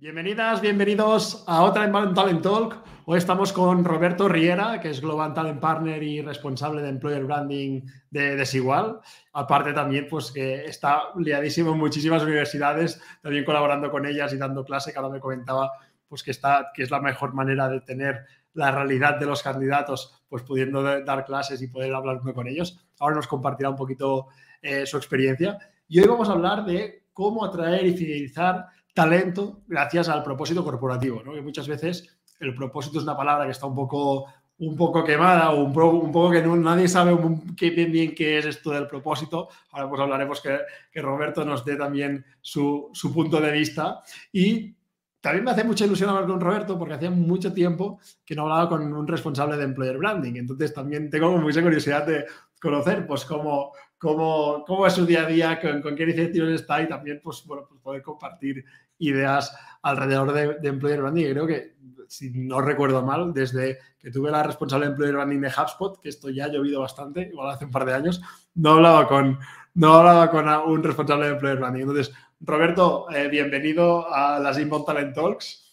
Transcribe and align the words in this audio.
Bienvenidas, 0.00 0.60
bienvenidos 0.60 1.42
a 1.48 1.64
otra 1.64 1.84
Inbound 1.84 2.14
Talent 2.14 2.40
Talk. 2.40 2.84
Hoy 3.04 3.18
estamos 3.18 3.52
con 3.52 3.84
Roberto 3.84 4.28
Riera, 4.28 4.78
que 4.80 4.90
es 4.90 5.00
Global 5.00 5.34
Talent 5.34 5.58
Partner 5.58 6.00
y 6.00 6.22
responsable 6.22 6.82
de 6.82 6.90
Employer 6.90 7.24
Branding 7.24 7.82
de 8.08 8.36
Desigual. 8.36 9.00
Aparte 9.32 9.72
también, 9.72 10.06
pues 10.08 10.30
que 10.30 10.66
está 10.66 11.02
liadísimo 11.16 11.72
en 11.72 11.78
muchísimas 11.78 12.22
universidades, 12.22 13.02
también 13.22 13.44
colaborando 13.44 13.90
con 13.90 14.06
ellas 14.06 14.32
y 14.32 14.36
dando 14.36 14.64
clase, 14.64 14.92
que 14.92 14.98
ahora 15.00 15.12
me 15.12 15.18
comentaba 15.18 15.72
pues 16.06 16.22
que, 16.22 16.30
está, 16.30 16.70
que 16.72 16.84
es 16.84 16.92
la 16.92 17.00
mejor 17.00 17.34
manera 17.34 17.68
de 17.68 17.80
tener 17.80 18.24
la 18.52 18.70
realidad 18.70 19.18
de 19.18 19.26
los 19.26 19.42
candidatos, 19.42 20.22
pues 20.28 20.44
pudiendo 20.44 20.80
dar 20.80 21.24
clases 21.24 21.60
y 21.60 21.66
poder 21.66 21.92
hablar 21.92 22.20
con 22.20 22.46
ellos. 22.46 22.86
Ahora 23.00 23.16
nos 23.16 23.26
compartirá 23.26 23.70
un 23.70 23.76
poquito 23.76 24.28
eh, 24.62 24.86
su 24.86 24.96
experiencia. 24.96 25.58
Y 25.88 25.98
hoy 25.98 26.06
vamos 26.06 26.28
a 26.28 26.32
hablar 26.34 26.64
de 26.64 27.08
cómo 27.12 27.44
atraer 27.44 27.84
y 27.84 27.96
fidelizar 27.96 28.64
talento 28.94 29.62
gracias 29.66 30.08
al 30.08 30.22
propósito 30.22 30.64
corporativo, 30.64 31.22
¿no? 31.24 31.34
que 31.34 31.42
muchas 31.42 31.68
veces 31.68 32.18
el 32.40 32.54
propósito 32.54 32.98
es 32.98 33.04
una 33.04 33.16
palabra 33.16 33.44
que 33.44 33.52
está 33.52 33.66
un 33.66 33.74
poco, 33.74 34.26
un 34.58 34.76
poco 34.76 35.04
quemada 35.04 35.50
o 35.50 35.64
un, 35.64 35.72
poco 35.72 36.30
que 36.30 36.42
nadie 36.42 36.88
sabe 36.88 37.16
qué, 37.56 37.70
bien, 37.70 37.92
bien 37.92 38.14
qué 38.14 38.38
es 38.38 38.46
esto 38.46 38.70
del 38.70 38.86
propósito. 38.86 39.48
Ahora 39.72 39.88
pues 39.88 40.00
hablaremos 40.00 40.40
que, 40.40 40.58
que 40.90 41.02
Roberto 41.02 41.44
nos 41.44 41.64
dé 41.64 41.76
también 41.76 42.24
su, 42.40 42.90
su, 42.92 43.12
punto 43.12 43.40
de 43.40 43.52
vista. 43.52 44.02
Y 44.32 44.74
también 45.20 45.44
me 45.44 45.50
hace 45.50 45.64
mucha 45.64 45.84
ilusión 45.84 46.10
hablar 46.10 46.26
con 46.26 46.40
Roberto 46.40 46.78
porque 46.78 46.94
hacía 46.94 47.10
mucho 47.10 47.52
tiempo 47.52 48.00
que 48.24 48.34
no 48.34 48.42
hablaba 48.42 48.68
con 48.68 48.92
un 48.92 49.06
responsable 49.06 49.56
de 49.56 49.64
Employer 49.64 49.98
Branding. 49.98 50.34
Entonces 50.36 50.72
también 50.72 51.10
tengo 51.10 51.36
mucha 51.38 51.62
curiosidad 51.62 52.06
de 52.06 52.24
conocer 52.60 53.06
pues 53.06 53.24
cómo, 53.24 53.72
cómo, 53.98 54.64
cómo 54.66 54.86
es 54.86 54.94
su 54.94 55.04
día 55.04 55.22
a 55.22 55.26
día, 55.26 55.60
con, 55.60 55.82
con 55.82 55.94
qué 55.94 56.04
iniciativas 56.04 56.50
está 56.50 56.80
y 56.82 56.88
también 56.88 57.20
pues, 57.22 57.44
bueno, 57.44 57.66
pues 57.68 57.80
poder 57.80 58.02
compartir 58.02 58.64
ideas 58.98 59.56
alrededor 59.82 60.32
de, 60.32 60.68
Employer 60.68 61.00
Branding. 61.00 61.26
Y 61.26 61.30
creo 61.30 61.46
que, 61.46 61.76
si 62.08 62.30
no 62.30 62.60
recuerdo 62.60 63.02
mal, 63.02 63.32
desde 63.32 63.78
que 63.98 64.10
tuve 64.10 64.30
la 64.30 64.42
responsable 64.42 64.86
de 64.86 64.92
Employer 64.92 65.14
Branding 65.14 65.40
de 65.40 65.48
HubSpot, 65.48 66.00
que 66.00 66.08
esto 66.08 66.30
ya 66.30 66.46
ha 66.46 66.48
llovido 66.48 66.80
bastante, 66.80 67.22
igual 67.22 67.50
hace 67.50 67.64
un 67.64 67.70
par 67.70 67.84
de 67.84 67.94
años, 67.94 68.22
no 68.54 68.72
hablaba 68.72 69.06
con, 69.08 69.38
no 69.74 69.94
hablaba 69.94 70.30
con 70.30 70.48
un 70.48 70.82
responsable 70.82 71.26
de 71.26 71.32
Employer 71.32 71.58
Branding. 71.58 71.82
Entonces, 71.82 72.14
Roberto, 72.40 73.10
eh, 73.10 73.28
bienvenido 73.28 74.12
a 74.12 74.38
las 74.38 74.58
Inbound 74.58 74.86
Talent 74.86 75.14
Talks. 75.14 75.64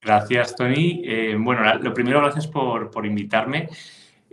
Gracias, 0.00 0.54
Tony. 0.54 1.02
Eh, 1.04 1.36
bueno, 1.38 1.62
lo 1.78 1.94
primero, 1.94 2.20
gracias 2.20 2.46
por, 2.46 2.90
por 2.90 3.06
invitarme. 3.06 3.68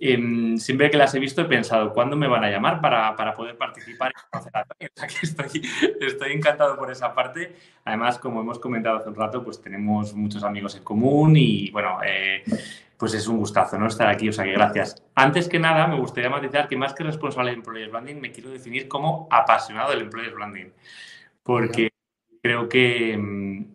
Em, 0.03 0.57
siempre 0.57 0.89
que 0.89 0.97
las 0.97 1.13
he 1.13 1.19
visto 1.19 1.41
he 1.41 1.45
pensado, 1.45 1.94
¿cuándo 1.94 2.16
me 2.16 2.27
van 2.27 2.44
a 2.44 2.49
llamar 2.49 2.81
para, 2.81 3.16
para 3.16 3.35
poder 3.35 3.55
participar? 3.55 4.11
estoy, 5.99 6.31
encantado 6.31 6.75
por 6.75 6.89
esa 6.89 7.13
parte. 7.13 7.55
Además, 7.85 8.17
como 8.17 8.41
hemos 8.41 8.58
comentado 8.58 8.97
hace 8.97 9.09
un 9.09 9.16
rato, 9.16 9.43
pues 9.43 9.61
tenemos 9.61 10.16
muchos 10.16 10.43
amigos 10.43 10.75
en 10.75 10.83
común 10.83 11.35
y 11.38 11.69
bueno, 11.69 11.99
eh, 12.03 12.43
pues 12.97 13.13
es 13.13 13.27
un 13.27 13.38
gustazo 13.38 13.77
¿no? 13.77 13.85
estar 13.85 14.08
aquí, 14.08 14.27
o 14.27 14.33
sea 14.33 14.43
que 14.43 14.53
gracias. 14.53 15.03
Antes 15.13 15.47
que 15.47 15.59
nada, 15.59 15.85
me 15.85 15.99
gustaría 15.99 16.31
matizar 16.31 16.67
que 16.67 16.77
más 16.77 16.95
que 16.95 17.03
responsable 17.03 17.52
de 17.52 17.58
Employer 17.58 17.92
Branding, 17.92 18.15
me 18.15 18.31
quiero 18.31 18.49
definir 18.49 18.87
como 18.87 19.27
apasionado 19.30 19.92
del 19.92 20.02
Employer 20.02 20.33
Branding, 20.33 20.71
porque 21.43 21.92
creo 22.42 22.67
que, 22.67 23.15
mm, 23.15 23.65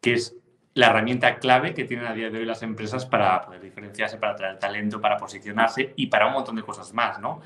que 0.00 0.14
es 0.14 0.34
la 0.74 0.88
herramienta 0.88 1.38
clave 1.38 1.72
que 1.72 1.84
tienen 1.84 2.06
a 2.06 2.14
día 2.14 2.30
de 2.30 2.38
hoy 2.38 2.44
las 2.44 2.62
empresas 2.62 3.06
para 3.06 3.40
poder 3.42 3.60
diferenciarse, 3.60 4.18
para 4.18 4.32
atraer 4.32 4.58
talento, 4.58 5.00
para 5.00 5.16
posicionarse 5.16 5.92
y 5.96 6.06
para 6.08 6.26
un 6.26 6.32
montón 6.32 6.56
de 6.56 6.62
cosas 6.62 6.92
más, 6.92 7.20
¿no? 7.20 7.40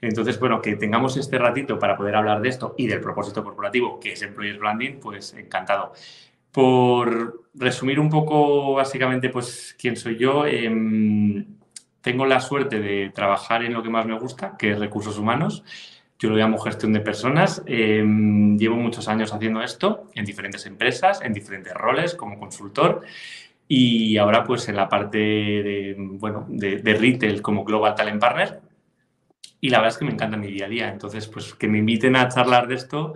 Entonces, 0.00 0.38
bueno, 0.38 0.60
que 0.60 0.76
tengamos 0.76 1.16
este 1.16 1.38
ratito 1.38 1.78
para 1.78 1.96
poder 1.96 2.16
hablar 2.16 2.40
de 2.40 2.48
esto 2.48 2.74
y 2.76 2.86
del 2.86 3.00
propósito 3.00 3.42
corporativo, 3.42 3.98
que 4.00 4.12
es 4.12 4.22
Employer 4.22 4.58
Branding, 4.58 4.98
pues 5.00 5.32
encantado. 5.34 5.92
Por 6.50 7.44
resumir 7.54 7.98
un 7.98 8.10
poco, 8.10 8.74
básicamente, 8.74 9.30
pues 9.30 9.74
quién 9.78 9.96
soy 9.96 10.16
yo, 10.18 10.46
em, 10.46 11.46
tengo 12.00 12.26
la 12.26 12.40
suerte 12.40 12.80
de 12.80 13.10
trabajar 13.14 13.64
en 13.64 13.72
lo 13.72 13.82
que 13.82 13.88
más 13.88 14.04
me 14.04 14.18
gusta, 14.18 14.56
que 14.58 14.72
es 14.72 14.78
recursos 14.78 15.16
humanos. 15.16 15.64
Yo 16.24 16.30
lo 16.30 16.36
llamo 16.36 16.56
gestión 16.56 16.94
de 16.94 17.00
personas. 17.00 17.62
Em, 17.66 18.56
llevo 18.56 18.76
muchos 18.76 19.08
años 19.08 19.34
haciendo 19.34 19.60
esto 19.60 20.08
en 20.14 20.24
diferentes 20.24 20.64
empresas, 20.64 21.20
en 21.20 21.34
diferentes 21.34 21.74
roles 21.74 22.14
como 22.14 22.38
consultor 22.38 23.02
y 23.68 24.16
ahora 24.16 24.42
pues 24.42 24.66
en 24.70 24.76
la 24.76 24.88
parte 24.88 25.18
de, 25.18 25.94
bueno, 25.98 26.46
de, 26.48 26.94
retail 26.94 27.42
como 27.42 27.62
Global 27.62 27.94
Talent 27.94 28.22
Partner. 28.22 28.62
Y 29.60 29.68
la 29.68 29.80
verdad 29.80 29.92
es 29.92 29.98
que 29.98 30.06
me 30.06 30.12
encanta 30.12 30.38
mi 30.38 30.46
día 30.46 30.64
a 30.64 30.70
día. 30.70 30.88
Entonces, 30.88 31.28
pues 31.28 31.52
que 31.52 31.68
me 31.68 31.76
inviten 31.76 32.16
a 32.16 32.26
charlar 32.30 32.68
de 32.68 32.76
esto, 32.76 33.12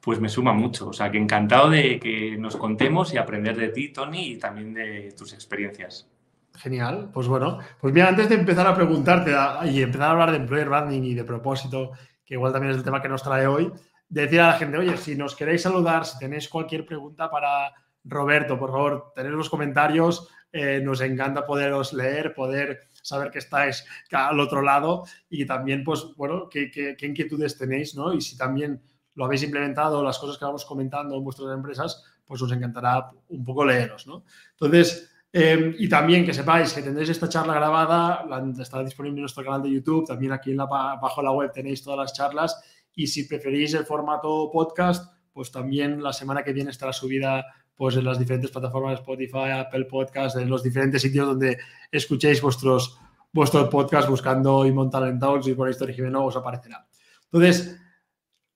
pues 0.00 0.18
me 0.18 0.30
suma 0.30 0.54
mucho. 0.54 0.88
O 0.88 0.94
sea, 0.94 1.10
que 1.10 1.18
encantado 1.18 1.68
de 1.68 2.00
que 2.00 2.38
nos 2.38 2.56
contemos 2.56 3.12
y 3.12 3.18
aprender 3.18 3.58
de 3.58 3.68
ti, 3.68 3.90
Tony, 3.90 4.26
y 4.26 4.38
también 4.38 4.72
de 4.72 5.12
tus 5.18 5.34
experiencias. 5.34 6.08
Genial. 6.56 7.10
Pues 7.12 7.28
bueno, 7.28 7.58
pues 7.78 7.92
mira, 7.92 8.08
antes 8.08 8.30
de 8.30 8.36
empezar 8.36 8.66
a 8.66 8.74
preguntarte 8.74 9.32
y 9.66 9.82
empezar 9.82 10.08
a 10.08 10.12
hablar 10.12 10.30
de 10.30 10.38
employer 10.38 10.70
branding 10.70 11.02
y 11.02 11.14
de 11.14 11.24
propósito 11.24 11.92
que 12.28 12.34
igual 12.34 12.52
también 12.52 12.72
es 12.72 12.76
el 12.76 12.84
tema 12.84 13.00
que 13.00 13.08
nos 13.08 13.22
trae 13.22 13.46
hoy, 13.46 13.72
decir 14.06 14.38
a 14.42 14.48
la 14.48 14.52
gente, 14.52 14.76
oye, 14.76 14.98
si 14.98 15.16
nos 15.16 15.34
queréis 15.34 15.62
saludar, 15.62 16.04
si 16.04 16.18
tenéis 16.18 16.46
cualquier 16.46 16.84
pregunta 16.84 17.30
para 17.30 17.72
Roberto, 18.04 18.58
por 18.58 18.70
favor, 18.70 19.12
tenéis 19.14 19.34
los 19.34 19.48
comentarios, 19.48 20.28
eh, 20.52 20.78
nos 20.84 21.00
encanta 21.00 21.46
poderos 21.46 21.94
leer, 21.94 22.34
poder 22.34 22.90
saber 23.00 23.30
que 23.30 23.38
estáis 23.38 23.86
al 24.12 24.38
otro 24.40 24.60
lado 24.60 25.04
y 25.30 25.46
también, 25.46 25.82
pues, 25.82 26.04
bueno, 26.18 26.50
qué, 26.50 26.70
qué, 26.70 27.06
inquietudes 27.06 27.56
tenéis, 27.56 27.94
¿no? 27.94 28.12
Y 28.12 28.20
si 28.20 28.36
también 28.36 28.82
lo 29.14 29.24
habéis 29.24 29.42
implementado, 29.44 30.04
las 30.04 30.18
cosas 30.18 30.36
que 30.36 30.44
vamos 30.44 30.66
comentando 30.66 31.16
en 31.16 31.24
vuestras 31.24 31.50
empresas, 31.54 32.04
pues 32.26 32.42
nos 32.42 32.52
encantará 32.52 33.10
un 33.28 33.42
poco 33.42 33.64
leeros, 33.64 34.06
¿no? 34.06 34.24
Entonces, 34.50 35.17
Em, 35.30 35.74
y 35.78 35.88
también 35.88 36.24
que 36.24 36.32
sepáis 36.32 36.72
que 36.72 36.80
tendréis 36.80 37.10
esta 37.10 37.28
charla 37.28 37.54
grabada, 37.54 38.24
estará 38.58 38.82
disponible 38.82 39.18
en 39.18 39.22
nuestro 39.22 39.44
canal 39.44 39.62
de 39.62 39.70
YouTube, 39.70 40.06
también 40.06 40.32
aquí 40.32 40.52
en 40.52 40.56
la, 40.56 40.64
bajo 40.66 41.22
la 41.22 41.32
web 41.32 41.52
tenéis 41.52 41.82
todas 41.82 41.98
las 41.98 42.14
charlas 42.14 42.58
y 42.94 43.06
si 43.06 43.24
preferís 43.24 43.74
el 43.74 43.84
formato 43.84 44.50
podcast, 44.50 45.12
pues 45.32 45.52
también 45.52 46.02
la 46.02 46.12
semana 46.12 46.42
que 46.42 46.52
viene 46.52 46.70
estará 46.70 46.92
subida 46.92 47.44
pues 47.74 47.94
en 47.96 48.04
las 48.04 48.18
diferentes 48.18 48.50
plataformas 48.50 48.90
de 48.90 48.94
Spotify, 48.96 49.50
Apple 49.54 49.84
Podcast, 49.84 50.36
en 50.36 50.48
los 50.48 50.64
diferentes 50.64 51.00
sitios 51.00 51.28
donde 51.28 51.58
escuchéis 51.92 52.42
vuestros, 52.42 52.98
vuestros 53.32 53.68
podcasts 53.68 54.10
buscando 54.10 54.66
y 54.66 54.72
montar 54.72 55.04
en 55.04 55.18
Talks 55.18 55.46
y 55.46 55.54
por 55.54 55.70
Historia 55.70 55.94
Jimeno 55.94 56.24
os 56.24 56.34
aparecerá. 56.34 56.88
Entonces, 57.30 57.78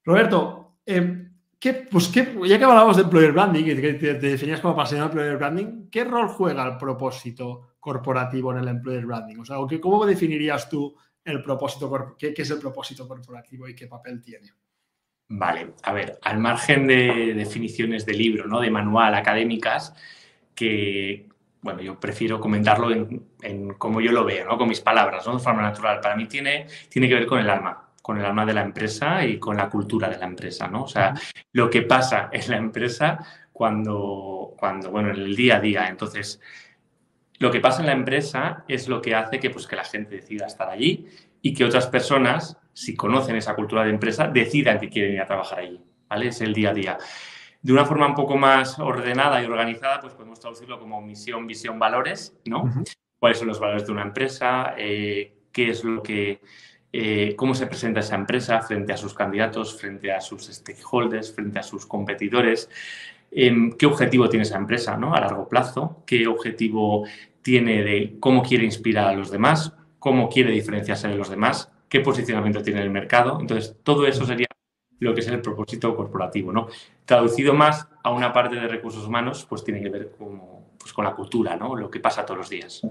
Roberto, 0.02 0.78
eh, 0.84 1.31
pues 1.70 2.10
ya 2.10 2.58
que 2.58 2.64
hablábamos 2.64 2.96
de 2.96 3.04
employer 3.04 3.32
branding, 3.32 3.64
que 3.64 3.94
te, 3.94 4.14
definías 4.14 4.60
como 4.60 4.74
apasionado 4.74 5.08
de 5.08 5.12
employer 5.12 5.36
branding, 5.36 5.88
¿qué 5.90 6.04
rol 6.04 6.26
juega 6.26 6.66
el 6.66 6.76
propósito 6.76 7.74
corporativo 7.78 8.52
en 8.52 8.58
el 8.58 8.68
employer 8.68 9.06
branding? 9.06 9.38
O 9.38 9.44
sea, 9.44 9.56
¿cómo 9.80 10.04
definirías 10.04 10.68
tú 10.68 10.96
el 11.24 11.40
propósito, 11.42 12.16
qué, 12.18 12.34
qué 12.34 12.42
es 12.42 12.50
el 12.50 12.58
propósito 12.58 13.06
corporativo 13.06 13.68
y 13.68 13.76
qué 13.76 13.86
papel 13.86 14.20
tiene? 14.20 14.50
Vale, 15.28 15.74
a 15.84 15.92
ver, 15.92 16.18
al 16.22 16.38
margen 16.38 16.88
de 16.88 17.32
definiciones 17.34 18.04
de 18.04 18.14
libro, 18.14 18.48
¿no? 18.48 18.60
de 18.60 18.70
manual, 18.70 19.14
académicas, 19.14 19.94
que, 20.56 21.28
bueno, 21.60 21.80
yo 21.80 21.98
prefiero 22.00 22.40
comentarlo 22.40 22.90
en, 22.90 23.24
en 23.40 23.74
cómo 23.74 24.00
yo 24.00 24.10
lo 24.10 24.24
veo, 24.24 24.46
¿no? 24.46 24.58
con 24.58 24.68
mis 24.68 24.80
palabras, 24.80 25.24
¿no? 25.28 25.34
de 25.34 25.38
forma 25.38 25.62
natural. 25.62 26.00
Para 26.00 26.16
mí 26.16 26.26
tiene, 26.26 26.66
tiene 26.88 27.08
que 27.08 27.14
ver 27.14 27.26
con 27.26 27.38
el 27.38 27.48
alma 27.48 27.91
con 28.02 28.18
el 28.18 28.24
alma 28.24 28.44
de 28.44 28.52
la 28.52 28.62
empresa 28.62 29.24
y 29.24 29.38
con 29.38 29.56
la 29.56 29.70
cultura 29.70 30.08
de 30.08 30.18
la 30.18 30.26
empresa, 30.26 30.66
¿no? 30.66 30.82
O 30.82 30.88
sea, 30.88 31.14
lo 31.52 31.70
que 31.70 31.82
pasa 31.82 32.28
en 32.32 32.50
la 32.50 32.56
empresa 32.56 33.18
cuando, 33.52 34.54
cuando, 34.58 34.90
bueno, 34.90 35.10
en 35.10 35.16
el 35.16 35.36
día 35.36 35.56
a 35.56 35.60
día. 35.60 35.88
Entonces, 35.88 36.40
lo 37.38 37.50
que 37.50 37.60
pasa 37.60 37.80
en 37.80 37.86
la 37.86 37.92
empresa 37.92 38.64
es 38.66 38.88
lo 38.88 39.00
que 39.00 39.14
hace 39.14 39.38
que, 39.38 39.50
pues, 39.50 39.66
que 39.66 39.76
la 39.76 39.84
gente 39.84 40.16
decida 40.16 40.46
estar 40.46 40.68
allí 40.68 41.06
y 41.40 41.54
que 41.54 41.64
otras 41.64 41.86
personas, 41.86 42.58
si 42.72 42.96
conocen 42.96 43.36
esa 43.36 43.54
cultura 43.54 43.84
de 43.84 43.90
empresa, 43.90 44.26
decidan 44.26 44.80
que 44.80 44.88
quieren 44.88 45.14
ir 45.14 45.20
a 45.20 45.26
trabajar 45.26 45.60
allí, 45.60 45.80
¿vale? 46.08 46.28
Es 46.28 46.40
el 46.40 46.52
día 46.52 46.70
a 46.70 46.74
día. 46.74 46.98
De 47.60 47.72
una 47.72 47.84
forma 47.84 48.08
un 48.08 48.14
poco 48.14 48.36
más 48.36 48.78
ordenada 48.80 49.40
y 49.40 49.46
organizada, 49.46 50.00
pues 50.00 50.14
podemos 50.14 50.40
traducirlo 50.40 50.80
como 50.80 51.00
misión, 51.00 51.46
visión, 51.46 51.78
valores, 51.78 52.36
¿no? 52.46 52.64
¿Cuáles 53.18 53.38
son 53.38 53.46
los 53.46 53.60
valores 53.60 53.86
de 53.86 53.92
una 53.92 54.02
empresa? 54.02 54.74
Eh, 54.76 55.36
¿Qué 55.52 55.70
es 55.70 55.84
lo 55.84 56.02
que 56.02 56.40
eh, 56.94 57.34
cómo 57.36 57.54
se 57.54 57.66
presenta 57.66 58.00
esa 58.00 58.16
empresa 58.16 58.60
frente 58.60 58.92
a 58.92 58.98
sus 58.98 59.14
candidatos, 59.14 59.80
frente 59.80 60.12
a 60.12 60.20
sus 60.20 60.44
stakeholders, 60.44 61.32
frente 61.32 61.58
a 61.58 61.62
sus 61.62 61.86
competidores, 61.86 62.68
em, 63.30 63.72
qué 63.72 63.86
objetivo 63.86 64.28
tiene 64.28 64.42
esa 64.42 64.58
empresa 64.58 64.98
¿no? 64.98 65.14
a 65.14 65.20
largo 65.20 65.48
plazo, 65.48 66.02
qué 66.06 66.26
objetivo 66.26 67.06
tiene 67.40 67.82
de 67.82 68.16
cómo 68.20 68.42
quiere 68.42 68.64
inspirar 68.64 69.08
a 69.08 69.14
los 69.14 69.30
demás, 69.30 69.72
cómo 69.98 70.28
quiere 70.28 70.52
diferenciarse 70.52 71.08
de 71.08 71.16
los 71.16 71.30
demás, 71.30 71.72
qué 71.88 72.00
posicionamiento 72.00 72.62
tiene 72.62 72.80
en 72.80 72.86
el 72.86 72.92
mercado. 72.92 73.38
Entonces, 73.40 73.74
todo 73.82 74.06
eso 74.06 74.26
sería 74.26 74.46
lo 74.98 75.14
que 75.14 75.20
es 75.20 75.28
el 75.28 75.40
propósito 75.40 75.96
corporativo. 75.96 76.52
¿no? 76.52 76.68
Traducido 77.06 77.54
más 77.54 77.88
a 78.04 78.10
una 78.10 78.34
parte 78.34 78.56
de 78.56 78.68
recursos 78.68 79.06
humanos, 79.06 79.46
pues 79.48 79.64
tiene 79.64 79.80
que 79.80 79.88
ver 79.88 80.12
pues, 80.78 80.92
con 80.92 81.04
la 81.06 81.14
cultura, 81.14 81.56
¿no? 81.56 81.74
lo 81.74 81.90
que 81.90 82.00
pasa 82.00 82.26
todos 82.26 82.38
los 82.38 82.50
días. 82.50 82.82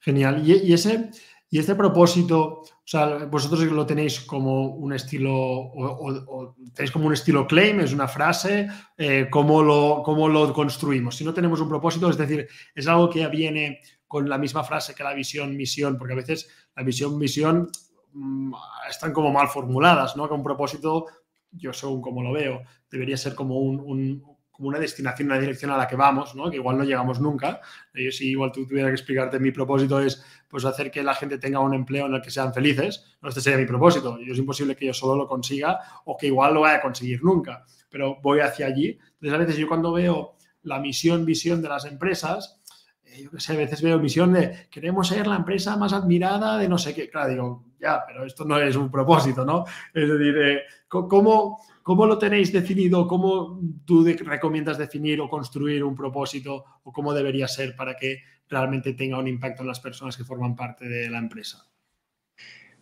Genial. 0.00 0.42
y 0.44 0.72
ese 0.72 1.10
y 1.52 1.58
este 1.58 1.74
propósito, 1.74 2.62
o 2.84 2.88
sea, 2.92 3.26
vosotros 3.26 3.62
lo 3.62 3.86
tenéis 3.86 4.20
como 4.20 4.66
un 4.74 4.92
estilo, 4.92 5.32
o, 5.34 6.56
tenéis 6.74 6.90
como 6.90 7.06
un 7.06 7.12
estilo 7.12 7.46
claim, 7.46 7.78
es 7.78 7.92
una 7.92 8.08
frase, 8.08 8.68
eh, 8.98 9.28
¿cómo, 9.30 9.62
lo, 9.62 10.02
¿cómo 10.04 10.28
lo 10.28 10.52
construimos? 10.52 11.16
Si 11.16 11.24
no 11.24 11.32
tenemos 11.32 11.60
un 11.60 11.68
propósito, 11.68 12.10
es 12.10 12.18
decir, 12.18 12.48
es 12.74 12.88
algo 12.88 13.08
que 13.08 13.26
viene 13.28 13.80
con 14.08 14.28
la 14.28 14.36
misma 14.36 14.64
frase 14.64 14.96
que 14.96 15.04
la 15.04 15.14
visión, 15.14 15.56
misión, 15.56 15.96
porque 15.96 16.14
a 16.14 16.16
veces 16.16 16.48
la 16.74 16.82
visión, 16.82 17.16
misión 17.18 17.70
mm, 18.12 18.52
están 18.90 19.12
como 19.12 19.30
mal 19.30 19.46
formuladas, 19.46 20.16
¿no? 20.16 20.26
Que 20.26 20.34
un 20.34 20.42
propósito, 20.42 21.06
yo 21.52 21.72
según 21.72 22.02
como 22.02 22.20
lo 22.20 22.32
veo, 22.32 22.62
debería 22.90 23.16
ser 23.16 23.36
como 23.36 23.60
un, 23.60 24.22
como 24.52 24.68
una 24.68 24.78
destinación, 24.78 25.28
una 25.28 25.38
dirección 25.38 25.70
a 25.70 25.76
la 25.76 25.88
que 25.88 25.96
vamos, 25.96 26.34
¿no? 26.34 26.50
que 26.50 26.56
igual 26.56 26.78
no 26.78 26.84
llegamos 26.84 27.20
nunca. 27.20 27.60
Yo 27.94 28.12
si 28.12 28.30
igual 28.30 28.52
tú 28.52 28.66
tuviera 28.66 28.88
que 28.88 28.94
explicarte, 28.94 29.40
mi 29.40 29.50
propósito 29.50 30.00
es 30.00 30.24
pues 30.48 30.64
hacer 30.66 30.90
que 30.90 31.02
la 31.02 31.14
gente 31.14 31.38
tenga 31.38 31.58
un 31.60 31.72
empleo 31.72 32.06
en 32.06 32.14
el 32.14 32.22
que 32.22 32.30
sean 32.30 32.52
felices. 32.52 33.16
No, 33.22 33.30
este 33.30 33.40
sería 33.40 33.58
mi 33.58 33.66
propósito. 33.66 34.18
Y 34.20 34.30
es 34.30 34.38
imposible 34.38 34.76
que 34.76 34.86
yo 34.86 34.92
solo 34.92 35.16
lo 35.16 35.26
consiga 35.26 35.80
o 36.04 36.16
que 36.16 36.26
igual 36.26 36.52
lo 36.52 36.60
vaya 36.60 36.76
a 36.76 36.80
conseguir 36.82 37.24
nunca, 37.24 37.64
pero 37.88 38.20
voy 38.20 38.40
hacia 38.40 38.66
allí. 38.66 38.98
Entonces 39.14 39.32
a 39.32 39.38
veces 39.38 39.56
yo 39.56 39.66
cuando 39.66 39.92
veo 39.92 40.36
la 40.64 40.78
misión, 40.78 41.24
visión 41.24 41.62
de 41.62 41.68
las 41.68 41.86
empresas, 41.86 42.60
eh, 43.04 43.22
yo 43.24 43.30
qué 43.30 43.40
sé, 43.40 43.54
a 43.54 43.56
veces 43.56 43.82
veo 43.82 43.98
misión 43.98 44.32
de 44.32 44.68
queremos 44.70 45.08
ser 45.08 45.26
la 45.26 45.36
empresa 45.36 45.76
más 45.76 45.92
admirada 45.92 46.58
de 46.58 46.68
no 46.68 46.78
sé 46.78 46.94
qué. 46.94 47.08
Claro, 47.08 47.30
digo, 47.30 47.64
ya, 47.80 48.04
pero 48.06 48.24
esto 48.24 48.44
no 48.44 48.58
es 48.58 48.76
un 48.76 48.90
propósito, 48.90 49.44
¿no? 49.44 49.64
Es 49.92 50.08
decir, 50.08 50.36
eh, 50.38 50.62
¿cómo, 50.88 51.58
¿cómo 51.82 52.06
lo 52.06 52.18
tenéis 52.18 52.52
definido? 52.52 53.06
¿Cómo 53.06 53.60
tú 53.84 54.04
recomiendas 54.24 54.78
definir 54.78 55.20
o 55.20 55.28
construir 55.28 55.84
un 55.84 55.94
propósito 55.94 56.64
o 56.82 56.92
cómo 56.92 57.12
debería 57.12 57.48
ser 57.48 57.76
para 57.76 57.96
que 57.96 58.22
realmente 58.48 58.94
tenga 58.94 59.18
un 59.18 59.28
impacto 59.28 59.62
en 59.62 59.68
las 59.68 59.80
personas 59.80 60.16
que 60.16 60.24
forman 60.24 60.56
parte 60.56 60.88
de 60.88 61.10
la 61.10 61.18
empresa? 61.18 61.66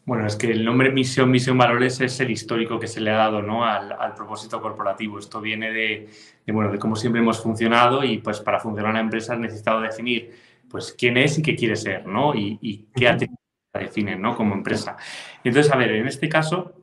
Bueno, 0.04 0.26
es 0.26 0.34
que 0.34 0.50
el 0.50 0.64
nombre 0.64 0.90
misión, 0.90 1.30
misión, 1.30 1.58
valores 1.58 2.00
es 2.00 2.18
el 2.20 2.30
histórico 2.30 2.80
que 2.80 2.88
se 2.88 3.00
le 3.00 3.10
ha 3.10 3.16
dado 3.16 3.42
¿no? 3.42 3.64
al, 3.64 4.14
propósito 4.14 4.60
corporativo. 4.60 5.18
Esto 5.18 5.40
viene 5.40 5.70
de, 5.70 6.08
bueno, 6.48 6.72
de 6.72 6.78
cómo 6.78 6.96
siempre 6.96 7.20
hemos 7.20 7.40
funcionado 7.40 8.02
y 8.02 8.18
pues 8.18 8.40
para 8.40 8.58
funcionar 8.58 8.94
la 8.94 9.00
empresa 9.00 9.34
has 9.34 9.38
necesitado 9.38 9.80
definir 9.80 10.32
pues 10.68 10.94
quién 10.98 11.16
es 11.16 11.38
y 11.38 11.42
qué 11.42 11.54
quiere 11.54 11.76
ser, 11.76 12.06
¿no? 12.06 12.34
Y, 12.34 12.58
y 12.62 12.88
qué 12.94 13.28
definen, 13.74 14.20
¿no? 14.20 14.34
Como 14.36 14.54
empresa. 14.54 14.96
Entonces, 15.44 15.72
a 15.72 15.76
ver, 15.76 15.92
en 15.92 16.06
este 16.06 16.28
caso, 16.28 16.79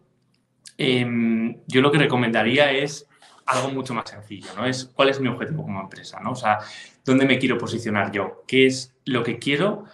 em, 0.77 1.57
yo 1.67 1.81
lo 1.81 1.91
que 1.91 1.97
recomendaría 1.97 2.71
es 2.71 3.07
algo 3.45 3.69
mucho 3.69 3.93
más 3.93 4.09
sencillo, 4.09 4.49
¿no? 4.55 4.65
Es 4.65 4.85
cuál 4.85 5.09
es 5.09 5.19
mi 5.19 5.29
objetivo 5.29 5.63
como 5.63 5.81
empresa, 5.81 6.19
¿no? 6.19 6.31
O 6.31 6.35
sea, 6.35 6.59
¿dónde 7.05 7.25
me 7.25 7.39
quiero 7.39 7.57
posicionar 7.57 8.11
yo? 8.11 8.43
¿Qué 8.45 8.65
es 8.65 8.93
lo 9.05 9.23
que 9.23 9.39
quiero 9.39 9.85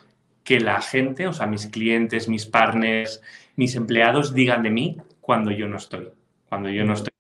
que 0.44 0.60
la 0.60 0.82
gente, 0.82 1.28
o 1.28 1.34
sea, 1.34 1.46
mis 1.48 1.68
clientes, 1.68 2.28
mis 2.28 2.46
partners, 2.46 3.22
mis 3.56 3.76
empleados 3.76 4.34
digan 4.34 4.64
de 4.64 4.72
mí 4.72 4.98
cuando 5.22 5.52
yo 5.52 5.68
no 5.68 5.78
estoy? 5.78 6.10
Cuando 6.50 6.70
yo 6.70 6.84
no 6.84 6.94
estoy 6.94 7.14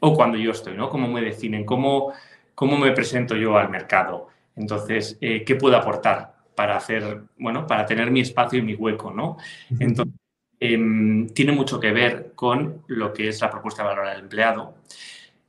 o 0.00 0.14
cuando 0.14 0.38
yo 0.38 0.52
estoy, 0.52 0.76
¿no? 0.76 0.88
¿Cómo 0.88 1.08
me 1.08 1.20
definen? 1.20 1.64
¿Cómo, 1.64 2.12
cómo 2.54 2.78
me 2.78 2.92
presento 2.92 3.34
yo 3.36 3.58
al 3.58 3.70
mercado? 3.70 4.28
Entonces, 4.56 5.18
eh, 5.20 5.44
¿qué 5.44 5.56
puedo 5.56 5.76
aportar 5.76 6.34
para 6.54 6.76
hacer, 6.76 7.22
bueno, 7.38 7.66
para 7.66 7.84
tener 7.86 8.10
mi 8.10 8.20
espacio 8.20 8.60
y 8.60 8.62
mi 8.62 8.74
hueco, 8.74 9.12
¿no? 9.12 9.36
Entonces, 9.80 10.14
em, 10.60 11.28
tiene 11.28 11.52
mucho 11.52 11.80
que 11.80 11.92
ver 11.92 12.32
con 12.34 12.82
lo 12.86 13.12
que 13.12 13.28
es 13.28 13.40
la 13.40 13.50
propuesta 13.50 13.82
de 13.82 13.88
valor 13.88 14.06
al 14.06 14.20
empleado. 14.20 14.74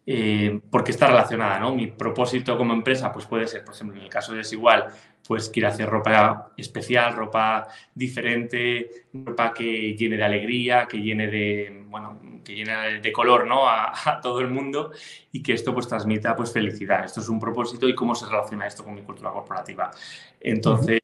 Eh, 0.07 0.59
porque 0.69 0.91
está 0.91 1.07
relacionada, 1.07 1.59
¿no? 1.59 1.73
Mi 1.73 1.87
propósito 1.87 2.57
como 2.57 2.73
empresa, 2.73 3.11
pues 3.11 3.25
puede 3.25 3.47
ser, 3.47 3.63
por 3.63 3.73
ejemplo, 3.73 3.97
en 3.97 4.03
el 4.03 4.09
caso 4.09 4.33
de 4.33 4.39
Desigual, 4.39 4.87
pues 5.27 5.49
quiero 5.49 5.69
hacer 5.69 5.89
ropa 5.89 6.51
especial, 6.57 7.15
ropa 7.15 7.67
diferente, 7.93 9.07
ropa 9.13 9.51
que 9.51 9.95
llene 9.95 10.17
de 10.17 10.23
alegría, 10.23 10.87
que 10.87 11.01
llene 11.01 11.27
de, 11.27 11.85
bueno, 11.87 12.19
que 12.43 12.53
llene 12.53 12.99
de 13.01 13.11
color, 13.11 13.47
¿no? 13.47 13.67
A, 13.67 14.19
todo 14.21 14.39
el 14.41 14.49
mundo 14.49 14.91
y 15.31 15.41
que 15.41 15.53
esto 15.53 15.73
pues 15.73 15.87
transmita 15.87 16.35
pues 16.35 16.51
felicidad. 16.53 17.03
Esto 17.03 17.21
es 17.21 17.29
un 17.29 17.39
propósito 17.39 17.89
y 17.89 17.95
cómo 17.95 18.13
se 18.13 18.27
relaciona 18.27 18.67
esto 18.67 18.83
con 18.83 18.93
mi 18.93 19.01
cultura 19.01 19.31
corporativa. 19.31 19.91
Entonces, 20.39 20.99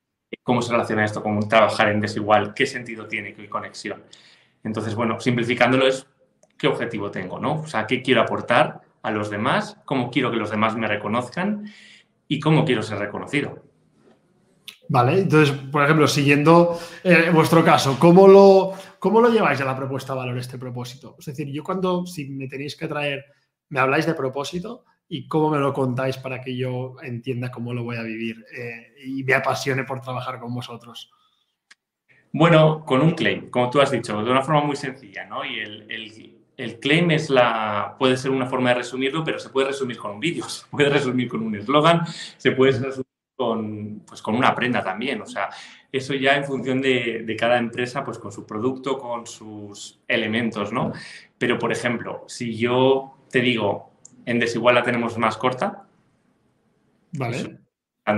¿cómo 0.51 0.61
se 0.61 0.73
relaciona 0.73 1.05
esto 1.05 1.23
con 1.23 1.47
trabajar 1.47 1.87
en 1.87 2.01
Desigual? 2.01 2.53
¿Qué 2.53 2.65
sentido 2.65 3.07
tiene? 3.07 3.33
¿Qué 3.33 3.47
conexión? 3.47 4.03
Entonces, 4.65 4.95
bueno, 4.95 5.17
simplificándolo 5.17 5.87
es 5.87 6.05
qué 6.57 6.67
objetivo 6.67 7.09
tengo, 7.09 7.39
¿no? 7.39 7.61
O 7.61 7.67
sea, 7.67 7.87
qué 7.87 8.01
quiero 8.01 8.19
aportar 8.19 8.81
a 9.01 9.11
los 9.11 9.29
demás, 9.29 9.77
cómo 9.85 10.11
quiero 10.11 10.29
que 10.29 10.35
los 10.35 10.51
demás 10.51 10.75
me 10.75 10.89
reconozcan 10.89 11.71
y 12.27 12.41
cómo 12.41 12.65
quiero 12.65 12.83
ser 12.83 12.97
reconocido. 12.99 13.63
Vale, 14.89 15.19
entonces, 15.21 15.55
por 15.71 15.85
ejemplo, 15.85 16.05
siguiendo 16.05 16.77
eh, 17.01 17.29
vuestro 17.33 17.63
caso, 17.63 17.95
¿cómo 17.97 18.27
lo, 18.27 18.73
¿cómo 18.99 19.21
lo 19.21 19.29
lleváis 19.29 19.61
a 19.61 19.63
la 19.63 19.77
propuesta 19.77 20.11
de 20.11 20.19
valor 20.19 20.37
este 20.37 20.57
propósito? 20.57 21.15
Es 21.17 21.27
decir, 21.27 21.47
yo 21.47 21.63
cuando, 21.63 22.05
si 22.05 22.27
me 22.27 22.49
tenéis 22.49 22.75
que 22.75 22.89
traer, 22.89 23.23
me 23.69 23.79
habláis 23.79 24.05
de 24.05 24.15
propósito 24.15 24.83
y 25.13 25.27
cómo 25.27 25.49
me 25.49 25.59
lo 25.59 25.73
contáis 25.73 26.15
para 26.15 26.39
que 26.39 26.55
yo 26.55 26.95
entienda 27.03 27.51
cómo 27.51 27.73
lo 27.73 27.83
voy 27.83 27.97
a 27.97 28.01
vivir 28.03 28.45
eh, 28.57 28.93
y 29.05 29.25
me 29.25 29.33
apasione 29.33 29.83
por 29.83 29.99
trabajar 29.99 30.39
con 30.39 30.55
vosotros. 30.55 31.11
Bueno, 32.31 32.85
con 32.85 33.01
un 33.01 33.11
claim, 33.11 33.49
como 33.49 33.69
tú 33.69 33.81
has 33.81 33.91
dicho, 33.91 34.23
de 34.23 34.31
una 34.31 34.41
forma 34.41 34.61
muy 34.61 34.77
sencilla, 34.77 35.25
¿no? 35.25 35.43
Y 35.43 35.59
el, 35.59 35.85
el 36.55 36.79
claim 36.79 37.11
es 37.11 37.29
la, 37.29 37.97
puede 37.99 38.15
ser 38.15 38.31
una 38.31 38.45
forma 38.45 38.69
de 38.69 38.75
resumirlo, 38.75 39.21
pero 39.21 39.37
se 39.37 39.49
puede 39.49 39.67
resumir 39.67 39.97
con 39.97 40.11
un 40.11 40.19
vídeo, 40.21 40.43
se 40.49 40.65
puede 40.67 40.89
resumir 40.89 41.27
con 41.27 41.41
un 41.41 41.55
eslogan, 41.55 42.05
se 42.37 42.51
puede 42.51 42.79
resumir 42.79 43.05
con, 43.35 44.03
pues, 44.07 44.21
con 44.21 44.35
una 44.35 44.55
prenda 44.55 44.81
también. 44.81 45.21
O 45.21 45.25
sea, 45.25 45.49
eso 45.91 46.13
ya 46.13 46.37
en 46.37 46.45
función 46.45 46.81
de, 46.81 47.35
cada 47.37 47.57
empresa, 47.57 48.03
pues 48.05 48.17
con 48.17 48.31
su 48.31 48.45
producto, 48.45 48.97
con 48.97 49.27
sus 49.27 49.99
elementos, 50.07 50.71
¿no? 50.71 50.93
Pero, 51.37 51.59
por 51.59 51.73
ejemplo, 51.73 52.23
si 52.27 52.55
yo 52.55 53.17
te 53.29 53.41
digo, 53.41 53.90
en 54.25 54.39
Desigual 54.39 54.75
la 54.75 54.83
tenemos 54.83 55.17
más 55.17 55.37
corta, 55.37 55.85
vale 57.13 57.61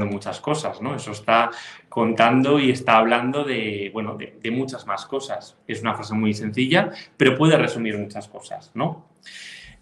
muchas 0.01 0.39
cosas, 0.41 0.81
¿no? 0.81 0.95
Eso 0.95 1.12
está 1.12 1.51
contando 1.89 2.60
y 2.60 2.72
está 2.72 2.98
hablando 2.98 3.43
de, 3.43 3.91
bueno, 3.93 4.17
de, 4.17 4.51
muchas 4.51 4.86
más 4.88 5.05
cosas. 5.05 5.57
Es 5.67 5.81
una 5.81 5.93
frase 5.93 6.13
muy 6.13 6.33
sencilla, 6.33 6.91
pero 7.17 7.38
puede 7.38 7.57
resumir 7.57 7.98
muchas 7.98 8.27
cosas, 8.27 8.72
¿no? 8.74 9.10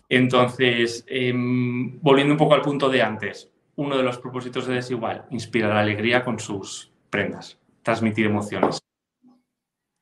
Entonces, 0.09 1.05
em, 1.07 1.99
volviendo 2.01 2.33
un 2.33 2.37
poco 2.37 2.53
al 2.53 2.61
punto 2.61 2.89
de 2.89 3.01
antes, 3.01 3.49
uno 3.75 3.95
de 3.95 4.03
los 4.03 4.17
propósitos 4.17 4.67
de 4.67 4.75
Desigual, 4.75 5.25
inspirar 5.29 5.71
alegría 5.71 6.23
con 6.23 6.39
sus 6.39 6.91
prendas, 7.09 7.57
transmitir 7.81 8.25
emociones. 8.25 8.81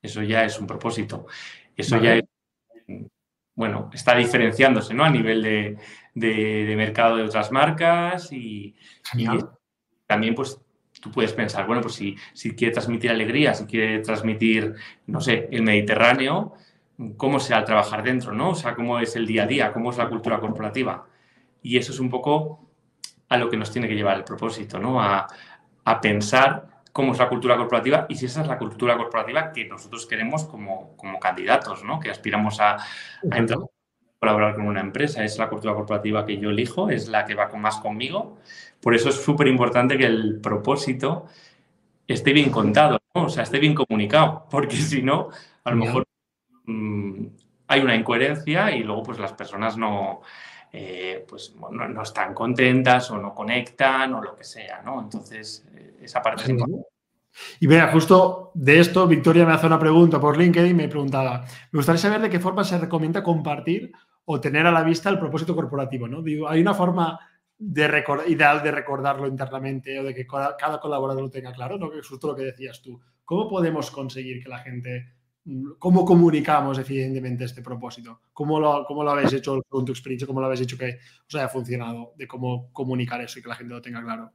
Eso 0.02 0.24
ya 0.24 0.44
es 0.44 0.60
un 0.60 0.66
propósito. 0.66 1.28
Eso 1.76 1.98
ya 2.02 2.16
es, 2.16 2.24
bueno, 3.56 3.90
está 3.94 4.16
diferenciándose, 4.16 4.94
¿no? 4.94 5.04
A 5.04 5.10
nivel 5.10 5.44
de, 5.44 5.78
mercado 6.76 7.18
de 7.18 7.24
otras 7.24 7.52
marcas 7.52 8.32
y, 8.32 8.76
y 9.16 9.28
también 10.06 10.36
pues 10.36 10.60
tú 11.00 11.12
puedes 11.12 11.34
pensar, 11.34 11.66
bueno, 11.66 11.82
pues 11.82 11.96
si, 11.96 12.16
si 12.34 12.56
quiere 12.56 12.74
transmitir 12.74 13.12
alegría, 13.12 13.54
si 13.54 13.66
quiere 13.66 14.00
transmitir, 14.00 14.76
no 15.08 15.22
sé, 15.22 15.48
el 15.52 15.64
Mediterráneo, 15.64 16.54
¿cómo 17.18 17.40
sea 17.40 17.60
el 17.60 17.66
trabajar 17.66 18.04
dentro, 18.04 18.34
no? 18.34 18.50
O 18.50 18.56
sea, 18.56 18.76
cómo 18.76 19.00
es 19.00 19.16
el 19.16 19.26
día 19.26 19.44
a 19.44 19.48
día, 19.48 19.74
cómo 19.74 19.92
es 19.92 19.98
la 19.98 20.10
cultura 20.10 20.40
corporativa. 20.40 21.06
Y 21.62 21.78
eso 21.78 21.92
es 21.92 22.00
un 22.00 22.10
poco 22.10 22.70
a 23.30 23.38
lo 23.38 23.50
que 23.50 23.58
nos 23.58 23.72
tiene 23.72 23.88
que 23.88 23.96
llevar 23.96 24.18
el 24.18 24.24
propósito, 24.24 24.80
¿no? 24.80 25.02
A, 25.02 25.28
pensar 26.04 26.84
cómo 26.94 27.14
es 27.14 27.18
la 27.18 27.28
cultura 27.28 27.58
corporativa 27.58 28.06
y 28.08 28.16
si 28.16 28.28
esa 28.28 28.44
es 28.44 28.48
la 28.48 28.60
cultura 28.60 28.96
corporativa 28.96 29.52
que 29.52 29.66
nosotros 29.66 30.06
queremos 30.06 30.46
como, 30.46 30.96
como 30.98 31.20
candidatos, 31.20 31.84
¿no? 31.84 32.00
Que 32.00 32.12
aspiramos 32.12 32.60
a, 32.60 32.76
a 32.76 33.38
entrar 33.38 33.58
colaborar 34.20 34.56
con 34.56 34.68
una 34.68 34.82
empresa. 34.82 35.24
Es 35.24 35.38
la 35.38 35.50
cultura 35.50 35.74
corporativa 35.74 36.26
que 36.26 36.38
yo 36.38 36.50
elijo, 36.50 36.90
es 36.90 37.08
la 37.08 37.26
que 37.26 37.36
va 37.36 37.50
con 37.50 37.62
más 37.62 37.78
conmigo. 37.78 38.38
Por 38.82 38.94
eso 38.94 39.10
es 39.10 39.16
súper 39.16 39.48
importante 39.48 39.98
que 39.98 40.06
el 40.06 40.40
propósito 40.42 41.26
esté 42.08 42.34
bien 42.34 42.50
contado, 42.50 43.00
o 43.14 43.30
sea, 43.30 43.44
esté 43.44 43.60
bien 43.60 43.76
comunicado, 43.76 44.46
porque 44.52 44.76
si 44.76 45.02
no, 45.02 45.30
a 45.64 45.72
lo 45.72 45.78
mejor 45.78 46.06
mm, 46.66 47.26
hay 47.68 47.82
una 47.82 47.96
incoherencia 47.96 48.76
y 48.76 48.84
luego 48.84 49.04
pues 49.04 49.20
las 49.20 49.34
personas 49.34 49.78
no, 49.78 50.22
eh, 50.72 51.26
pues, 51.28 51.56
no, 51.72 52.02
están 52.02 52.34
contentas 52.34 53.12
o 53.12 53.18
no 53.18 53.34
conectan 53.34 54.14
o 54.14 54.22
lo 54.22 54.36
que 54.36 54.44
sea, 54.44 54.82
¿no? 54.82 55.02
Entonces, 55.02 55.66
eh, 55.76 55.98
esa 56.02 56.22
parte 56.22 56.44
es 56.44 56.50
importante. 56.50 56.88
Y 57.60 57.68
vea, 57.68 57.92
justo 57.92 58.52
de 58.54 58.80
esto, 58.80 59.08
Victoria 59.08 59.46
me 59.46 59.54
hace 59.54 59.68
una 59.68 59.80
pregunta 59.80 60.20
por 60.20 60.38
LinkedIn 60.38 60.72
y 60.72 60.74
me 60.74 60.88
preguntaba, 60.90 61.46
me 61.72 61.78
gustaría 61.78 62.00
saber 62.00 62.22
de 62.22 62.30
qué 62.30 62.40
forma 62.40 62.64
se 62.64 62.78
recomienda 62.78 63.24
compartir 63.24 63.92
o 64.32 64.40
tener 64.40 64.68
a 64.68 64.72
la 64.72 64.84
vista 64.84 65.10
el 65.10 65.18
propósito 65.18 65.56
corporativo, 65.56 66.08
¿no? 66.08 66.24
Hay 66.48 66.62
una 66.62 66.76
forma 66.76 67.20
de 67.58 68.04
ideal 68.28 68.62
de 68.62 68.70
recordarlo 68.70 69.26
internamente 69.26 70.00
o 70.00 70.04
de 70.04 70.14
que 70.14 70.28
cada 70.28 70.80
colaborador 70.80 71.24
lo 71.24 71.32
tenga 71.32 71.52
claro, 71.52 71.80
¿no? 71.80 71.90
Que 71.90 71.98
es 71.98 72.12
lo 72.12 72.36
que 72.36 72.44
decías 72.44 72.80
tú. 72.80 73.02
¿Cómo 73.26 73.50
podemos 73.50 73.90
conseguir 73.90 74.44
que 74.44 74.50
la 74.50 74.60
gente, 74.60 75.16
mm, 75.46 75.72
cómo 75.80 76.06
comunicamos 76.06 76.78
eficientemente 76.78 77.46
este 77.46 77.64
propósito? 77.64 78.22
¿Cómo 78.32 78.60
lo, 78.60 78.86
cómo 78.86 79.04
lo 79.04 79.10
habéis 79.10 79.34
hecho 79.34 79.64
con 79.68 79.84
tu 79.84 79.94
experiencia? 79.94 80.28
¿Cómo 80.28 80.42
lo 80.42 80.46
habéis 80.46 80.62
hecho 80.62 80.78
que 80.78 81.00
os 81.28 81.34
haya 81.34 81.50
funcionado 81.50 82.14
de 82.16 82.28
cómo 82.28 82.72
comunicar 82.72 83.20
eso 83.22 83.40
y 83.40 83.42
que 83.42 83.50
la 83.50 83.56
gente 83.56 83.74
lo 83.74 83.82
tenga 83.82 84.04
claro? 84.04 84.32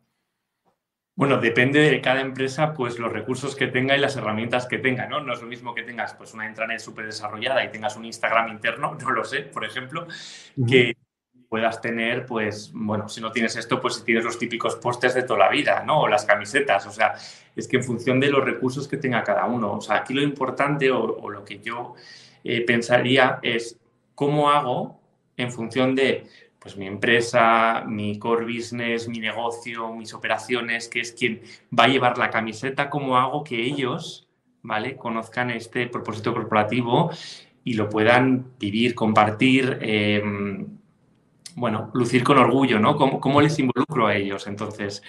Bueno, 1.16 1.38
depende 1.38 1.78
de 1.78 2.00
cada 2.00 2.20
empresa, 2.20 2.74
pues 2.74 2.98
los 2.98 3.12
recursos 3.12 3.54
que 3.54 3.68
tenga 3.68 3.96
y 3.96 4.00
las 4.00 4.16
herramientas 4.16 4.66
que 4.66 4.78
tenga, 4.78 5.06
¿no? 5.06 5.20
No 5.20 5.32
es 5.32 5.40
lo 5.40 5.46
mismo 5.46 5.72
que 5.72 5.84
tengas 5.84 6.12
pues 6.14 6.34
una 6.34 6.48
intranet 6.48 6.80
súper 6.80 7.06
desarrollada 7.06 7.64
y 7.64 7.70
tengas 7.70 7.96
un 7.96 8.04
Instagram 8.04 8.48
interno, 8.48 8.94
no 9.00 9.10
lo 9.12 9.24
sé, 9.24 9.42
por 9.42 9.64
ejemplo, 9.64 10.08
que 10.68 10.96
puedas 11.48 11.80
tener, 11.80 12.26
pues, 12.26 12.72
bueno, 12.74 13.08
si 13.08 13.20
no 13.20 13.30
tienes 13.30 13.54
esto, 13.54 13.80
pues 13.80 13.94
si 13.94 14.04
tienes 14.04 14.24
los 14.24 14.36
típicos 14.40 14.74
postes 14.74 15.14
de 15.14 15.22
toda 15.22 15.38
la 15.38 15.50
vida, 15.50 15.84
¿no? 15.86 16.00
O 16.00 16.08
las 16.08 16.24
camisetas, 16.24 16.84
o 16.86 16.90
sea, 16.90 17.14
es 17.54 17.68
que 17.68 17.76
en 17.76 17.84
función 17.84 18.18
de 18.18 18.28
los 18.28 18.44
recursos 18.44 18.88
que 18.88 18.96
tenga 18.96 19.22
cada 19.22 19.44
uno, 19.46 19.74
o 19.74 19.80
sea, 19.80 19.98
aquí 19.98 20.14
lo 20.14 20.22
importante 20.22 20.90
o, 20.90 21.30
lo 21.30 21.44
que 21.44 21.60
yo 21.60 21.94
eh, 22.42 22.62
pensaría 22.62 23.38
es 23.40 23.78
cómo 24.16 24.50
hago 24.50 25.00
en 25.36 25.52
función 25.52 25.94
de 25.94 26.26
pues 26.64 26.78
mi 26.78 26.86
empresa, 26.86 27.84
mi 27.86 28.18
core 28.18 28.46
business, 28.46 29.06
mi 29.06 29.18
negocio, 29.18 29.92
mis 29.92 30.14
operaciones, 30.14 30.88
que 30.88 31.00
es 31.00 31.12
quien 31.12 31.42
va 31.78 31.84
a 31.84 31.88
llevar 31.88 32.16
la 32.16 32.30
camiseta, 32.30 32.88
cómo 32.88 33.18
hago 33.18 33.44
que 33.44 33.62
ellos, 33.62 34.26
¿vale? 34.62 34.96
Conozcan 34.96 35.50
este 35.50 35.88
propósito 35.88 36.32
corporativo 36.32 37.10
y 37.64 37.74
lo 37.74 37.90
puedan 37.90 38.46
vivir, 38.58 38.94
compartir, 38.94 39.76
em, 39.82 40.78
bueno, 41.54 41.90
lucir 41.92 42.24
con 42.24 42.38
orgullo, 42.38 42.80
¿no? 42.80 42.96
¿Cómo, 42.96 43.20
¿Cómo, 43.20 43.42
les 43.42 43.58
involucro 43.58 44.06
a 44.06 44.16
ellos? 44.16 44.46
Entonces, 44.46 45.02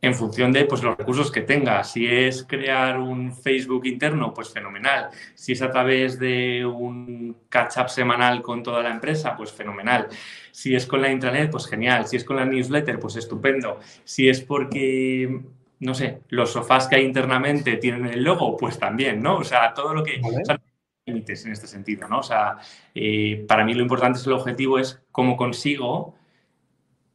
en 0.00 0.14
función 0.14 0.52
de 0.52 0.64
pues, 0.66 0.82
los 0.82 0.96
recursos 0.96 1.30
que 1.30 1.42
tenga. 1.42 1.82
Si 1.84 2.06
es 2.06 2.44
crear 2.44 2.98
un 2.98 3.34
Facebook 3.34 3.86
interno, 3.86 4.32
pues 4.32 4.50
fenomenal. 4.50 5.08
Si 5.34 5.52
es 5.52 5.62
a 5.62 5.70
través 5.70 6.18
de 6.18 6.64
un 6.64 7.36
catch-up 7.48 7.88
semanal 7.88 8.42
con 8.42 8.62
toda 8.62 8.82
la 8.82 8.90
empresa, 8.90 9.36
pues 9.36 9.52
fenomenal. 9.52 10.08
Si 10.56 10.74
es 10.74 10.86
con 10.86 11.02
la 11.02 11.12
intranet, 11.12 11.50
pues 11.50 11.66
genial. 11.66 12.06
Si 12.06 12.16
es 12.16 12.24
con 12.24 12.36
la 12.36 12.46
newsletter, 12.46 12.98
pues 12.98 13.16
estupendo. 13.16 13.78
Si 14.04 14.26
es 14.26 14.40
porque, 14.40 15.42
no 15.80 15.92
sé, 15.92 16.20
los 16.30 16.50
sofás 16.50 16.88
que 16.88 16.96
hay 16.96 17.04
internamente 17.04 17.76
tienen 17.76 18.06
el 18.06 18.24
logo, 18.24 18.56
pues 18.56 18.78
también, 18.78 19.22
¿no? 19.22 19.36
O 19.36 19.44
sea, 19.44 19.74
todo 19.74 19.92
lo 19.92 20.02
que... 20.02 20.18
límites 21.04 21.44
en 21.44 21.52
este 21.52 21.66
sentido, 21.66 22.08
¿no? 22.08 22.20
O 22.20 22.22
sea, 22.22 22.56
eh, 22.94 23.44
para 23.46 23.66
mí 23.66 23.74
lo 23.74 23.82
importante 23.82 24.18
es 24.18 24.26
el 24.26 24.32
objetivo, 24.32 24.78
es 24.78 24.98
cómo 25.12 25.36
consigo 25.36 26.14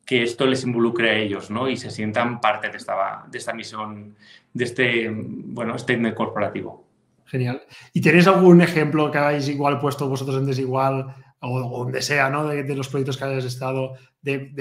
que 0.06 0.22
esto 0.22 0.46
les 0.46 0.64
involucre 0.64 1.10
a 1.10 1.16
ellos 1.16 1.50
¿no? 1.50 1.68
y 1.68 1.78
se 1.78 1.90
sientan 1.90 2.42
parte 2.42 2.70
de 2.70 2.78
esta, 2.78 3.26
de 3.28 3.38
esta 3.40 3.54
misión, 3.54 4.16
de 4.54 4.64
este 4.64 5.10
bueno, 5.12 5.76
statement 5.80 6.14
corporativo. 6.14 6.86
Genial. 7.26 7.64
¿Y 7.92 8.02
tenéis 8.02 8.28
algún 8.28 8.62
ejemplo 8.62 9.10
que 9.10 9.18
habéis 9.18 9.48
igual 9.48 9.80
puesto 9.80 10.08
vosotros 10.08 10.38
en 10.38 10.46
Desigual 10.46 11.16
o, 11.42 11.84
donde 11.84 12.02
sea, 12.02 12.30
¿no? 12.30 12.48
de, 12.48 12.76
los 12.76 12.88
proyectos 12.88 13.18
que 13.18 13.26
hayáis 13.26 13.46
estado, 13.46 13.96
de, 14.22 14.52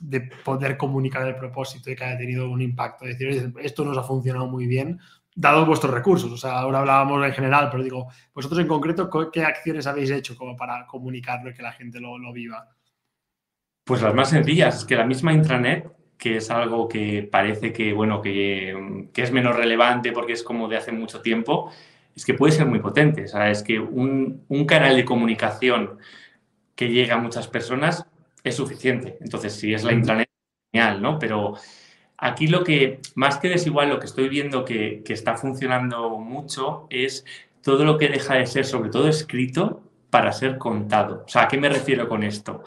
de, 0.00 0.20
poder 0.44 0.76
comunicar 0.76 1.26
el 1.26 1.36
propósito 1.36 1.90
y 1.90 1.96
que 1.96 2.04
haya 2.04 2.18
tenido 2.18 2.48
un 2.48 2.62
impacto? 2.62 3.04
Es 3.04 3.18
decir, 3.18 3.52
esto 3.60 3.84
nos 3.84 3.98
ha 3.98 4.02
funcionado 4.02 4.46
muy 4.46 4.66
bien, 4.66 5.00
dado 5.34 5.66
vuestros 5.66 5.92
recursos. 5.92 6.30
O 6.32 6.36
sea, 6.36 6.58
ahora 6.58 6.80
hablábamos 6.80 7.24
en 7.24 7.32
general, 7.32 7.68
pero 7.70 7.82
digo, 7.82 8.08
vosotros 8.34 8.60
en 8.60 8.68
concreto, 8.68 9.10
¿qué 9.32 9.44
acciones 9.44 9.86
habéis 9.86 10.10
hecho 10.10 10.36
como 10.36 10.56
para 10.56 10.86
comunicarlo 10.86 11.50
y 11.50 11.54
que 11.54 11.62
la 11.62 11.72
gente 11.72 12.00
lo, 12.00 12.18
lo 12.18 12.32
viva? 12.32 12.68
Pues 13.88 14.02
las 14.02 14.14
más 14.14 14.28
sencillas, 14.28 14.78
es 14.78 14.84
que 14.84 14.96
la 14.96 15.06
misma 15.06 15.32
intranet, 15.32 15.90
que 16.18 16.36
es 16.36 16.50
algo 16.50 16.88
que 16.88 17.22
parece 17.22 17.72
que, 17.72 17.92
bueno, 17.94 18.20
que, 18.20 19.08
es 19.14 19.32
menos 19.32 19.56
relevante 19.56 20.12
porque 20.12 20.34
es 20.34 20.42
como 20.42 20.68
de 20.68 20.76
hace 20.76 20.92
mucho 20.92 21.22
tiempo, 21.22 21.72
es 22.14 22.26
que 22.26 22.34
puede 22.34 22.52
ser 22.52 22.66
muy 22.66 22.80
potente. 22.80 23.24
O 23.24 23.28
sea, 23.28 23.50
es 23.50 23.62
que 23.62 23.78
un, 23.78 24.44
canal 24.66 24.96
de 24.96 25.06
comunicación 25.06 25.98
que 26.78 26.88
llega 26.88 27.16
a 27.16 27.18
muchas 27.18 27.48
personas 27.48 28.06
es 28.44 28.54
suficiente. 28.54 29.18
Entonces, 29.20 29.52
si 29.52 29.74
es 29.74 29.82
la 29.82 29.92
intranet, 29.92 30.28
genial, 30.72 31.02
¿no? 31.02 31.18
Pero 31.18 31.54
aquí 32.16 32.46
lo 32.46 32.62
que, 32.62 33.00
más 33.16 33.38
que 33.38 33.48
desigual, 33.48 33.88
lo 33.88 33.98
que 33.98 34.06
estoy 34.06 34.28
viendo 34.28 34.64
que, 34.64 35.02
que 35.04 35.12
está 35.12 35.36
funcionando 35.36 36.10
mucho 36.20 36.86
es 36.88 37.24
todo 37.64 37.84
lo 37.84 37.98
que 37.98 38.08
deja 38.08 38.36
de 38.36 38.46
ser, 38.46 38.64
sobre 38.64 38.90
todo 38.90 39.08
escrito, 39.08 39.82
para 40.08 40.30
ser 40.30 40.56
contado. 40.56 41.24
O 41.26 41.28
sea, 41.28 41.42
¿a 41.42 41.48
qué 41.48 41.58
me 41.58 41.68
refiero 41.68 42.08
con 42.08 42.22
esto? 42.22 42.62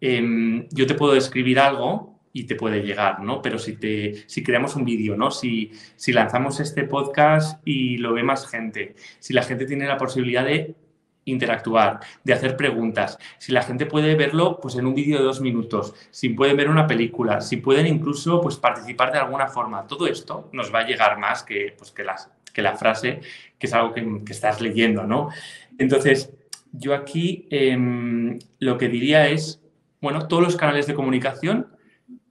Em, 0.00 0.66
yo 0.70 0.86
te 0.86 0.94
puedo 0.94 1.14
escribir 1.14 1.60
algo 1.60 2.18
y 2.32 2.44
te 2.44 2.54
puede 2.54 2.80
llegar, 2.80 3.20
¿no? 3.20 3.42
Pero 3.42 3.58
si, 3.58 3.76
te, 3.76 4.24
si 4.26 4.42
creamos 4.42 4.74
un 4.74 4.86
vídeo, 4.86 5.18
¿no? 5.18 5.30
Si, 5.30 5.70
si 5.96 6.14
lanzamos 6.14 6.60
este 6.60 6.84
podcast 6.84 7.60
y 7.66 7.98
lo 7.98 8.14
ve 8.14 8.22
más 8.22 8.48
gente, 8.48 8.94
si 9.18 9.34
la 9.34 9.42
gente 9.42 9.66
tiene 9.66 9.86
la 9.86 9.98
posibilidad 9.98 10.46
de 10.46 10.74
interactuar, 11.24 12.00
de 12.24 12.32
hacer 12.32 12.56
preguntas, 12.56 13.18
si 13.38 13.52
la 13.52 13.62
gente 13.62 13.86
puede 13.86 14.14
verlo 14.14 14.58
pues 14.60 14.76
en 14.76 14.86
un 14.86 14.94
vídeo 14.94 15.18
de 15.18 15.24
dos 15.24 15.40
minutos, 15.40 15.94
si 16.10 16.30
pueden 16.30 16.56
ver 16.56 16.68
una 16.68 16.86
película, 16.86 17.40
si 17.40 17.58
pueden 17.58 17.86
incluso 17.86 18.40
pues 18.40 18.56
participar 18.56 19.12
de 19.12 19.18
alguna 19.18 19.46
forma, 19.46 19.86
todo 19.86 20.06
esto 20.06 20.48
nos 20.52 20.74
va 20.74 20.80
a 20.80 20.86
llegar 20.86 21.18
más 21.18 21.42
que, 21.42 21.74
pues, 21.76 21.92
que, 21.92 22.04
las, 22.04 22.30
que 22.52 22.62
la 22.62 22.76
frase, 22.76 23.20
que 23.58 23.66
es 23.66 23.74
algo 23.74 23.92
que, 23.92 24.22
estás 24.30 24.60
leyendo, 24.60 25.04
¿no? 25.04 25.28
Entonces, 25.78 26.32
yo 26.72 26.94
aquí 26.94 27.46
em, 27.50 28.38
lo 28.58 28.78
que 28.78 28.88
diría 28.88 29.28
es 29.28 29.60
bueno, 30.00 30.28
todos 30.28 30.42
los 30.42 30.56
canales 30.56 30.86
de 30.86 30.94
comunicación 30.94 31.68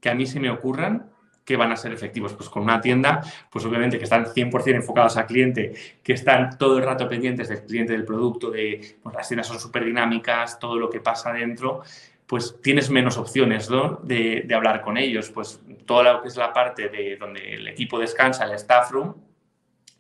que 0.01 0.09
a 0.09 0.15
mí 0.15 0.25
se 0.25 0.39
me 0.39 0.49
ocurran 0.49 1.08
que 1.49 1.57
van 1.57 1.71
a 1.71 1.75
ser 1.75 1.91
efectivos. 1.91 2.33
Pues 2.33 2.47
con 2.47 2.61
una 2.61 2.79
tienda, 2.79 3.21
pues 3.49 3.65
obviamente 3.65 3.97
que 3.97 4.03
están 4.03 4.23
100% 4.23 4.75
enfocados 4.75 5.17
al 5.17 5.25
cliente, 5.25 5.73
que 6.03 6.13
están 6.13 6.59
todo 6.59 6.77
el 6.77 6.83
rato 6.83 7.09
pendientes 7.09 7.49
del 7.49 7.63
cliente, 7.63 7.93
del 7.93 8.05
producto, 8.05 8.51
de 8.51 8.99
pues 9.01 9.15
las 9.15 9.27
tiendas 9.27 9.47
son 9.47 9.59
súper 9.59 9.83
dinámicas, 9.83 10.59
todo 10.59 10.75
lo 10.75 10.91
que 10.91 10.99
pasa 10.99 11.33
dentro, 11.33 11.81
pues 12.27 12.61
tienes 12.61 12.91
menos 12.91 13.17
opciones 13.17 13.67
¿no? 13.67 13.99
de, 14.03 14.43
de, 14.45 14.53
hablar 14.53 14.81
con 14.81 14.95
ellos. 14.95 15.31
Pues 15.31 15.59
toda 15.87 16.13
lo 16.13 16.21
que 16.21 16.27
es 16.27 16.37
la 16.37 16.53
parte 16.53 16.87
de 16.87 17.17
donde 17.17 17.55
el 17.55 17.67
equipo 17.67 17.97
descansa, 17.97 18.45
el 18.45 18.51
staff 18.51 18.91
room, 18.91 19.15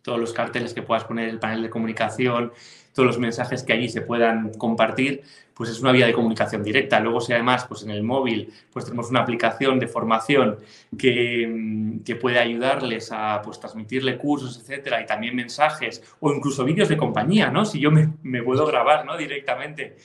todos 0.03 0.19
los 0.19 0.33
carteles 0.33 0.75
que 0.75 0.83
puedas 0.83 1.03
poner 1.03 1.29
el 1.29 1.39
panel 1.39 1.63
de 1.63 1.71
comunicación, 1.71 2.53
todos 2.93 3.07
los 3.07 3.19
mensajes 3.19 3.63
que 3.63 3.73
allí 3.73 3.89
se 3.89 4.01
puedan 4.01 4.53
compartir, 4.53 5.23
pues 5.53 5.69
es 5.69 5.81
una 5.81 5.91
vía 5.91 6.05
de 6.05 6.13
comunicación 6.13 6.63
directa. 6.63 6.99
Luego, 6.99 7.19
si 7.21 7.33
además, 7.33 7.65
pues 7.67 7.83
en 7.83 7.91
el 7.91 8.03
móvil, 8.03 8.51
pues 8.71 8.85
tenemos 8.85 9.09
una 9.09 9.21
aplicación 9.21 9.79
de 9.79 9.87
formación 9.87 10.57
que, 10.97 11.47
mm, 11.47 11.99
que 12.03 12.15
puede 12.15 12.39
ayudarles 12.39 13.11
a 13.11 13.41
pues, 13.43 13.59
transmitirle 13.59 14.17
cursos, 14.17 14.57
etcétera, 14.59 15.01
y 15.01 15.05
también 15.05 15.35
mensajes 15.35 16.01
o 16.19 16.31
incluso 16.31 16.63
vídeos 16.63 16.89
de 16.89 16.97
compañía, 16.97 17.49
¿no? 17.51 17.65
Si 17.65 17.79
yo 17.79 17.91
me, 17.91 18.13
me 18.23 18.41
puedo 18.41 18.65
grabar, 18.65 19.05
¿no? 19.05 19.17
Directamente 19.17 19.97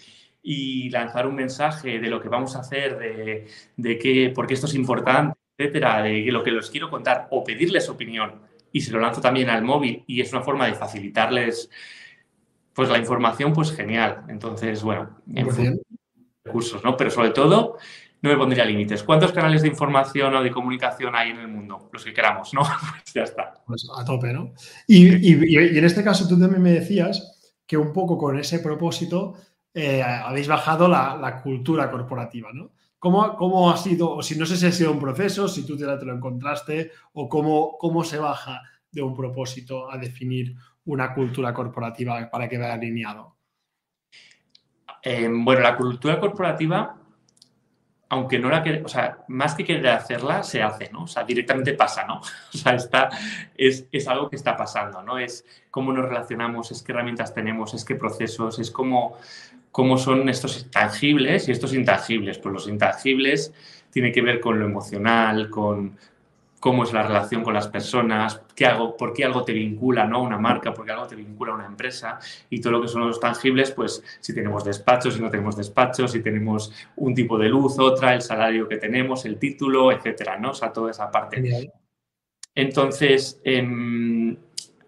y 0.42 0.90
lanzar 0.90 1.26
un 1.26 1.36
mensaje 1.36 1.98
de 1.98 2.08
lo 2.08 2.20
que 2.20 2.28
vamos 2.28 2.54
a 2.54 2.60
hacer, 2.60 2.98
de, 2.98 3.46
de 3.76 3.98
qué, 3.98 4.30
porque 4.34 4.54
esto 4.54 4.66
es 4.66 4.74
importante, 4.74 5.38
etcétera, 5.56 6.02
de 6.02 6.30
lo 6.30 6.42
que 6.42 6.50
les 6.50 6.68
quiero 6.68 6.90
contar 6.90 7.28
o 7.30 7.42
pedirles 7.42 7.88
opinión 7.88 8.42
y 8.70 8.80
se 8.80 8.92
lo 8.92 9.00
lanzo 9.00 9.20
también 9.20 9.48
al 9.48 9.62
móvil 9.62 10.02
y 10.06 10.20
es 10.20 10.32
una 10.32 10.42
forma 10.42 10.66
de 10.66 10.74
facilitarles 10.74 11.70
pues 12.74 12.88
la 12.88 12.98
información, 12.98 13.52
pues 13.52 13.72
genial. 13.72 14.24
Entonces, 14.28 14.82
bueno, 14.82 15.20
en 15.32 15.80
recursos, 16.44 16.82
¿no? 16.84 16.96
Pero 16.96 17.10
sobre 17.10 17.30
todo, 17.30 17.78
no 18.24 18.30
me 18.30 18.36
pondría 18.36 18.64
límites. 18.64 19.02
¿Cuántos 19.02 19.32
canales 19.32 19.62
de 19.62 19.68
información 19.68 20.34
o 20.34 20.42
de 20.42 20.50
comunicación 20.50 21.14
hay 21.14 21.30
en 21.30 21.40
el 21.40 21.48
mundo? 21.48 21.90
Los 21.92 22.04
que 22.04 22.12
queramos, 22.12 22.52
¿no? 22.54 22.62
pues 22.90 23.14
ya 23.14 23.22
está. 23.22 23.54
Pues 23.66 23.86
a 23.94 24.04
tope, 24.04 24.32
¿no? 24.32 24.52
Y, 24.86 25.32
en 25.32 25.84
este 25.84 26.02
caso 26.02 26.26
tú 26.26 26.38
también 26.38 26.62
me 26.62 26.72
decías 26.72 27.54
que 27.66 27.76
un 27.76 27.92
poco 27.92 28.18
con 28.18 28.38
ese 28.38 28.58
propósito 28.58 29.34
eh, 29.72 30.02
habéis 30.02 30.48
bajado 30.48 30.88
la, 30.88 31.40
cultura 31.42 31.90
corporativa, 31.90 32.50
¿no? 32.52 32.72
¿Cómo, 32.98 33.36
¿Cómo, 33.36 33.70
ha 33.70 33.76
sido, 33.76 34.10
o 34.10 34.22
si 34.22 34.38
no 34.38 34.46
sé 34.46 34.56
si 34.56 34.64
ha 34.64 34.72
sido 34.72 34.90
un 34.90 34.98
proceso, 34.98 35.46
si 35.46 35.66
tú 35.66 35.76
te, 35.76 35.84
te 35.84 36.04
lo 36.06 36.14
encontraste, 36.14 36.92
o 37.12 37.28
cómo, 37.28 37.76
cómo 37.78 38.02
se 38.02 38.18
baja 38.18 38.62
de 38.90 39.02
un 39.02 39.14
propósito 39.14 39.90
a 39.90 39.98
definir 39.98 40.54
una 40.86 41.14
cultura 41.14 41.52
corporativa 41.52 42.28
para 42.30 42.48
que 42.48 42.58
vaya 42.58 42.74
alineado? 42.74 43.36
Eh, 45.02 45.28
bueno, 45.30 45.60
la 45.60 45.76
cultura 45.76 46.18
corporativa, 46.18 46.96
aunque 48.08 48.38
no 48.38 48.48
la 48.48 48.62
que, 48.62 48.82
o 48.82 48.88
sea, 48.88 49.18
más 49.28 49.54
que 49.54 49.64
querer 49.64 49.88
hacerla, 49.88 50.42
se 50.42 50.62
hace, 50.62 50.90
¿no? 50.90 51.04
O 51.04 51.06
sea, 51.06 51.24
directamente 51.24 51.74
pasa, 51.74 52.04
¿no? 52.06 52.20
O 52.54 52.56
sea, 52.56 52.74
está, 52.74 53.10
es, 53.56 53.86
es 53.92 54.08
algo 54.08 54.30
que 54.30 54.36
está 54.36 54.56
pasando, 54.56 55.02
¿no? 55.02 55.18
Es 55.18 55.44
cómo 55.70 55.92
nos 55.92 56.06
relacionamos, 56.06 56.70
es 56.70 56.82
qué 56.82 56.92
herramientas 56.92 57.34
tenemos, 57.34 57.74
es 57.74 57.84
qué 57.84 57.96
procesos, 57.96 58.58
es 58.58 58.70
cómo, 58.70 59.18
cómo 59.70 59.98
son 59.98 60.28
estos 60.28 60.70
tangibles 60.70 61.48
y 61.48 61.52
estos 61.52 61.74
intangibles. 61.74 62.38
Pues 62.38 62.52
los 62.52 62.68
intangibles 62.68 63.52
tienen 63.90 64.12
que 64.12 64.22
ver 64.22 64.40
con 64.40 64.58
lo 64.58 64.64
emocional, 64.64 65.50
con, 65.50 65.98
cómo 66.64 66.84
es 66.84 66.94
la 66.94 67.02
relación 67.02 67.44
con 67.44 67.52
las 67.52 67.68
personas, 67.68 68.40
qué 68.56 68.64
hago, 68.64 68.96
por 68.96 69.12
qué 69.12 69.26
algo 69.26 69.44
te 69.44 69.52
vincula 69.52 70.06
¿no? 70.06 70.16
a 70.16 70.22
una 70.22 70.38
marca, 70.38 70.72
por 70.72 70.86
qué 70.86 70.92
algo 70.92 71.06
te 71.06 71.14
vincula 71.14 71.52
a 71.52 71.56
una 71.56 71.66
empresa 71.66 72.18
y 72.48 72.58
todo 72.58 72.72
lo 72.72 72.80
que 72.80 72.88
son 72.88 73.06
los 73.06 73.20
tangibles, 73.20 73.70
pues 73.72 74.02
si 74.18 74.34
tenemos 74.34 74.64
despachos, 74.64 75.12
si 75.12 75.20
no 75.20 75.28
tenemos 75.28 75.58
despachos, 75.58 76.12
si 76.12 76.22
tenemos 76.22 76.72
un 76.96 77.14
tipo 77.14 77.36
de 77.36 77.50
luz, 77.50 77.78
otra, 77.78 78.14
el 78.14 78.22
salario 78.22 78.66
que 78.66 78.78
tenemos, 78.78 79.26
el 79.26 79.38
título, 79.38 79.92
etcétera, 79.92 80.38
¿no? 80.38 80.52
O 80.52 80.54
sea, 80.54 80.72
toda 80.72 80.90
esa 80.90 81.10
parte. 81.10 81.70
Entonces, 82.54 83.42
em, 83.44 84.34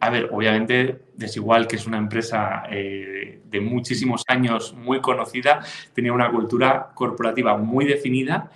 a 0.00 0.08
ver, 0.08 0.30
obviamente 0.32 1.02
Desigual, 1.14 1.66
que 1.66 1.76
es 1.76 1.86
una 1.86 1.98
empresa 1.98 2.62
eh, 2.70 3.40
de 3.44 3.60
muchísimos 3.60 4.22
años, 4.28 4.72
muy 4.72 5.02
conocida, 5.02 5.60
tenía 5.92 6.14
una 6.14 6.30
cultura 6.30 6.90
corporativa 6.94 7.58
muy 7.58 7.84
definida 7.84 8.50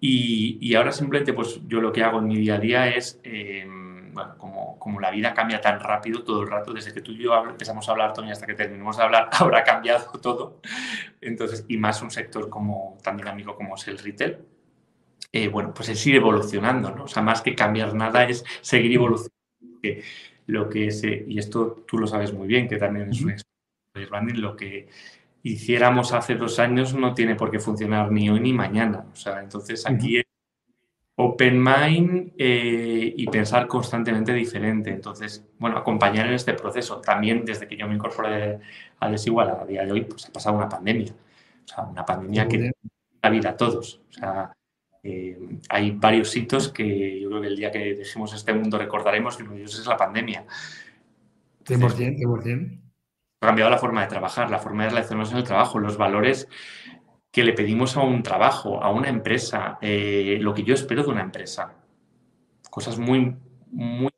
y, 0.00 0.74
ahora 0.74 0.92
simplemente, 0.92 1.32
pues 1.32 1.60
yo 1.66 1.80
lo 1.80 1.92
que 1.92 2.04
hago 2.04 2.18
en 2.18 2.28
mi 2.28 2.36
día 2.36 2.54
a 2.54 2.58
día 2.58 2.88
es, 2.88 3.20
em, 3.24 4.12
bueno, 4.14 4.36
como, 4.38 4.78
como, 4.78 5.00
la 5.00 5.10
vida 5.10 5.34
cambia 5.34 5.60
tan 5.60 5.80
rápido 5.80 6.22
todo 6.22 6.42
el 6.42 6.48
rato, 6.48 6.72
desde 6.72 6.94
que 6.94 7.00
tú 7.00 7.12
y 7.12 7.18
yo 7.18 7.34
empezamos 7.44 7.88
a 7.88 7.92
hablar, 7.92 8.12
Tony, 8.12 8.30
hasta 8.30 8.46
que 8.46 8.54
terminemos 8.54 8.96
de 8.96 9.02
hablar, 9.02 9.28
habrá 9.32 9.64
cambiado 9.64 10.12
todo. 10.20 10.60
Entonces, 11.20 11.64
y 11.68 11.76
más 11.76 12.00
un 12.02 12.10
sector 12.10 12.48
como, 12.48 12.98
tan 13.02 13.16
dinámico 13.16 13.56
como 13.56 13.74
es 13.74 13.88
el 13.88 13.98
retail. 13.98 14.38
Eh, 15.32 15.48
bueno, 15.48 15.74
pues 15.74 15.88
es 15.90 16.06
ir 16.06 16.16
evolucionando, 16.16 16.90
¿no? 16.90 17.04
O 17.04 17.08
sea, 17.08 17.22
más 17.22 17.42
que 17.42 17.54
cambiar 17.54 17.94
nada 17.94 18.24
es 18.24 18.44
seguir 18.60 18.92
evolucionando. 18.94 19.34
Lo 20.46 20.68
que 20.68 20.86
es, 20.86 21.04
y 21.04 21.38
esto 21.38 21.84
tú 21.86 21.98
lo 21.98 22.06
sabes 22.06 22.32
muy 22.32 22.48
bien, 22.48 22.68
que 22.68 22.78
también 22.78 23.10
es 23.10 23.20
un 23.20 23.34
de 23.94 24.06
branding, 24.06 24.40
lo 24.40 24.56
que 24.56 24.88
hiciéramos 25.42 26.12
hace 26.12 26.34
dos 26.34 26.58
años 26.58 26.94
no 26.94 27.14
tiene 27.14 27.34
por 27.34 27.50
qué 27.50 27.60
funcionar 27.60 28.10
ni 28.10 28.28
hoy 28.30 28.40
ni 28.40 28.52
mañana. 28.52 29.06
O 29.12 29.16
sea, 29.16 29.40
entonces 29.40 29.86
aquí 29.86 30.18
es 30.18 30.24
open 31.16 31.62
mind 31.62 32.32
eh, 32.38 33.12
y 33.16 33.26
pensar 33.26 33.66
constantemente 33.66 34.32
diferente. 34.32 34.90
Entonces, 34.90 35.44
bueno, 35.58 35.76
acompañar 35.78 36.26
en 36.26 36.34
este 36.34 36.54
proceso. 36.54 37.00
También 37.00 37.44
desde 37.44 37.66
que 37.66 37.76
yo 37.76 37.88
me 37.88 37.94
incorporé 37.94 38.60
a 39.00 39.10
Desigual 39.10 39.50
a 39.50 39.64
día 39.64 39.84
de 39.84 39.92
hoy, 39.92 40.02
pues 40.02 40.26
ha 40.26 40.32
pasado 40.32 40.56
una 40.56 40.68
pandemia. 40.68 41.12
O 41.12 41.68
sea, 41.68 41.84
una 41.84 42.04
pandemia 42.04 42.46
que 42.46 42.70
la 43.22 43.30
vida 43.30 43.50
a 43.50 43.56
todos. 43.56 44.00
O 44.10 44.12
sea, 44.12 44.52
eh, 45.02 45.38
hay 45.68 45.90
varios 45.92 46.36
hitos 46.36 46.68
que 46.68 47.20
yo 47.20 47.28
creo 47.28 47.40
que 47.40 47.48
el 47.48 47.56
día 47.56 47.70
que 47.70 47.94
dejemos 47.94 48.32
este 48.34 48.52
mundo 48.52 48.78
recordaremos 48.78 49.36
que 49.36 49.42
uno 49.42 49.52
de 49.52 49.60
ellos 49.60 49.78
es 49.78 49.86
la 49.86 49.96
pandemia. 49.96 50.44
100%, 51.64 52.16
100% 52.16 52.80
ha 52.82 52.87
cambiado 53.40 53.70
la 53.70 53.78
forma 53.78 54.02
de 54.02 54.08
trabajar, 54.08 54.50
la 54.50 54.58
forma 54.58 54.84
de 54.84 54.90
relacionarnos 54.90 55.32
en 55.32 55.38
el 55.38 55.44
trabajo, 55.44 55.78
los 55.78 55.96
valores 55.96 56.48
que 57.30 57.44
le 57.44 57.52
pedimos 57.52 57.96
a 57.96 58.00
un 58.00 58.22
trabajo, 58.22 58.82
a 58.82 58.90
una 58.90 59.08
empresa, 59.08 59.78
eh, 59.80 60.38
lo 60.40 60.54
que 60.54 60.64
yo 60.64 60.74
espero 60.74 61.02
de 61.02 61.10
una 61.10 61.22
empresa. 61.22 61.74
Cosas 62.70 62.98
muy, 62.98 63.36
muy, 63.70 64.10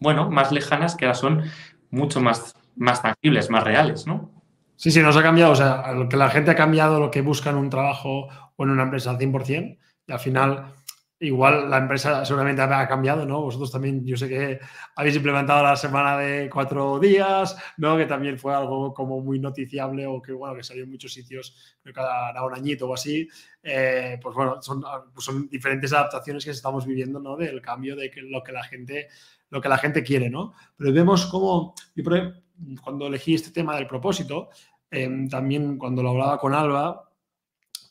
bueno, 0.00 0.30
más 0.30 0.50
lejanas 0.50 0.96
que 0.96 1.04
ahora 1.04 1.14
son 1.14 1.42
mucho 1.90 2.20
más, 2.20 2.54
más 2.76 3.02
tangibles, 3.02 3.50
más 3.50 3.64
reales, 3.64 4.06
¿no? 4.06 4.30
Sí, 4.76 4.90
sí, 4.90 5.00
nos 5.00 5.16
ha 5.16 5.22
cambiado, 5.22 5.52
o 5.52 5.56
sea, 5.56 5.84
que 6.10 6.16
la 6.16 6.30
gente 6.30 6.50
ha 6.50 6.56
cambiado 6.56 6.98
lo 6.98 7.10
que 7.10 7.22
busca 7.22 7.50
en 7.50 7.56
un 7.56 7.70
trabajo 7.70 8.28
o 8.56 8.64
en 8.64 8.70
una 8.70 8.82
empresa 8.82 9.10
al 9.10 9.18
100% 9.18 9.78
y 10.06 10.12
al 10.12 10.18
final 10.18 10.74
Igual 11.20 11.70
la 11.70 11.78
empresa 11.78 12.24
seguramente 12.24 12.60
ha 12.60 12.88
cambiado, 12.88 13.24
¿no? 13.24 13.40
Vosotros 13.40 13.70
también, 13.70 14.04
yo 14.04 14.16
sé 14.16 14.28
que 14.28 14.58
habéis 14.96 15.14
implementado 15.14 15.62
la 15.62 15.76
semana 15.76 16.18
de 16.18 16.50
cuatro 16.50 16.98
días, 16.98 17.56
¿no? 17.76 17.96
Que 17.96 18.06
también 18.06 18.36
fue 18.36 18.52
algo 18.52 18.92
como 18.92 19.20
muy 19.20 19.38
noticiable 19.38 20.06
o 20.06 20.20
que, 20.20 20.32
bueno, 20.32 20.56
que 20.56 20.64
salió 20.64 20.82
en 20.82 20.90
muchos 20.90 21.12
sitios, 21.12 21.76
cada 21.94 22.44
un 22.44 22.54
añito 22.54 22.88
o 22.88 22.94
así. 22.94 23.28
Eh, 23.62 24.18
pues 24.20 24.34
bueno, 24.34 24.60
son, 24.60 24.82
pues 25.14 25.24
son 25.24 25.48
diferentes 25.48 25.92
adaptaciones 25.92 26.44
que 26.44 26.50
estamos 26.50 26.84
viviendo, 26.84 27.20
¿no? 27.20 27.36
Del 27.36 27.62
cambio 27.62 27.94
de 27.94 28.10
que 28.10 28.20
lo 28.20 28.42
que 28.42 28.52
la 28.52 28.64
gente, 28.64 29.08
lo 29.50 29.60
que 29.60 29.68
la 29.68 29.78
gente 29.78 30.02
quiere, 30.02 30.28
¿no? 30.28 30.52
Pero 30.76 30.92
vemos 30.92 31.26
cómo, 31.26 31.74
yo 31.94 32.04
cuando 32.82 33.06
elegí 33.06 33.34
este 33.34 33.52
tema 33.52 33.76
del 33.76 33.86
propósito, 33.86 34.50
eh, 34.90 35.26
también 35.30 35.78
cuando 35.78 36.02
lo 36.02 36.10
hablaba 36.10 36.38
con 36.38 36.54
Alba, 36.54 37.13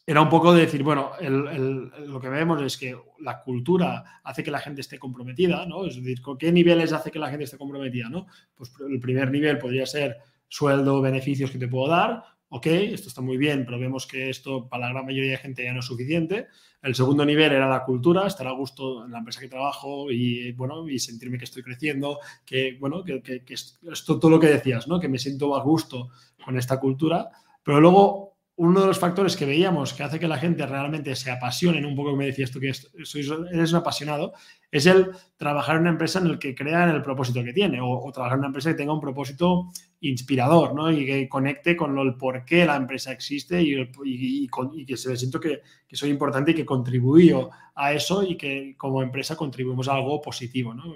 era 0.05 0.21
un 0.21 0.29
poco 0.29 0.53
de 0.53 0.61
decir, 0.61 0.83
bueno, 0.83 1.11
lo 1.21 2.19
que 2.19 2.29
vemos 2.29 2.61
es 2.61 2.77
que 2.77 2.95
la 3.19 3.41
cultura 3.41 4.21
hace 4.23 4.43
que 4.43 4.51
la 4.51 4.59
gente 4.59 4.81
esté 4.81 4.99
comprometida, 4.99 5.65
¿no? 5.65 5.85
Es 5.85 5.95
decir, 5.95 6.21
¿con 6.21 6.37
qué 6.37 6.51
niveles 6.51 6.91
hace 6.91 7.09
que 7.09 7.19
la 7.19 7.29
gente 7.29 7.45
esté 7.45 7.57
comprometida, 7.57 8.09
¿no? 8.09 8.27
Pues 8.53 8.73
el 8.89 8.99
primer 8.99 9.31
nivel 9.31 9.59
podría 9.59 9.85
ser 9.85 10.17
sueldo, 10.49 11.01
beneficios 11.01 11.51
que 11.51 11.57
te 11.57 11.69
puedo 11.69 11.87
dar. 11.87 12.21
Ok, 12.49 12.67
esto 12.67 13.07
está 13.07 13.21
muy 13.21 13.37
bien, 13.37 13.65
pero 13.65 13.79
vemos 13.79 14.05
que 14.05 14.29
esto 14.29 14.67
para 14.67 14.87
la 14.87 14.93
gran 14.93 15.05
mayoría 15.05 15.31
de 15.31 15.37
gente 15.37 15.63
ya 15.63 15.73
no 15.73 15.79
es 15.79 15.85
suficiente. 15.85 16.47
El 16.81 16.93
segundo 16.93 17.25
nivel 17.25 17.53
era 17.53 17.69
la 17.69 17.85
cultura, 17.85 18.27
estar 18.27 18.45
a 18.45 18.51
gusto 18.51 19.05
en 19.05 19.11
la 19.11 19.19
empresa 19.19 19.39
que 19.39 19.47
trabajo 19.47 20.11
y, 20.11 20.51
bueno, 20.51 20.87
y 20.87 20.99
sentirme 20.99 21.37
que 21.37 21.45
estoy 21.45 21.63
creciendo, 21.63 22.19
que, 22.45 22.77
bueno, 22.79 23.03
que, 23.03 23.23
que, 23.23 23.43
que 23.43 23.53
esto 23.53 24.19
todo 24.19 24.29
lo 24.29 24.39
que 24.39 24.47
decías, 24.47 24.87
¿no? 24.87 24.99
Que 24.99 25.07
me 25.07 25.17
siento 25.17 25.55
a 25.55 25.63
gusto 25.63 26.09
con 26.43 26.57
esta 26.57 26.79
cultura. 26.79 27.29
Pero 27.63 27.79
luego 27.79 28.32
uno 28.55 28.81
de 28.81 28.87
los 28.87 28.99
factores 28.99 29.35
que 29.35 29.45
veíamos 29.45 29.93
que 29.93 30.03
hace 30.03 30.19
que 30.19 30.27
la 30.27 30.37
gente 30.37 30.65
realmente 30.67 31.15
se 31.15 31.31
apasione, 31.31 31.83
un 31.85 31.95
poco 31.95 32.15
me 32.15 32.27
decías 32.27 32.51
tú 32.51 32.59
que 32.59 32.67
eres 32.67 33.71
un 33.71 33.75
apasionado, 33.75 34.33
es 34.69 34.85
el 34.85 35.09
trabajar 35.37 35.75
en 35.75 35.81
una 35.81 35.91
empresa 35.91 36.19
en 36.19 36.31
la 36.31 36.39
que 36.39 36.53
crean 36.53 36.89
el 36.89 37.01
propósito 37.01 37.43
que 37.43 37.51
tiene 37.51 37.79
o, 37.81 38.11
trabajar 38.11 38.35
en 38.35 38.39
una 38.39 38.47
empresa 38.47 38.69
que 38.69 38.75
tenga 38.75 38.93
un 38.93 38.99
propósito 38.99 39.71
inspirador 40.01 40.75
¿no? 40.75 40.91
y 40.91 41.03
que 41.05 41.27
conecte 41.27 41.75
con 41.75 41.97
el 41.97 42.15
por 42.15 42.45
qué 42.45 42.65
la 42.65 42.75
empresa 42.75 43.11
existe 43.11 43.59
y, 43.59 44.47
que 44.85 44.97
se 44.97 45.17
siento 45.17 45.39
que, 45.39 45.61
que, 45.87 45.95
soy 45.95 46.11
importante 46.11 46.51
y 46.51 46.55
que 46.55 46.65
contribuyo 46.65 47.49
a 47.73 47.93
eso 47.93 48.21
y 48.21 48.37
que 48.37 48.75
como 48.77 49.01
empresa 49.01 49.35
contribuimos 49.35 49.87
a 49.87 49.95
algo 49.95 50.21
positivo. 50.21 50.75
¿no? 50.75 50.93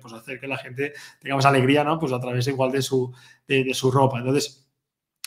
pues 0.00 0.14
hacer 0.14 0.38
que 0.38 0.46
la 0.46 0.58
gente 0.58 0.92
tengamos 1.20 1.46
alegría 1.46 1.82
¿no? 1.82 1.98
pues 1.98 2.12
a 2.12 2.20
través 2.20 2.46
igual 2.46 2.70
de 2.70 2.82
su, 2.82 3.12
de 3.48 3.74
su 3.74 3.90
ropa. 3.90 4.18
Entonces, 4.18 4.68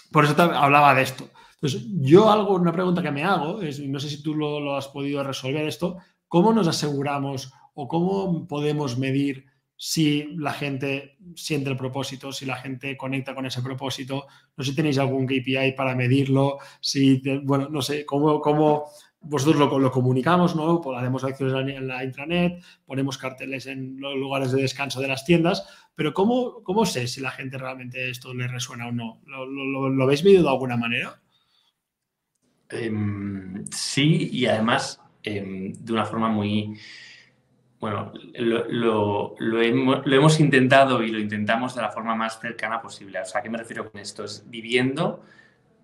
por 0.09 0.23
eso 0.23 0.41
hablaba 0.41 0.95
de 0.95 1.01
esto. 1.01 1.29
Entonces, 1.65 1.89
yo 1.99 2.31
algo, 2.31 2.53
una 2.53 2.71
pregunta 2.71 3.01
que 3.01 3.09
me 3.09 3.23
hago, 3.23 3.59
es, 3.63 3.79
no 3.79 3.99
sé 3.99 4.07
si 4.07 4.21
tú 4.21 4.35
lo, 4.35 4.75
has 4.75 4.87
podido 4.87 5.23
resolver 5.23 5.65
esto, 5.65 5.97
¿cómo 6.27 6.53
nos 6.53 6.67
aseguramos 6.67 7.51
o 7.73 7.87
cómo 7.87 8.47
podemos 8.47 8.99
medir 8.99 9.45
si 9.75 10.27
la 10.37 10.53
gente 10.53 11.17
siente 11.35 11.71
el 11.71 11.75
propósito, 11.75 12.31
si 12.31 12.45
la 12.45 12.57
gente 12.57 12.95
conecta 12.95 13.33
con 13.33 13.47
ese 13.47 13.63
propósito? 13.63 14.27
No 14.55 14.63
sé 14.63 14.69
si 14.69 14.75
tenéis 14.75 14.99
algún 14.99 15.25
KPI 15.25 15.71
para 15.75 15.95
medirlo, 15.95 16.59
si, 16.81 17.19
bueno, 17.43 17.67
no 17.69 17.81
sé, 17.81 18.05
cómo, 18.05 18.39
cómo 18.41 18.85
vosotros 19.21 19.55
lo, 19.55 19.79
lo, 19.79 19.89
comunicamos, 19.89 20.55
¿no? 20.55 20.81
Pues 20.81 20.99
haremos 20.99 21.23
acciones 21.23 21.75
en 21.75 21.87
la, 21.87 22.03
intranet, 22.03 22.63
ponemos 22.85 23.17
carteles 23.17 23.65
en 23.65 23.99
los 23.99 24.13
lugares 24.13 24.51
de 24.51 24.61
descanso 24.61 25.01
de 25.01 25.07
las 25.07 25.25
tiendas, 25.25 25.67
pero 25.95 26.13
¿cómo, 26.13 26.61
cómo 26.61 26.85
sé 26.85 27.07
si 27.07 27.21
la 27.21 27.31
gente 27.31 27.57
realmente 27.57 28.11
esto 28.11 28.35
le 28.35 28.47
resuena 28.47 28.87
o 28.87 28.91
no? 28.91 29.19
¿Lo, 29.25 29.47
lo, 29.47 29.89
lo 29.89 30.03
habéis 30.03 30.23
medido 30.23 30.43
de 30.43 30.49
alguna 30.49 30.77
manera? 30.77 31.23
Em, 32.69 33.65
sí, 33.71 34.29
y 34.31 34.45
además 34.47 35.01
em, 35.23 35.73
de 35.73 35.93
una 35.93 36.05
forma 36.05 36.29
muy... 36.29 36.77
Bueno, 37.79 38.13
lo, 38.33 39.35
hemos, 39.61 40.39
intentado 40.39 41.03
y 41.03 41.11
lo 41.11 41.19
intentamos 41.19 41.75
de 41.75 41.81
la 41.81 41.91
forma 41.91 42.15
más 42.15 42.39
cercana 42.39 42.81
posible. 42.81 43.19
O 43.19 43.25
sea, 43.25 43.41
¿a 43.41 43.43
qué 43.43 43.49
me 43.49 43.59
refiero 43.59 43.91
con 43.91 44.01
esto? 44.01 44.23
Es 44.23 44.43
viviendo 44.49 45.23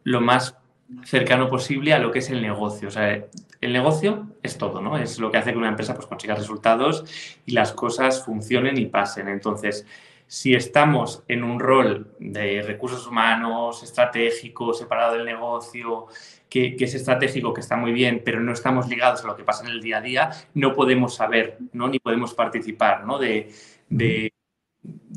lo 0.03 0.19
más 0.21 0.57
cercano 1.03 1.49
posible 1.49 1.93
a 1.93 1.99
lo 1.99 2.11
que 2.11 2.19
es 2.19 2.29
el 2.31 2.41
negocio. 2.41 2.87
O 2.87 2.91
sea, 2.91 3.23
el 3.61 3.73
negocio 3.73 4.29
es 4.41 4.57
todo, 4.57 4.81
¿no? 4.81 4.97
Es 4.97 5.19
lo 5.19 5.31
que 5.31 5.37
hace 5.37 5.51
que 5.51 5.57
una 5.57 5.69
empresa 5.69 5.93
pues, 5.93 6.07
consiga 6.07 6.33
resultados 6.33 7.03
y 7.45 7.51
las 7.51 7.71
cosas 7.73 8.25
funcionen 8.25 8.77
y 8.77 8.87
pasen. 8.87 9.27
Entonces, 9.27 9.85
si 10.31 10.55
estamos 10.55 11.25
en 11.27 11.43
un 11.43 11.59
rol 11.59 12.15
de 12.17 12.61
recursos 12.61 13.05
humanos, 13.05 13.83
estratégico, 13.83 14.73
separado 14.73 15.15
del 15.15 15.25
negocio, 15.25 16.05
que, 16.47 16.73
es 16.79 16.95
estratégico, 16.95 17.53
que 17.53 17.59
está 17.59 17.75
muy 17.75 17.91
bien, 17.91 18.21
pero 18.23 18.39
no 18.39 18.53
estamos 18.53 18.87
ligados 18.87 19.25
a 19.25 19.27
lo 19.27 19.35
que 19.35 19.43
pasa 19.43 19.65
en 19.65 19.71
el 19.71 19.81
día 19.81 19.97
a 19.97 20.01
día, 20.01 20.31
no 20.53 20.73
podemos 20.73 21.15
saber 21.15 21.57
¿no? 21.73 21.89
ni 21.89 21.99
podemos 21.99 22.33
participar 22.33 23.05
¿no? 23.05 23.17
de, 23.19 23.51
de, 23.89 24.31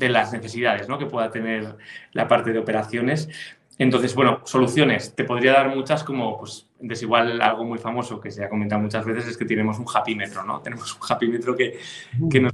las 0.09 0.33
necesidades 0.33 0.89
¿no? 0.89 0.99
que 0.99 1.05
pueda 1.05 1.31
tener 1.31 1.77
la 2.11 2.27
parte 2.27 2.51
de 2.51 2.59
operaciones. 2.59 3.29
Entonces, 3.77 4.13
bueno, 4.15 4.41
soluciones. 4.43 5.15
Te 5.15 5.23
podría 5.23 5.53
dar 5.53 5.73
muchas 5.73 6.03
como, 6.03 6.37
pues, 6.37 6.67
desigual 6.81 7.41
algo 7.41 7.63
muy 7.63 7.79
famoso 7.79 8.19
que 8.19 8.31
se 8.31 8.43
ha 8.43 8.49
comentado 8.49 8.81
muchas 8.81 9.05
veces 9.05 9.27
es 9.27 9.37
que 9.37 9.45
tenemos 9.45 9.79
un 9.79 10.17
metro, 10.17 10.43
¿no? 10.43 10.59
Tenemos 10.59 10.93
un 10.93 10.99
hapímetro 11.07 11.55
que, 11.55 11.79
que 12.29 12.41
nos 12.41 12.51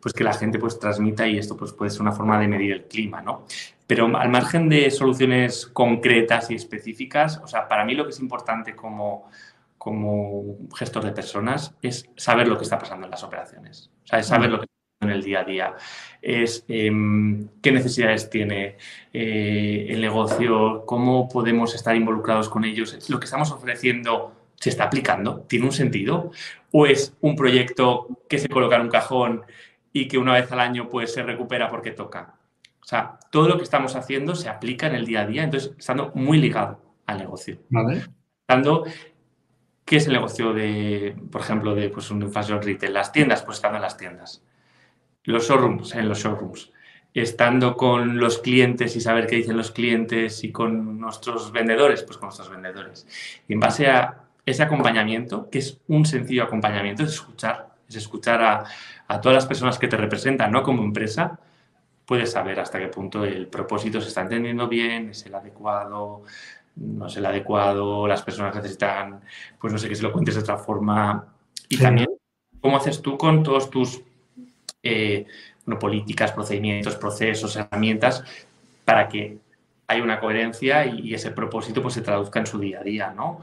pues 0.00 0.14
que 0.14 0.24
la 0.24 0.32
gente 0.32 0.58
pues 0.58 0.78
transmita 0.78 1.26
y 1.26 1.38
esto 1.38 1.56
pues 1.56 1.72
puede 1.72 1.90
ser 1.90 2.02
una 2.02 2.12
forma 2.12 2.38
de 2.38 2.48
medir 2.48 2.72
el 2.72 2.84
clima, 2.84 3.20
¿no? 3.20 3.46
Pero 3.86 4.04
al 4.16 4.28
margen 4.28 4.68
de 4.68 4.90
soluciones 4.90 5.66
concretas 5.66 6.50
y 6.50 6.54
específicas, 6.54 7.40
o 7.42 7.46
sea, 7.46 7.66
para 7.68 7.84
mí 7.84 7.94
lo 7.94 8.04
que 8.04 8.10
es 8.10 8.20
importante 8.20 8.76
como, 8.76 9.30
como 9.78 10.58
gestor 10.76 11.04
de 11.04 11.12
personas 11.12 11.74
es 11.82 12.08
saber 12.16 12.48
lo 12.48 12.56
que 12.58 12.64
está 12.64 12.78
pasando 12.78 13.06
en 13.06 13.10
las 13.10 13.22
operaciones, 13.22 13.90
o 14.04 14.06
sea, 14.06 14.18
es 14.18 14.26
saber 14.26 14.50
lo 14.50 14.58
que 14.58 14.64
está 14.64 14.74
pasando 14.98 15.14
en 15.14 15.18
el 15.18 15.24
día 15.24 15.40
a 15.40 15.44
día, 15.44 15.76
es 16.20 16.64
em, 16.68 17.48
qué 17.62 17.72
necesidades 17.72 18.28
tiene 18.28 18.76
eh, 19.12 19.86
el 19.88 20.00
negocio, 20.00 20.84
cómo 20.84 21.28
podemos 21.28 21.74
estar 21.74 21.96
involucrados 21.96 22.48
con 22.48 22.64
ellos, 22.64 23.08
lo 23.08 23.18
que 23.18 23.24
estamos 23.24 23.50
ofreciendo 23.52 24.34
se 24.60 24.70
está 24.70 24.84
aplicando, 24.84 25.40
tiene 25.48 25.66
un 25.66 25.72
sentido 25.72 26.32
¿O 26.72 26.86
es 26.86 27.16
un 27.20 27.36
proyecto 27.36 28.08
que 28.28 28.38
se 28.38 28.48
coloca 28.48 28.76
en 28.76 28.82
un 28.82 28.88
cajón 28.88 29.42
y 29.92 30.08
que 30.08 30.18
una 30.18 30.34
vez 30.34 30.50
al 30.52 30.60
año 30.60 30.88
pues 30.88 31.12
se 31.12 31.22
recupera 31.22 31.68
porque 31.68 31.92
toca? 31.92 32.34
O 32.80 32.84
sea, 32.84 33.18
todo 33.30 33.48
lo 33.48 33.56
que 33.56 33.64
estamos 33.64 33.96
haciendo 33.96 34.34
se 34.34 34.48
aplica 34.48 34.86
en 34.86 34.94
el 34.94 35.06
día 35.06 35.22
a 35.22 35.26
día, 35.26 35.44
entonces 35.44 35.74
estando 35.78 36.12
muy 36.14 36.38
ligado 36.38 36.80
al 37.06 37.18
negocio. 37.18 37.58
Vale. 37.68 38.04
Estando, 38.40 38.84
¿qué 39.84 39.96
es 39.96 40.06
el 40.06 40.14
negocio 40.14 40.52
de, 40.54 41.16
por 41.30 41.40
ejemplo, 41.40 41.74
de 41.74 41.90
pues, 41.90 42.10
un 42.10 42.30
fashion 42.30 42.62
retail? 42.62 42.94
Las 42.94 43.12
tiendas, 43.12 43.42
pues 43.42 43.58
estando 43.58 43.76
en 43.76 43.82
las 43.82 43.96
tiendas. 43.96 44.42
Los 45.24 45.48
showrooms, 45.48 45.94
en 45.94 46.08
los 46.08 46.18
showrooms 46.18 46.72
estando 47.14 47.76
con 47.76 48.18
los 48.18 48.38
clientes 48.38 48.94
y 48.96 49.00
saber 49.00 49.26
qué 49.26 49.36
dicen 49.36 49.56
los 49.56 49.70
clientes 49.70 50.44
y 50.44 50.52
con 50.52 51.00
nuestros 51.00 51.52
vendedores, 51.52 52.02
pues 52.02 52.18
con 52.18 52.26
nuestros 52.26 52.50
vendedores. 52.50 53.06
Y 53.48 53.54
en 53.54 53.60
base 53.60 53.88
a 53.88 54.27
ese 54.50 54.62
acompañamiento, 54.62 55.48
que 55.50 55.58
es 55.58 55.78
un 55.88 56.04
sencillo 56.04 56.44
acompañamiento, 56.44 57.02
es 57.02 57.10
escuchar, 57.10 57.74
es 57.88 57.96
escuchar 57.96 58.42
a, 58.42 58.64
a 59.06 59.20
todas 59.20 59.34
las 59.34 59.46
personas 59.46 59.78
que 59.78 59.88
te 59.88 59.96
representan, 59.96 60.52
¿no? 60.52 60.62
Como 60.62 60.82
empresa, 60.82 61.38
puedes 62.06 62.32
saber 62.32 62.58
hasta 62.58 62.78
qué 62.78 62.88
punto 62.88 63.24
el 63.24 63.48
propósito 63.48 64.00
se 64.00 64.08
está 64.08 64.22
entendiendo 64.22 64.66
bien, 64.68 65.10
es 65.10 65.26
el 65.26 65.34
adecuado, 65.34 66.22
no 66.76 67.06
es 67.06 67.16
el 67.16 67.26
adecuado, 67.26 68.06
las 68.06 68.22
personas 68.22 68.54
necesitan, 68.54 69.20
pues 69.60 69.72
no 69.72 69.78
sé, 69.78 69.88
que 69.88 69.94
se 69.94 70.02
lo 70.02 70.12
cuentes 70.12 70.34
de 70.34 70.40
otra 70.40 70.56
forma. 70.56 71.26
Y 71.68 71.76
también, 71.76 72.08
¿cómo 72.60 72.76
haces 72.76 73.02
tú 73.02 73.18
con 73.18 73.42
todos 73.42 73.68
tus 73.68 74.00
eh, 74.82 75.26
políticas, 75.78 76.32
procedimientos, 76.32 76.96
procesos, 76.96 77.56
herramientas, 77.56 78.24
para 78.84 79.08
que 79.08 79.38
haya 79.86 80.02
una 80.02 80.20
coherencia 80.20 80.86
y, 80.86 81.12
ese 81.12 81.30
propósito 81.30 81.82
pues, 81.82 81.94
se 81.94 82.02
traduzca 82.02 82.38
en 82.38 82.46
su 82.46 82.58
día 82.58 82.80
a 82.80 82.82
día, 82.82 83.12
¿no? 83.14 83.42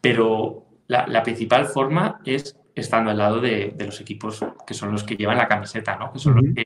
Pero 0.00 0.64
la, 0.86 1.22
principal 1.22 1.66
forma 1.66 2.20
es 2.24 2.56
estando 2.74 3.10
al 3.10 3.18
lado 3.18 3.40
de, 3.40 3.74
los 3.78 4.00
equipos 4.00 4.44
que 4.66 4.74
son 4.74 4.92
los 4.92 5.04
que 5.04 5.16
llevan 5.16 5.38
la 5.38 5.48
camiseta, 5.48 5.96
¿no? 5.96 6.12
Que 6.12 6.18
son 6.18 6.36
los 6.36 6.54
que, 6.54 6.64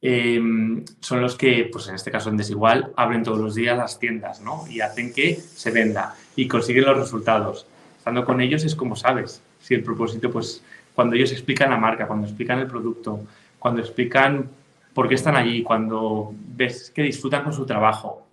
em, 0.00 0.84
son 1.00 1.20
los 1.20 1.36
que, 1.36 1.68
pues 1.70 1.88
en 1.88 1.94
este 1.94 2.10
caso 2.10 2.30
en 2.30 2.36
Desigual, 2.36 2.92
abren 2.96 3.22
todos 3.22 3.38
los 3.38 3.54
días 3.54 3.76
las 3.76 3.98
tiendas, 3.98 4.40
¿no? 4.40 4.64
Y 4.68 4.80
hacen 4.80 5.12
que 5.12 5.36
se 5.36 5.70
venda 5.70 6.14
y 6.36 6.48
consiguen 6.48 6.84
los 6.84 6.96
resultados. 6.96 7.66
Estando 7.98 8.24
con 8.24 8.40
ellos 8.40 8.64
es 8.64 8.74
como 8.74 8.96
sabes 8.96 9.42
si 9.60 9.74
el 9.74 9.82
propósito, 9.82 10.30
pues 10.30 10.62
cuando 10.94 11.16
ellos 11.16 11.32
explican 11.32 11.70
la 11.70 11.76
marca, 11.76 12.06
cuando 12.06 12.26
explican 12.26 12.58
el 12.58 12.66
producto, 12.66 13.20
cuando 13.58 13.80
explican 13.80 14.48
por 14.92 15.08
qué 15.08 15.14
están 15.16 15.36
allí, 15.36 15.62
cuando 15.62 16.32
ves 16.32 16.92
que 16.94 17.02
disfrutan 17.02 17.42
con 17.42 17.52
su 17.52 17.66
trabajo 17.66 18.26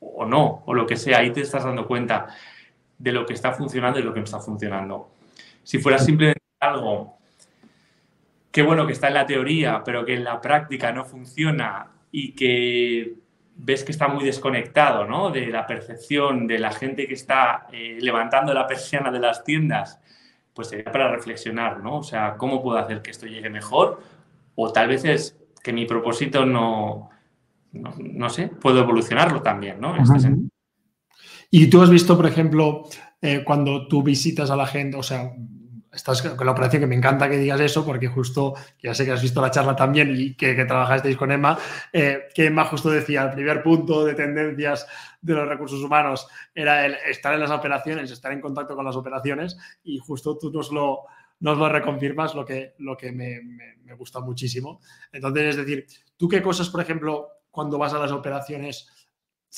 o 0.00 0.24
no, 0.24 0.62
o 0.64 0.74
lo 0.74 0.86
que 0.86 0.96
sea, 0.96 1.18
ahí 1.18 1.30
te 1.30 1.42
estás 1.42 1.64
dando 1.64 1.86
cuenta 1.86 2.28
de 2.98 3.12
lo 3.12 3.24
que 3.24 3.34
está 3.34 3.52
funcionando 3.52 3.98
y 3.98 4.02
lo 4.02 4.12
que 4.12 4.20
no 4.20 4.24
está 4.24 4.40
funcionando. 4.40 5.10
Si 5.62 5.78
fuera 5.78 5.98
simplemente 5.98 6.42
algo 6.60 7.18
que 8.50 8.62
bueno, 8.62 8.86
que 8.86 8.92
está 8.92 9.08
en 9.08 9.14
la 9.14 9.26
teoría, 9.26 9.82
pero 9.84 10.04
que 10.04 10.14
en 10.14 10.24
la 10.24 10.40
práctica 10.40 10.90
no 10.92 11.04
funciona 11.04 11.90
y 12.10 12.32
que 12.32 13.14
ves 13.54 13.84
que 13.84 13.92
está 13.92 14.08
muy 14.08 14.24
desconectado 14.24 15.04
¿no? 15.04 15.30
de 15.30 15.46
la 15.48 15.66
percepción 15.66 16.46
de 16.46 16.58
la 16.58 16.72
gente 16.72 17.06
que 17.06 17.14
está 17.14 17.66
eh, 17.72 17.98
levantando 18.00 18.54
la 18.54 18.66
persiana 18.66 19.10
de 19.10 19.18
las 19.18 19.44
tiendas, 19.44 20.00
pues 20.54 20.68
sería 20.68 20.90
para 20.90 21.10
reflexionar, 21.10 21.80
¿no? 21.80 21.98
O 21.98 22.02
sea, 22.02 22.36
¿cómo 22.36 22.62
puedo 22.62 22.78
hacer 22.78 23.02
que 23.02 23.10
esto 23.10 23.26
llegue 23.26 23.50
mejor 23.50 24.00
o 24.54 24.72
tal 24.72 24.88
vez 24.88 25.04
es 25.04 25.38
que 25.62 25.72
mi 25.72 25.86
propósito 25.86 26.44
no, 26.44 27.10
no, 27.72 28.28
sé, 28.30 28.48
puedo 28.48 28.80
evolucionarlo 28.80 29.42
también, 29.42 29.80
¿no? 29.80 29.94
Este 29.96 30.30
y 31.50 31.68
tú 31.68 31.82
has 31.82 31.90
visto, 31.90 32.16
por 32.16 32.26
ejemplo, 32.26 32.84
eh, 33.20 33.42
cuando 33.44 33.88
tú 33.88 34.02
visitas 34.02 34.50
a 34.50 34.56
la 34.56 34.66
gente, 34.66 34.96
o 34.96 35.02
sea, 35.02 35.32
estás 35.92 36.22
con 36.22 36.46
la 36.46 36.52
operación 36.52 36.80
que 36.80 36.86
me 36.86 36.94
encanta 36.94 37.28
que 37.28 37.38
digas 37.38 37.60
eso, 37.60 37.84
porque 37.84 38.08
justo, 38.08 38.54
ya 38.82 38.94
sé 38.94 39.04
que 39.04 39.12
has 39.12 39.22
visto 39.22 39.40
la 39.40 39.50
charla 39.50 39.74
también 39.74 40.14
y 40.16 40.34
que, 40.34 40.54
que 40.54 40.64
trabajasteis 40.64 41.16
con 41.16 41.32
Emma, 41.32 41.58
eh, 41.92 42.28
que 42.34 42.46
Emma 42.46 42.64
justo 42.64 42.90
decía, 42.90 43.24
el 43.24 43.30
primer 43.30 43.62
punto 43.62 44.04
de 44.04 44.14
tendencias 44.14 44.86
de 45.20 45.34
los 45.34 45.48
recursos 45.48 45.82
humanos 45.82 46.28
era 46.54 46.86
el 46.86 46.94
estar 47.08 47.34
en 47.34 47.40
las 47.40 47.50
operaciones, 47.50 48.10
estar 48.10 48.32
en 48.32 48.40
contacto 48.40 48.76
con 48.76 48.84
las 48.84 48.96
operaciones, 48.96 49.56
y 49.82 49.98
justo 49.98 50.38
tú 50.38 50.50
nos 50.52 50.70
lo, 50.70 51.04
nos 51.40 51.58
lo 51.58 51.68
reconfirmas, 51.68 52.34
lo 52.34 52.44
que, 52.44 52.74
lo 52.78 52.96
que 52.96 53.12
me, 53.12 53.40
gusta 53.96 54.20
muchísimo. 54.20 54.80
Entonces, 55.12 55.50
es 55.50 55.56
decir, 55.56 55.86
tú 56.16 56.28
qué 56.28 56.42
cosas, 56.42 56.68
por 56.68 56.80
ejemplo, 56.80 57.28
cuando 57.50 57.78
vas 57.78 57.94
a 57.94 57.98
las 57.98 58.12
operaciones, 58.12 58.97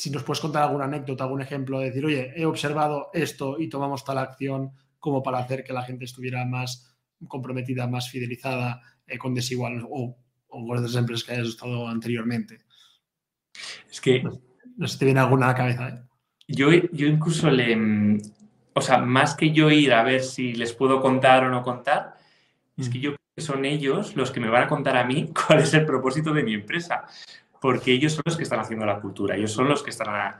si 0.00 0.08
nos 0.08 0.22
puedes 0.22 0.40
contar 0.40 0.62
alguna 0.62 0.86
anécdota, 0.86 1.24
algún 1.24 1.42
ejemplo, 1.42 1.78
de 1.78 1.86
decir, 1.86 2.06
oye, 2.06 2.32
he 2.34 2.46
observado 2.46 3.10
esto 3.12 3.60
y 3.60 3.68
tomamos 3.68 4.02
tal 4.02 4.16
acción 4.16 4.72
como 4.98 5.22
para 5.22 5.40
hacer 5.40 5.62
que 5.62 5.74
la 5.74 5.82
gente 5.82 6.06
estuviera 6.06 6.42
más 6.46 6.96
comprometida, 7.28 7.86
más 7.86 8.08
fidelizada 8.08 8.80
eh, 9.06 9.18
con 9.18 9.34
Desigual 9.34 9.84
o, 9.90 10.16
o 10.48 10.66
con 10.66 10.78
otras 10.78 10.96
empresas 10.96 11.22
que 11.22 11.34
hayas 11.34 11.48
estado 11.48 11.86
anteriormente. 11.86 12.60
Es 13.90 14.00
que... 14.00 14.22
No, 14.22 14.86
sé 14.86 14.94
si 14.94 14.98
te 15.00 15.04
viene 15.04 15.20
alguna 15.20 15.44
a 15.44 15.48
la 15.50 15.54
cabeza. 15.54 15.88
¿eh? 15.90 16.02
Yo, 16.48 16.70
yo 16.70 17.06
incluso 17.06 17.50
le, 17.50 18.22
o 18.72 18.80
sea, 18.80 19.00
más 19.00 19.34
que 19.34 19.50
yo 19.50 19.70
ir 19.70 19.92
a 19.92 20.02
ver 20.02 20.22
si 20.22 20.54
les 20.54 20.72
puedo 20.72 21.02
contar 21.02 21.44
o 21.44 21.50
no 21.50 21.62
contar, 21.62 22.16
es 22.78 22.88
que 22.88 22.98
mm. 22.98 23.02
yo 23.02 23.10
creo 23.10 23.20
que 23.36 23.42
son 23.42 23.66
ellos 23.66 24.16
los 24.16 24.30
que 24.30 24.40
me 24.40 24.48
van 24.48 24.62
a 24.62 24.68
contar 24.68 24.96
a 24.96 25.04
mí 25.04 25.30
cuál 25.46 25.58
es 25.58 25.74
el 25.74 25.84
propósito 25.84 26.32
de 26.32 26.42
mi 26.42 26.54
empresa, 26.54 27.04
porque 27.60 27.92
ellos 27.92 28.14
son 28.14 28.22
los 28.24 28.36
que 28.36 28.42
están 28.42 28.60
haciendo 28.60 28.86
la 28.86 29.00
cultura, 29.00 29.36
ellos 29.36 29.52
son 29.52 29.68
los 29.68 29.82
que 29.82 29.90
están 29.90 30.36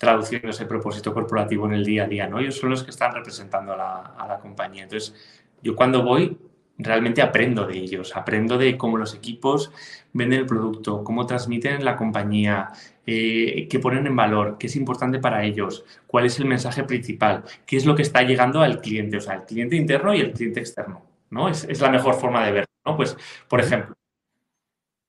traduciendo 0.00 0.48
ese 0.48 0.64
propósito 0.64 1.12
corporativo 1.12 1.66
en 1.66 1.74
el 1.74 1.84
día 1.84 2.04
a 2.04 2.06
día, 2.06 2.26
¿no? 2.26 2.38
Ellos 2.38 2.56
son 2.56 2.70
los 2.70 2.82
que 2.82 2.90
están 2.90 3.12
representando 3.12 3.74
a 3.74 3.76
la, 3.76 4.38
compañía. 4.40 4.84
Entonces, 4.84 5.14
yo 5.62 5.76
cuando 5.76 6.02
voy, 6.02 6.38
realmente 6.78 7.20
aprendo 7.20 7.66
de 7.66 7.76
ellos, 7.76 8.16
aprendo 8.16 8.56
de 8.56 8.78
cómo 8.78 8.96
los 8.96 9.14
equipos 9.14 9.70
venden 10.14 10.40
el 10.40 10.46
producto, 10.46 11.04
cómo 11.04 11.26
transmiten 11.26 11.84
la 11.84 11.96
compañía, 11.96 12.70
eh, 13.04 13.68
qué 13.68 13.78
ponen 13.78 14.06
en 14.06 14.16
valor, 14.16 14.56
qué 14.58 14.68
es 14.68 14.76
importante 14.76 15.18
para 15.18 15.44
ellos, 15.44 15.84
cuál 16.06 16.24
es 16.24 16.38
el 16.38 16.46
mensaje 16.46 16.84
principal, 16.84 17.44
qué 17.66 17.76
es 17.76 17.84
lo 17.84 17.94
que 17.94 18.00
está 18.00 18.22
llegando 18.22 18.62
al 18.62 18.80
cliente, 18.80 19.18
o 19.18 19.20
sea, 19.20 19.34
el 19.34 19.42
cliente 19.42 19.76
interno 19.76 20.14
y 20.14 20.20
el 20.20 20.32
cliente 20.32 20.60
externo, 20.60 21.04
¿no? 21.28 21.50
Es, 21.50 21.78
la 21.78 21.90
mejor 21.90 22.14
forma 22.14 22.46
de 22.46 22.52
verlo, 22.52 22.72
¿no? 22.86 22.96
Pues, 22.96 23.18
por 23.48 23.60
ejemplo, 23.60 23.94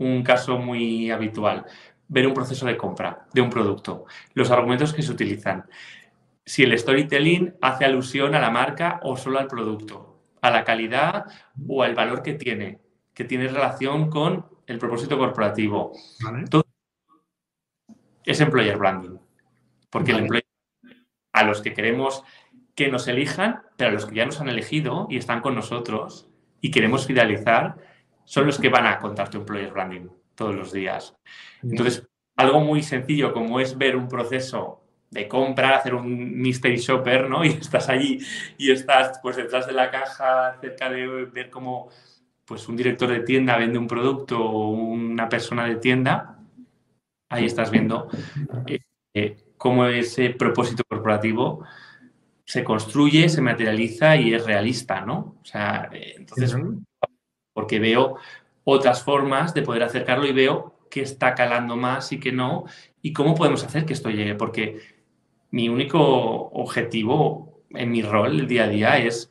un 0.02 0.24
caso 0.24 0.58
muy 0.58 1.12
habitual, 1.12 1.66
ver 2.08 2.28
un 2.28 2.34
proceso 2.34 2.66
de 2.66 2.78
compra 2.78 3.28
de 3.34 3.42
un 3.42 3.50
producto, 3.50 4.06
los 4.34 4.52
argumentos 4.52 4.94
que 4.94 5.02
se 5.02 5.12
utilizan, 5.12 5.66
si 6.46 6.64
el 6.64 6.78
storytelling 6.78 7.56
hace 7.62 7.86
alusión 7.86 8.36
a 8.36 8.40
la 8.40 8.50
marca 8.50 9.00
o 9.04 9.16
solo 9.16 9.40
al 9.40 9.48
producto, 9.48 10.20
a 10.42 10.50
la 10.50 10.64
calidad 10.64 11.26
o 11.68 11.84
al 11.84 11.96
valor 11.96 12.24
que 12.24 12.34
tiene, 12.34 12.80
que 13.14 13.26
tiene 13.26 13.48
relación 13.48 14.10
con 14.10 14.46
el 14.66 14.80
propósito 14.80 15.18
corporativo. 15.18 15.94
Todo 16.50 16.66
es 18.26 18.42
employer 18.42 18.78
branding. 18.78 19.18
Porque 19.90 20.12
el 20.12 20.20
employer, 20.20 20.46
a 21.34 21.44
los 21.44 21.62
que 21.62 21.74
queremos 21.74 22.24
que 22.76 22.90
nos 22.90 23.08
elijan, 23.08 23.62
pero 23.78 23.90
a 23.92 23.94
los 23.94 24.06
que 24.06 24.16
ya 24.16 24.26
nos 24.26 24.42
han 24.42 24.50
elegido 24.50 25.08
y 25.10 25.18
están 25.18 25.42
con 25.42 25.56
nosotros 25.56 26.30
y 26.62 26.72
queremos 26.72 27.06
fidelizar, 27.06 27.78
son 28.26 28.46
los 28.46 28.60
que 28.60 28.70
van 28.70 28.86
a 28.86 29.00
contar 29.00 29.30
tu 29.30 29.40
employer 29.40 29.72
branding 29.72 30.08
todos 30.36 30.56
los 30.56 30.72
días. 30.72 31.16
Entonces, 31.62 32.08
algo 32.36 32.62
muy 32.62 32.82
sencillo 32.82 33.34
como 33.34 33.60
es 33.60 33.78
ver 33.78 33.96
un 33.96 34.08
proceso 34.08 34.82
de 35.10 35.28
compra, 35.28 35.76
hacer 35.76 35.94
un 35.94 36.40
mystery 36.40 36.78
shopper, 36.78 37.30
¿no? 37.30 37.44
Y 37.46 37.50
estás 37.50 37.90
allí 37.90 38.20
y 38.58 38.72
estás 38.72 39.20
pues 39.22 39.36
detrás 39.36 39.68
de 39.68 39.74
la 39.74 39.92
caja, 39.92 40.58
cerca 40.62 40.90
de 40.90 41.26
ver 41.26 41.50
cómo 41.50 41.90
pues 42.46 42.68
un 42.68 42.76
director 42.76 43.10
de 43.10 43.22
tienda 43.22 43.58
vende 43.58 43.78
un 43.78 43.88
producto 43.88 44.44
o 44.44 44.72
una 44.72 45.30
persona 45.30 45.66
de 45.66 45.76
tienda, 45.76 46.38
ahí 47.30 47.46
estás 47.46 47.72
viendo 47.72 48.10
eh, 48.68 48.80
eh, 49.14 49.38
cómo 49.58 49.86
ese 49.86 50.32
propósito 50.32 50.84
corporativo 50.84 51.64
se 52.44 52.64
construye, 52.64 53.30
se 53.30 53.42
materializa 53.42 54.18
y 54.18 54.34
es 54.34 54.46
realista, 54.46 55.06
¿no? 55.06 55.38
O 55.42 55.46
sea, 55.46 55.90
eh, 55.94 56.16
entonces, 56.18 56.58
porque 57.54 57.80
veo 57.80 58.18
otras 58.64 59.04
formas 59.04 59.54
de 59.54 59.62
poder 59.64 59.84
acercarlo 59.84 60.26
y 60.26 60.34
veo 60.34 60.76
qué 60.90 61.02
está 61.02 61.34
calando 61.36 61.76
más 61.78 62.12
y 62.12 62.20
qué 62.20 62.32
no, 62.32 62.66
y 63.02 63.14
cómo 63.14 63.34
podemos 63.36 63.64
hacer 63.64 63.86
que 63.86 63.94
esto 63.94 64.10
llegue, 64.10 64.36
porque 64.36 64.80
mi 65.52 65.70
único 65.70 66.00
objetivo 66.00 67.64
en 67.72 67.92
mi 67.92 68.02
rol 68.02 68.40
el 68.40 68.48
día 68.48 68.66
a 68.66 68.68
día 68.68 68.98
es 68.98 69.30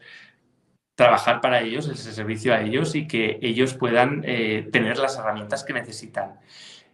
trabajar 0.95 1.41
para 1.41 1.61
ellos, 1.61 1.89
ese 1.89 2.13
servicio 2.13 2.53
a 2.53 2.61
ellos 2.61 2.95
y 2.95 3.07
que 3.07 3.39
ellos 3.43 3.75
puedan 3.75 4.23
eh, 4.27 4.69
tener 4.71 4.99
las 4.99 5.17
herramientas 5.17 5.65
que 5.65 5.73
necesitan, 5.73 6.39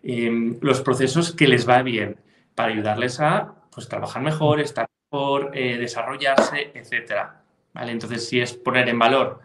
em, 0.03 0.59
los 0.61 0.81
procesos 0.81 1.33
que 1.33 1.49
les 1.49 1.69
va 1.69 1.83
bien 1.83 2.17
para 2.55 2.73
ayudarles 2.73 3.21
a 3.21 3.55
pues, 3.73 3.89
trabajar 3.89 4.23
mejor, 4.23 4.61
estar 4.61 4.87
mejor, 5.11 5.51
eh, 5.55 5.77
desarrollarse, 5.79 6.71
etc. 6.75 7.31
¿Vale? 7.73 7.93
Entonces, 7.93 8.29
si 8.29 8.41
es 8.41 8.53
poner 8.55 8.89
en 8.89 8.99
valor 8.99 9.41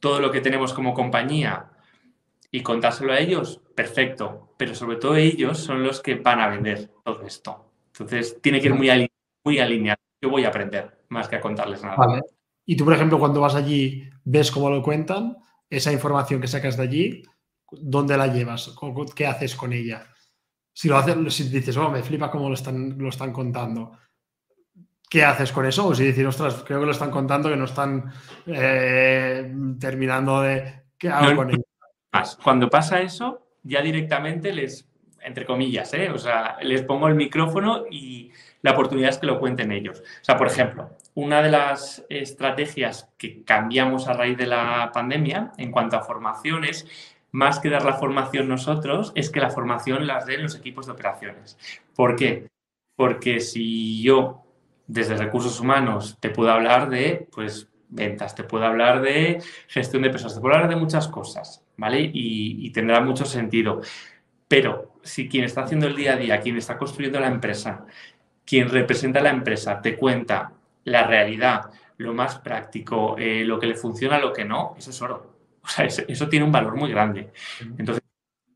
todo 0.00 0.20
lo 0.20 0.30
que 0.30 0.40
tenemos 0.40 0.72
como 0.72 0.94
compañía 0.94 1.70
y 2.50 2.62
contárselo 2.62 3.12
a 3.12 3.18
ellos, 3.18 3.60
perfecto, 3.74 4.54
pero 4.56 4.74
sobre 4.74 4.96
todo 4.96 5.16
ellos 5.16 5.58
son 5.58 5.82
los 5.82 6.00
que 6.00 6.16
van 6.16 6.40
a 6.40 6.48
vender 6.48 6.90
todo 7.04 7.22
esto. 7.22 7.72
Entonces, 7.92 8.40
tiene 8.40 8.60
que 8.60 8.68
ir 8.68 8.74
muy, 8.74 9.10
muy 9.44 9.58
alineado. 9.58 10.00
Yo 10.20 10.30
voy 10.30 10.44
a 10.44 10.48
aprender 10.48 11.04
más 11.08 11.28
que 11.28 11.36
a 11.36 11.40
contarles 11.40 11.82
nada. 11.82 12.22
Y 12.64 12.76
tú, 12.76 12.84
por 12.84 12.94
ejemplo, 12.94 13.18
cuando 13.18 13.40
vas 13.40 13.54
allí, 13.54 14.08
ves 14.24 14.50
cómo 14.50 14.70
lo 14.70 14.82
cuentan, 14.82 15.36
esa 15.70 15.92
información 15.92 16.40
que 16.40 16.48
sacas 16.48 16.76
de 16.76 16.82
allí, 16.82 17.22
¿dónde 17.70 18.16
la 18.16 18.26
llevas? 18.26 18.74
¿Qué 19.14 19.26
haces 19.26 19.54
con 19.54 19.72
ella? 19.72 20.06
Si 20.72 20.88
lo 20.88 20.96
haces, 20.96 21.34
si 21.34 21.48
dices, 21.48 21.76
oh, 21.76 21.90
me 21.90 22.02
flipa 22.02 22.30
cómo 22.30 22.48
lo 22.48 22.54
están, 22.54 22.98
lo 22.98 23.08
están 23.08 23.32
contando, 23.32 23.92
¿qué 25.08 25.24
haces 25.24 25.52
con 25.52 25.66
eso? 25.66 25.88
O 25.88 25.94
si 25.94 26.04
dices, 26.04 26.26
ostras, 26.26 26.62
creo 26.66 26.80
que 26.80 26.86
lo 26.86 26.92
están 26.92 27.10
contando, 27.10 27.48
que 27.48 27.56
no 27.56 27.64
están 27.64 28.12
eh, 28.46 29.52
terminando 29.80 30.40
de. 30.42 30.82
¿Qué 30.98 31.08
hago 31.08 31.36
con 31.36 31.50
ello? 31.50 31.62
Cuando 32.42 32.70
pasa 32.70 33.00
eso, 33.00 33.46
ya 33.62 33.82
directamente 33.82 34.52
les, 34.52 34.88
entre 35.20 35.44
comillas, 35.44 35.92
¿eh? 35.92 36.10
o 36.10 36.18
sea, 36.18 36.56
les 36.62 36.82
pongo 36.82 37.08
el 37.08 37.14
micrófono 37.14 37.84
y 37.90 38.30
la 38.62 38.72
oportunidad 38.72 39.10
es 39.10 39.18
que 39.18 39.26
lo 39.26 39.38
cuenten 39.38 39.70
ellos. 39.70 40.00
O 40.00 40.24
sea, 40.24 40.36
por 40.36 40.46
ejemplo, 40.46 40.90
una 41.14 41.42
de 41.42 41.50
las 41.50 42.04
estrategias 42.08 43.10
que 43.18 43.44
cambiamos 43.44 44.08
a 44.08 44.14
raíz 44.14 44.38
de 44.38 44.46
la 44.46 44.90
pandemia 44.94 45.52
en 45.58 45.70
cuanto 45.70 45.96
a 45.96 46.02
formaciones, 46.02 46.86
más 47.32 47.58
que 47.58 47.68
dar 47.68 47.84
la 47.84 47.94
formación 47.94 48.48
nosotros, 48.48 49.12
es 49.14 49.28
que 49.28 49.40
la 49.40 49.50
formación 49.50 50.06
las 50.06 50.24
den 50.24 50.42
los 50.42 50.56
equipos 50.56 50.86
de 50.86 50.92
operaciones. 50.92 51.58
¿Por 51.94 52.16
qué? 52.16 52.48
Porque 52.96 53.40
si 53.40 54.00
yo 54.02 54.45
desde 54.86 55.16
recursos 55.16 55.60
humanos 55.60 56.16
te 56.20 56.30
puedo 56.30 56.50
hablar 56.50 56.88
de, 56.88 57.28
pues, 57.32 57.68
ventas, 57.88 58.34
te 58.34 58.44
puedo 58.44 58.64
hablar 58.64 59.00
de 59.00 59.42
gestión 59.68 60.02
de 60.02 60.10
personas, 60.10 60.34
te 60.34 60.40
puedo 60.40 60.54
hablar 60.54 60.70
de 60.70 60.76
muchas 60.76 61.08
cosas, 61.08 61.64
¿vale? 61.76 62.00
Y, 62.00 62.66
y, 62.66 62.70
tendrá 62.70 63.00
mucho 63.00 63.24
sentido. 63.24 63.80
Pero 64.48 64.96
si 65.02 65.28
quien 65.28 65.44
está 65.44 65.62
haciendo 65.62 65.86
el 65.86 65.96
día 65.96 66.14
a 66.14 66.16
día, 66.16 66.40
quien 66.40 66.56
está 66.56 66.76
construyendo 66.76 67.20
la 67.20 67.28
empresa, 67.28 67.84
quien 68.44 68.68
representa 68.68 69.20
la 69.20 69.30
empresa, 69.30 69.80
te 69.80 69.96
cuenta 69.96 70.52
la 70.84 71.04
realidad, 71.06 71.70
lo 71.98 72.14
más 72.14 72.38
práctico, 72.38 73.16
eh, 73.18 73.44
lo 73.44 73.58
que 73.58 73.66
le 73.66 73.74
funciona, 73.74 74.18
lo 74.18 74.32
que 74.32 74.44
no, 74.44 74.74
eso 74.78 74.90
es 74.90 75.02
oro. 75.02 75.34
O 75.62 75.68
sea, 75.68 75.84
eso, 75.84 76.28
tiene 76.28 76.46
un 76.46 76.52
valor 76.52 76.76
muy 76.76 76.88
grande. 76.92 77.32
Entonces, 77.76 78.00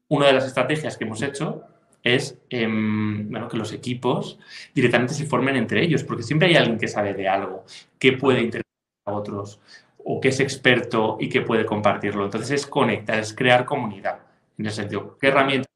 una 0.06 0.28
de 0.28 0.32
las 0.32 0.46
estrategias 0.46 0.96
que 0.96 1.02
hemos 1.02 1.20
hecho 1.22 1.64
es 2.02 2.38
em, 2.48 3.30
bueno, 3.30 3.48
que 3.48 3.56
los 3.56 3.72
equipos 3.72 4.38
directamente 4.74 5.14
se 5.14 5.26
formen 5.26 5.56
entre 5.56 5.82
ellos, 5.82 6.04
porque 6.04 6.22
siempre 6.22 6.48
hay 6.48 6.56
alguien 6.56 6.78
que 6.78 6.88
sabe 6.88 7.14
de 7.14 7.28
algo, 7.28 7.64
que 7.98 8.12
puede 8.12 8.40
interesar 8.40 8.64
a 9.06 9.12
otros, 9.12 9.60
o 10.04 10.20
que 10.20 10.28
es 10.28 10.40
experto 10.40 11.16
y 11.20 11.28
que 11.28 11.42
puede 11.42 11.66
compartirlo. 11.66 12.24
Entonces 12.24 12.50
es 12.50 12.66
conectar, 12.66 13.18
es 13.18 13.34
crear 13.34 13.64
comunidad. 13.64 14.20
En 14.58 14.66
ese 14.66 14.76
sentido, 14.76 15.16
¿qué 15.18 15.28
herramientas 15.28 15.70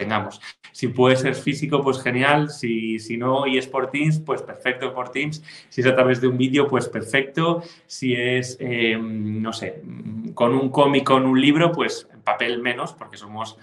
tengamos. 0.00 0.40
Si 0.72 0.88
puede 0.88 1.16
ser 1.16 1.34
físico, 1.34 1.82
pues 1.82 2.02
genial. 2.02 2.48
Si, 2.50 2.98
si 2.98 3.18
no 3.18 3.46
y 3.46 3.58
es 3.58 3.66
por 3.66 3.90
Teams, 3.90 4.18
pues 4.18 4.40
perfecto 4.42 4.94
por 4.94 5.10
Teams. 5.10 5.42
Si 5.68 5.82
es 5.82 5.86
a 5.86 5.94
través 5.94 6.20
de 6.20 6.26
un 6.28 6.38
vídeo, 6.38 6.66
pues 6.66 6.88
perfecto. 6.88 7.62
Si 7.86 8.14
es, 8.14 8.56
em, 8.60 9.42
no 9.42 9.52
sé, 9.52 9.82
con 10.34 10.54
un 10.54 10.70
cómic, 10.70 11.04
con 11.04 11.26
un 11.26 11.38
libro, 11.38 11.70
pues 11.70 12.08
en 12.12 12.22
papel 12.22 12.62
menos, 12.62 12.94
porque 12.94 13.18
somos 13.18 13.58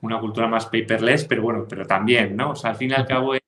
una 0.00 0.20
cultura 0.20 0.46
más 0.46 0.66
paperless, 0.66 1.24
pero 1.24 1.42
bueno, 1.42 1.66
pero 1.68 1.86
también, 1.86 2.36
¿no? 2.36 2.50
O 2.50 2.56
sea, 2.56 2.70
al 2.70 2.76
fin 2.76 2.90
y 2.90 2.94
al 2.94 3.06
cabo 3.06 3.34
es 3.34 3.40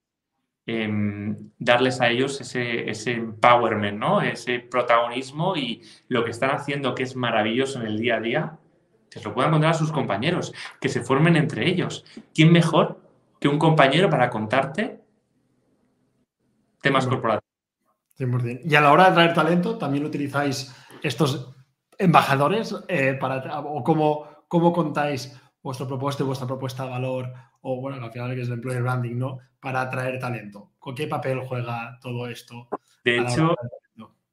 em, 0.66 1.37
darles 1.58 2.00
a 2.00 2.08
ellos 2.08 2.40
ese, 2.40 2.90
ese 2.90 3.12
empowerment, 3.12 3.98
¿no? 3.98 4.20
Ese 4.20 4.61
protagonismo 4.61 5.56
y 5.56 5.82
lo 6.08 6.24
que 6.24 6.30
están 6.30 6.50
haciendo 6.50 6.94
que 6.94 7.02
es 7.02 7.16
maravilloso 7.16 7.80
en 7.80 7.87
el 7.87 7.98
día 7.98 8.16
a 8.16 8.20
día, 8.20 8.58
que 9.11 9.18
se 9.18 9.24
lo 9.24 9.34
puedan 9.34 9.50
contar 9.50 9.70
a 9.70 9.74
sus 9.74 9.92
compañeros, 9.92 10.52
que 10.80 10.88
se 10.88 11.02
formen 11.02 11.37
entre 11.37 11.68
ellos. 11.68 12.04
¿Quién 12.34 12.52
mejor 12.52 13.00
que 13.40 13.48
un 13.48 13.58
compañero 13.58 14.11
para 14.11 14.30
contarte 14.30 15.00
temas 16.82 17.06
corporativos? 17.06 17.48
100%. 18.18 18.62
Y 18.64 18.74
a 18.74 18.80
la 18.80 18.92
hora 18.92 19.08
de 19.08 19.14
traer 19.14 19.34
talento, 19.34 19.78
también 19.78 20.04
utilizáis 20.04 20.74
estos 21.02 21.54
embajadores 21.98 22.74
eh, 22.88 23.14
para, 23.14 23.61
o 23.61 23.82
cómo, 23.82 24.26
cómo 24.48 24.72
contáis 24.72 25.37
vuestro 25.68 25.87
propósito, 25.87 26.24
vuestra 26.24 26.46
propuesta 26.46 26.85
de 26.85 26.88
valor, 26.88 27.31
o 27.61 27.78
bueno, 27.78 28.02
al 28.02 28.11
final 28.11 28.35
que 28.35 28.40
es 28.40 28.48
el 28.48 28.54
employer 28.54 28.81
branding, 28.81 29.18
¿no? 29.18 29.38
Para 29.61 29.83
atraer 29.83 30.18
talento. 30.18 30.70
¿Con 30.78 30.94
qué 30.94 31.07
papel 31.07 31.40
juega 31.40 31.98
todo 32.00 32.26
esto? 32.26 32.68
De 33.04 33.18
hecho, 33.18 33.54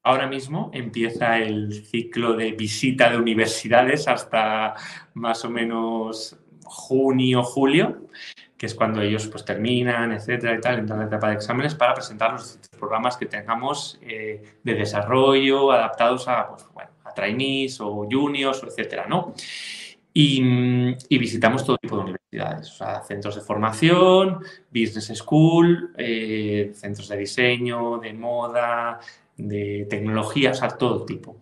ahora 0.04 0.28
mismo 0.28 0.72
empieza 0.74 1.38
el 1.40 1.74
ciclo 1.88 2.38
de 2.38 2.54
visita 2.54 3.10
de 3.10 3.18
universidades 3.18 4.08
hasta 4.08 4.76
más 5.14 5.44
o 5.44 5.50
menos 5.50 6.40
junio, 6.64 7.44
julio, 7.44 8.08
que 8.56 8.68
es 8.68 8.74
cuando 8.74 9.02
ellos 9.02 9.28
pues 9.28 9.44
terminan, 9.44 10.14
etcétera 10.14 10.56
y 10.56 10.62
tal, 10.62 10.80
entran 10.80 11.02
en 11.02 11.10
la 11.10 11.16
etapa 11.18 11.28
de 11.28 11.36
exámenes 11.36 11.76
para 11.76 11.94
presentar 11.94 12.32
los 12.32 12.62
programas 12.80 13.18
que 13.18 13.26
tengamos 13.26 14.00
eh, 14.02 14.42
de 14.64 14.74
desarrollo 14.74 15.70
adaptados 15.74 16.30
a, 16.30 16.48
pues, 16.48 16.66
bueno, 16.74 16.92
a 17.04 17.14
trainees 17.14 17.82
o 17.82 18.08
juniors, 18.10 18.64
etcétera, 18.64 19.06
¿no? 19.06 19.34
Y, 20.18 20.42
visitamos 21.18 21.66
todo 21.66 21.78
tipo 21.78 21.98
de 21.98 22.04
universidades, 22.04 22.72
o 22.72 22.76
sea, 22.78 23.02
centros 23.02 23.36
de 23.36 23.42
formación, 23.42 24.40
business 24.70 25.12
school, 25.14 25.92
eh, 25.98 26.72
centros 26.74 27.10
de 27.10 27.18
diseño, 27.18 27.98
de 27.98 28.14
moda, 28.14 29.02
de 29.36 29.86
tecnología, 29.90 30.52
o 30.52 30.54
sea, 30.54 30.70
todo 30.70 31.04
tipo. 31.04 31.36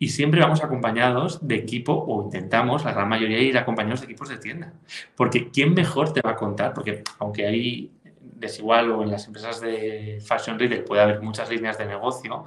Y 0.00 0.08
siempre 0.08 0.40
vamos 0.40 0.64
acompañados 0.64 1.46
de 1.46 1.54
equipo, 1.54 1.92
o 1.92 2.24
intentamos, 2.24 2.84
la 2.84 2.92
gran 2.92 3.08
mayoría, 3.08 3.40
ir 3.40 3.56
acompañados 3.56 4.00
de 4.00 4.06
equipos 4.06 4.30
de 4.30 4.38
tienda. 4.38 4.72
Porque 5.14 5.50
¿quién 5.50 5.74
mejor 5.74 6.12
te 6.12 6.20
va 6.20 6.32
a 6.32 6.36
contar? 6.36 6.74
Porque 6.74 7.04
aunque 7.20 7.46
hay 7.46 7.92
desigual 8.20 8.90
o 8.90 9.04
en 9.04 9.12
las 9.12 9.28
empresas 9.28 9.60
de 9.60 10.18
fashion 10.26 10.58
retail 10.58 10.82
puede 10.82 11.02
haber 11.02 11.22
muchas 11.22 11.48
líneas 11.50 11.78
de 11.78 11.86
negocio, 11.86 12.46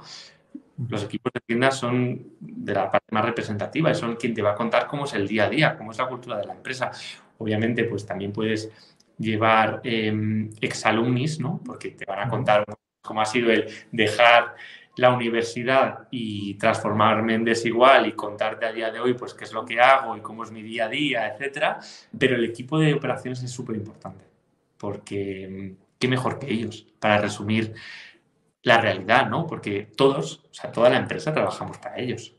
los 0.88 1.04
equipos 1.04 1.32
de 1.32 1.40
tienda 1.40 1.70
son 1.70 2.34
de 2.40 2.74
la 2.74 2.90
parte 2.90 3.08
más 3.12 3.24
representativa 3.24 3.90
y 3.90 3.94
son 3.94 4.16
quien 4.16 4.34
te 4.34 4.42
va 4.42 4.52
a 4.52 4.54
contar 4.54 4.86
cómo 4.86 5.04
es 5.04 5.14
el 5.14 5.28
día 5.28 5.44
a 5.44 5.48
día, 5.48 5.76
cómo 5.76 5.92
es 5.92 5.98
la 5.98 6.08
cultura 6.08 6.38
de 6.38 6.46
la 6.46 6.54
empresa. 6.54 6.90
Obviamente, 7.38 7.84
pues 7.84 8.06
también 8.06 8.32
puedes 8.32 8.70
llevar 9.18 9.80
eh, 9.84 10.48
exalumnis, 10.60 11.38
¿no? 11.40 11.60
Porque 11.64 11.90
te 11.90 12.04
van 12.04 12.20
a 12.20 12.28
contar 12.28 12.64
cómo 13.02 13.20
ha 13.20 13.26
sido 13.26 13.50
el 13.50 13.66
dejar 13.90 14.54
la 14.96 15.10
universidad 15.12 16.06
y 16.10 16.54
transformarme 16.54 17.34
en 17.34 17.44
desigual 17.44 18.06
y 18.06 18.12
contarte 18.12 18.66
a 18.66 18.72
día 18.72 18.90
de 18.90 19.00
hoy 19.00 19.14
pues 19.14 19.32
qué 19.32 19.44
es 19.44 19.52
lo 19.52 19.64
que 19.64 19.80
hago 19.80 20.16
y 20.16 20.20
cómo 20.20 20.44
es 20.44 20.50
mi 20.50 20.62
día 20.62 20.86
a 20.86 20.88
día, 20.88 21.28
etcétera, 21.28 21.78
pero 22.18 22.36
el 22.36 22.44
equipo 22.44 22.78
de 22.78 22.92
operaciones 22.92 23.42
es 23.42 23.50
súper 23.50 23.76
importante 23.76 24.24
porque 24.76 25.76
qué 25.98 26.08
mejor 26.08 26.38
que 26.38 26.52
ellos 26.52 26.86
para 26.98 27.18
resumir 27.18 27.74
la 28.62 28.80
realidad, 28.80 29.28
¿no? 29.28 29.46
Porque 29.46 29.90
todos, 29.96 30.44
o 30.50 30.54
sea, 30.54 30.70
toda 30.70 30.90
la 30.90 30.98
empresa 30.98 31.32
trabajamos 31.32 31.78
para 31.78 31.98
ellos. 31.98 32.34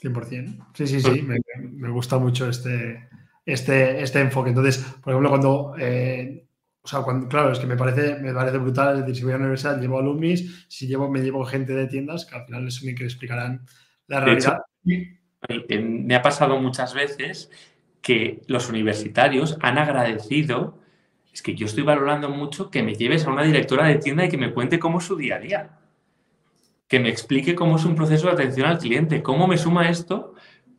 100%. 0.00 0.66
Sí, 0.74 0.86
sí, 0.86 1.00
sí, 1.00 1.22
me, 1.22 1.88
gusta 1.90 2.18
mucho 2.18 2.48
este, 2.48 3.08
este, 3.44 4.02
este 4.02 4.20
enfoque. 4.20 4.50
Entonces, 4.50 4.78
por 5.02 5.12
ejemplo, 5.12 5.30
cuando 5.30 5.74
eh, 5.78 6.48
o 6.88 6.90
sea, 6.90 7.02
cuando, 7.02 7.28
claro, 7.28 7.52
es 7.52 7.58
que 7.58 7.66
me 7.66 7.76
parece, 7.76 8.16
me 8.16 8.32
parece 8.32 8.56
brutal. 8.56 8.94
Es 8.94 9.00
decir, 9.00 9.16
si 9.16 9.24
voy 9.24 9.32
a 9.32 9.36
la 9.36 9.42
universidad, 9.42 9.78
llevo 9.78 9.98
alumnis, 9.98 10.64
si 10.68 10.86
llevo, 10.86 11.10
me 11.10 11.20
llevo 11.20 11.44
gente 11.44 11.74
de 11.74 11.86
tiendas, 11.86 12.24
que 12.24 12.34
al 12.34 12.46
final 12.46 12.66
es 12.66 12.78
alguien 12.78 12.96
que 12.96 13.04
explicarán 13.04 13.66
la 14.06 14.20
realidad. 14.20 14.62
me 14.82 16.14
ha 16.14 16.22
pasado 16.22 16.58
muchas 16.58 16.94
veces 16.94 17.50
que 18.00 18.40
los 18.46 18.70
universitarios 18.70 19.58
han 19.60 19.76
agradecido, 19.76 20.78
es 21.32 21.42
que 21.42 21.54
yo 21.54 21.66
estoy 21.66 21.84
valorando 21.84 22.28
mucho 22.28 22.70
que 22.70 22.82
me 22.82 22.94
lleves 22.94 23.26
a 23.26 23.30
una 23.30 23.42
directora 23.42 23.86
de 23.86 23.96
tienda 23.96 24.24
y 24.24 24.28
que 24.28 24.38
me 24.38 24.52
cuente 24.52 24.78
cómo 24.78 24.98
es 24.98 25.04
su 25.04 25.16
día 25.16 25.36
a 25.36 25.40
día. 25.40 25.78
Que 26.88 27.00
me 27.00 27.08
explique 27.08 27.54
cómo 27.54 27.76
es 27.76 27.84
un 27.84 27.94
proceso 27.94 28.26
de 28.26 28.32
atención 28.32 28.66
al 28.66 28.78
cliente, 28.78 29.22
cómo 29.22 29.46
me 29.46 29.58
suma 29.58 29.88
esto 29.88 30.34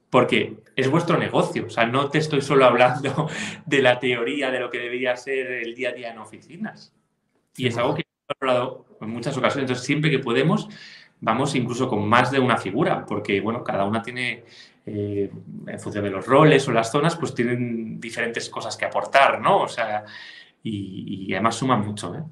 porque 0.09 0.57
es 0.75 0.89
vuestro 0.89 1.17
negocio. 1.17 1.65
O 1.67 1.69
sea, 1.69 1.85
no 1.85 2.09
te 2.09 2.17
estoy 2.17 2.41
solo 2.41 2.65
hablando 2.65 3.29
de 3.65 3.81
la 3.81 3.99
teoría 3.99 4.51
de 4.51 4.59
lo 4.59 4.69
que 4.69 4.79
debería 4.79 5.15
ser 5.15 5.51
el 5.51 5.75
día 5.75 5.89
a 5.89 5.93
día 5.93 6.11
en 6.11 6.19
oficinas. 6.19 6.93
Y 7.55 7.67
es 7.67 7.77
algo 7.77 7.95
que 7.95 8.01
he 8.01 8.33
hablado 8.39 8.85
en 9.01 9.09
muchas 9.09 9.37
ocasiones. 9.37 9.63
Entonces, 9.63 9.85
siempre 9.85 10.09
que 10.09 10.19
podemos, 10.19 10.69
vamos 11.19 11.55
incluso 11.55 11.87
con 11.87 12.07
más 12.07 12.31
de 12.31 12.39
una 12.39 12.57
figura, 12.57 13.05
porque, 13.05 13.41
bueno, 13.41 13.63
cada 13.63 13.85
una 13.85 14.01
tiene, 14.01 14.43
eh, 14.85 15.29
en 15.67 15.79
función 15.79 16.03
de 16.03 16.11
los 16.11 16.25
roles 16.25 16.67
o 16.67 16.71
las 16.71 16.91
zonas, 16.91 17.15
pues 17.15 17.35
tienen 17.35 17.99
diferentes 17.99 18.49
cosas 18.49 18.77
que 18.77 18.85
aportar, 18.85 19.41
¿no? 19.41 19.61
O 19.63 19.67
sea, 19.67 20.05
y, 20.63 21.33
además 21.33 21.55
suman 21.55 21.85
mucho, 21.85 22.15
¿eh? 22.15 22.23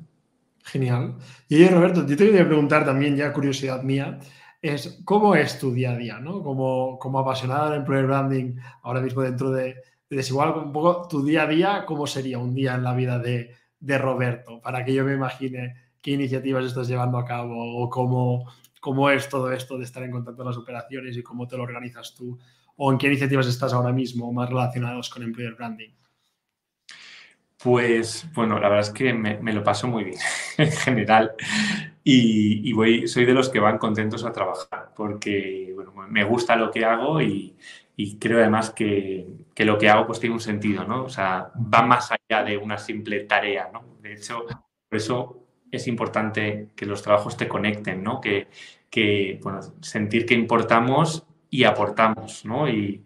Genial. 0.64 1.16
Y 1.48 1.66
Roberto, 1.68 2.02
yo 2.06 2.18
te 2.18 2.26
quería 2.26 2.46
preguntar 2.46 2.86
también, 2.86 3.16
ya 3.16 3.32
curiosidad 3.32 3.84
mía, 3.84 4.20
es 4.62 5.02
cómo 5.06 5.36
es 5.36 5.60
tu 5.60 5.72
día 5.72 5.92
a 5.92 5.98
día, 5.98 6.20
¿no? 6.20 6.44
Como, 6.44 7.00
como 7.00 7.20
apasionada 7.20 7.70
del 7.70 7.80
employer 7.80 8.08
branding, 8.08 8.56
ahora 8.82 9.02
mismo 9.02 9.22
dentro 9.22 9.52
de, 9.52 9.76
Desigual, 10.10 10.58
un 10.58 10.72
poco 10.72 11.08
tu 11.08 11.24
día 11.24 11.44
a 11.44 11.48
día, 11.48 11.84
¿cómo 11.86 12.08
sería 12.08 12.40
un 12.40 12.54
día 12.54 12.76
en 12.76 12.84
la 12.84 12.94
vida 12.94 13.20
de, 13.20 13.54
Roberto? 13.98 14.62
Para 14.62 14.86
que 14.86 14.94
yo 14.94 15.04
me 15.04 15.14
imagine 15.14 15.76
qué 16.02 16.12
iniciativas 16.12 16.64
estás 16.64 16.88
llevando 16.88 17.18
a 17.18 17.26
cabo 17.26 17.84
o 17.84 17.90
cómo, 17.90 18.50
cómo 18.80 19.10
es 19.10 19.28
todo 19.28 19.52
esto 19.52 19.78
de 19.78 19.84
estar 19.84 20.04
en 20.04 20.12
contacto 20.12 20.38
con 20.38 20.48
las 20.48 20.58
operaciones 20.58 21.18
y 21.18 21.24
cómo 21.24 21.46
te 21.46 21.58
lo 21.58 21.64
organizas 21.64 22.16
tú 22.16 22.40
o 22.78 22.92
en 22.92 22.98
qué 22.98 23.08
iniciativas 23.08 23.48
estás 23.48 23.74
ahora 23.74 23.92
mismo 23.92 24.32
más 24.32 24.48
relacionados 24.48 25.10
con 25.10 25.24
employer 25.24 25.56
branding. 25.56 25.90
Pues 27.62 28.28
bueno, 28.34 28.60
la 28.60 28.70
verdad 28.70 28.88
es 28.88 28.94
que 28.94 29.14
me, 29.14 29.54
lo 29.54 29.64
paso 29.64 29.88
muy 29.88 30.04
bien 30.04 30.18
en 30.58 30.72
general 30.72 31.34
y, 32.04 32.72
voy, 32.74 33.08
soy 33.08 33.26
de 33.26 33.34
los 33.34 33.50
que 33.50 33.60
van 33.60 33.80
contentos 33.80 34.24
a 34.24 34.32
trabajar 34.32 34.92
porque 34.96 35.76
me 36.10 36.24
gusta 36.24 36.56
lo 36.56 36.72
que 36.72 36.86
hago 36.86 37.22
y, 37.22 37.56
creo 38.20 38.40
además 38.40 38.70
que, 38.70 39.28
lo 39.58 39.78
que 39.78 39.90
hago 39.90 40.06
pues 40.06 40.20
tiene 40.20 40.36
un 40.36 40.42
sentido, 40.42 40.86
¿no? 40.86 41.04
O 41.06 41.10
sea, 41.10 41.52
va 41.56 41.82
más 41.82 42.12
allá 42.12 42.44
de 42.44 42.58
una 42.58 42.78
simple 42.78 43.22
tarea, 43.22 43.70
¿no? 43.74 43.98
De 44.02 44.14
hecho, 44.14 44.46
por 44.46 44.98
eso 44.98 45.48
es 45.72 45.88
importante 45.88 46.70
que 46.76 46.86
los 46.86 47.02
trabajos 47.02 47.36
te 47.38 47.48
conecten, 47.48 48.04
¿no? 48.04 48.22
Que, 48.22 49.40
bueno, 49.42 49.62
sentir 49.82 50.26
que 50.26 50.34
importamos 50.34 51.26
y 51.50 51.64
aportamos, 51.64 52.46
¿no? 52.46 52.70
Y, 52.70 53.04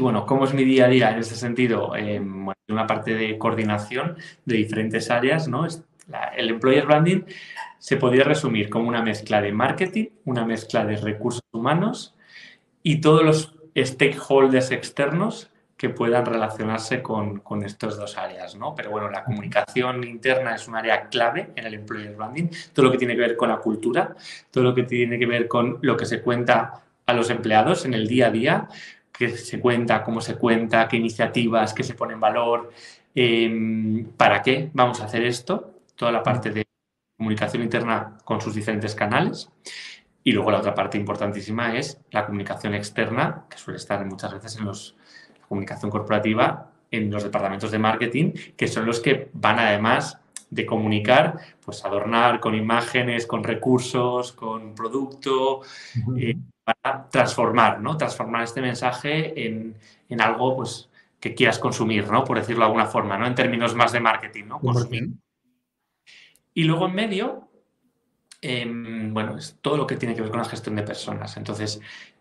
bueno, 0.00 0.26
¿cómo 0.26 0.44
es 0.44 0.54
mi 0.54 0.64
día 0.64 0.86
a 0.86 0.88
día 0.88 1.10
en 1.10 1.18
ese 1.18 1.36
sentido? 1.36 1.94
Eh, 1.96 2.20
una 2.68 2.86
parte 2.86 3.14
de 3.14 3.38
coordinación 3.38 4.16
de 4.44 4.56
diferentes 4.56 5.10
áreas, 5.10 5.48
¿no? 5.48 5.66
el 6.36 6.48
employer 6.50 6.86
branding 6.86 7.22
se 7.78 7.96
podría 7.96 8.24
resumir 8.24 8.68
como 8.68 8.88
una 8.88 9.02
mezcla 9.02 9.40
de 9.40 9.52
marketing, 9.52 10.06
una 10.24 10.44
mezcla 10.44 10.84
de 10.84 10.96
recursos 10.96 11.42
humanos 11.52 12.14
y 12.82 13.00
todos 13.00 13.22
los 13.22 13.54
stakeholders 13.76 14.70
externos 14.70 15.50
que 15.76 15.90
puedan 15.90 16.24
relacionarse 16.24 17.02
con, 17.02 17.40
con 17.40 17.64
estas 17.64 17.98
dos 17.98 18.16
áreas, 18.16 18.54
¿no? 18.54 18.74
Pero 18.74 18.90
bueno, 18.90 19.10
la 19.10 19.24
comunicación 19.24 20.04
interna 20.04 20.54
es 20.54 20.68
un 20.68 20.76
área 20.76 21.08
clave 21.08 21.50
en 21.56 21.66
el 21.66 21.74
employer 21.74 22.14
branding, 22.14 22.48
todo 22.72 22.86
lo 22.86 22.92
que 22.92 22.98
tiene 22.98 23.14
que 23.14 23.20
ver 23.20 23.36
con 23.36 23.48
la 23.48 23.58
cultura, 23.58 24.14
todo 24.50 24.64
lo 24.64 24.74
que 24.74 24.84
tiene 24.84 25.18
que 25.18 25.26
ver 25.26 25.48
con 25.48 25.78
lo 25.82 25.96
que 25.96 26.06
se 26.06 26.22
cuenta 26.22 26.84
a 27.06 27.12
los 27.12 27.28
empleados 27.28 27.84
en 27.84 27.92
el 27.92 28.06
día 28.06 28.28
a 28.28 28.30
día, 28.30 28.68
qué 29.16 29.30
se 29.36 29.60
cuenta, 29.60 30.02
cómo 30.02 30.20
se 30.20 30.36
cuenta, 30.36 30.88
qué 30.88 30.96
iniciativas, 30.96 31.72
qué 31.72 31.84
se 31.84 31.94
pone 31.94 32.14
en 32.14 32.20
valor, 32.20 32.70
em, 33.14 34.04
para 34.16 34.42
qué 34.42 34.70
vamos 34.72 35.00
a 35.00 35.04
hacer 35.04 35.24
esto, 35.24 35.74
toda 35.94 36.12
la 36.12 36.22
parte 36.22 36.50
de 36.50 36.64
comunicación 37.16 37.62
interna 37.62 38.18
con 38.24 38.40
sus 38.40 38.54
diferentes 38.54 38.94
canales. 38.94 39.50
Y 40.24 40.32
luego 40.32 40.50
la 40.50 40.58
otra 40.58 40.74
parte 40.74 40.98
importantísima 40.98 41.76
es 41.76 42.00
la 42.10 42.26
comunicación 42.26 42.74
externa, 42.74 43.44
que 43.48 43.58
suele 43.58 43.78
estar 43.78 44.04
muchas 44.04 44.32
veces 44.32 44.56
en 44.56 44.64
los 44.64 44.96
comunicación 45.48 45.90
corporativa 45.90 46.70
en 46.90 47.10
los 47.10 47.22
departamentos 47.22 47.70
de 47.70 47.78
marketing, 47.78 48.32
que 48.56 48.68
son 48.68 48.86
los 48.86 49.00
que 49.00 49.30
van 49.32 49.58
además 49.58 50.18
de 50.54 50.64
comunicar, 50.64 51.36
pues 51.64 51.84
adornar 51.84 52.38
con 52.38 52.54
imágenes, 52.54 53.26
con 53.26 53.42
recursos, 53.42 54.32
con 54.32 54.72
producto, 54.74 55.62
eh, 56.16 56.36
para 56.62 57.08
transformar, 57.08 57.80
¿no? 57.80 57.96
Transformar 57.96 58.44
este 58.44 58.60
mensaje 58.60 59.46
en, 59.46 59.76
algo, 60.20 60.56
pues, 60.56 60.88
que 61.18 61.34
quieras 61.34 61.58
consumir, 61.58 62.08
¿no? 62.08 62.22
Por 62.22 62.38
decirlo 62.38 62.60
de 62.60 62.66
alguna 62.66 62.86
forma, 62.86 63.18
¿no? 63.18 63.26
En 63.26 63.34
términos 63.34 63.74
más 63.74 63.90
de 63.90 63.98
marketing, 63.98 64.44
¿no? 64.44 64.60
Y 66.54 66.62
luego 66.62 66.86
en 66.86 66.94
medio, 66.94 67.48
em, 68.40 69.12
bueno, 69.12 69.36
es 69.36 69.58
todo 69.60 69.76
lo 69.76 69.88
que 69.88 69.96
tiene 69.96 70.14
que 70.14 70.20
ver 70.20 70.30
con 70.30 70.38
la 70.38 70.48
gestión 70.48 70.76
de 70.76 70.84
personas. 70.84 71.36
Entonces, 71.36 71.80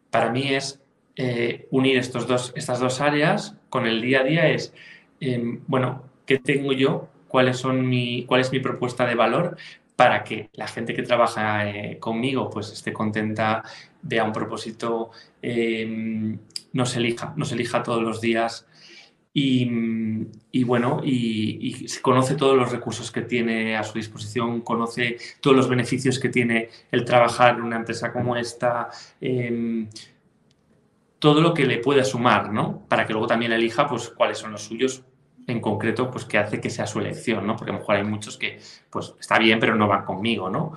para 0.09 0.31
mí 0.31 0.55
es 0.55 0.81
eh, 1.15 1.67
unir 1.69 1.97
estos 1.99 2.25
dos, 2.25 2.51
estas 2.55 2.79
dos 2.79 2.99
áreas 2.99 3.55
con 3.69 3.85
el 3.85 4.01
día 4.01 4.21
a 4.21 4.23
día 4.23 4.47
es, 4.49 4.73
em, 5.19 5.61
bueno, 5.67 6.09
¿qué 6.25 6.39
tengo 6.39 6.73
yo? 6.73 7.12
¿Cuáles 7.33 7.57
son 7.57 7.89
mi, 7.89 8.25
¿Cuál 8.25 8.41
es 8.41 8.51
mi 8.51 8.59
propuesta 8.59 9.07
de 9.07 9.15
valor 9.15 9.57
para 9.95 10.23
que 10.23 10.51
la 10.53 10.67
gente 10.67 10.93
que 10.93 11.01
trabaja 11.01 11.67
eh, 11.67 11.97
conmigo 11.99 12.47
pues 12.47 12.71
esté 12.71 12.93
contenta, 12.93 13.63
vea 14.03 14.23
un 14.23 14.31
propósito, 14.31 15.09
em, 15.41 16.37
nos, 16.73 16.95
elija, 16.95 17.33
nos 17.35 17.51
elija 17.51 17.81
todos 17.81 18.03
los 18.03 18.21
días? 18.21 18.67
Y, 19.33 20.63
bueno, 20.63 21.01
y, 21.03 21.87
conoce 22.03 22.35
todos 22.35 22.55
los 22.55 22.71
recursos 22.71 23.11
que 23.11 23.21
tiene 23.23 23.75
a 23.77 23.83
su 23.83 23.93
disposición, 23.97 24.61
conoce 24.61 25.17
todos 25.41 25.57
los 25.57 25.67
beneficios 25.67 26.19
que 26.19 26.29
tiene 26.29 26.69
el 26.91 27.03
trabajar 27.03 27.55
en 27.55 27.63
una 27.63 27.77
empresa 27.77 28.13
como 28.13 28.37
esta, 28.37 28.89
em, 29.19 29.89
todo 31.17 31.41
lo 31.41 31.51
que 31.55 31.65
le 31.65 31.79
pueda 31.79 32.03
sumar, 32.03 32.53
¿no? 32.53 32.85
Para 32.87 33.07
que 33.07 33.13
luego 33.13 33.25
también 33.25 33.53
elija, 33.53 33.87
pues, 33.87 34.09
cuáles 34.09 34.37
son 34.37 34.51
los 34.51 34.61
suyos 34.61 35.03
en 35.47 35.61
concreto, 35.61 36.09
pues, 36.09 36.25
que 36.25 36.37
hace 36.37 36.61
que 36.61 36.69
sea 36.69 36.87
su 36.87 36.99
elección, 36.99 37.45
¿no? 37.45 37.55
Porque 37.55 37.71
a 37.71 37.73
lo 37.73 37.79
mejor 37.79 37.95
hay 37.95 38.03
muchos 38.03 38.37
que, 38.37 38.59
pues, 38.89 39.13
está 39.19 39.39
bien, 39.39 39.59
pero 39.59 39.75
no 39.75 39.87
van 39.87 40.05
conmigo, 40.05 40.49
¿no? 40.49 40.73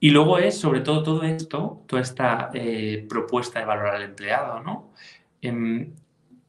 Y 0.00 0.10
luego 0.10 0.38
es, 0.38 0.58
sobre 0.58 0.80
todo, 0.80 1.02
todo 1.02 1.22
esto, 1.22 1.82
toda 1.86 2.02
esta 2.02 2.50
eh, 2.54 3.06
propuesta 3.08 3.60
de 3.60 3.66
valorar 3.66 3.96
al 3.96 4.02
empleado, 4.02 4.60
¿no? 4.60 4.90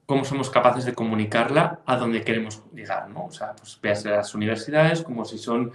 cómo 0.06 0.26
somos 0.26 0.50
capaces 0.50 0.84
de 0.84 0.94
comunicarla 0.94 1.80
a 1.86 1.96
donde 1.96 2.22
queremos 2.22 2.62
llegar, 2.74 3.10
¿no? 3.10 3.28
O 3.28 3.32
sea, 3.32 3.54
pues 3.56 3.80
veas 3.82 4.04
las 4.04 4.36
universidades 4.36 5.04
como 5.04 5.24
si 5.24 5.38
son, 5.38 5.72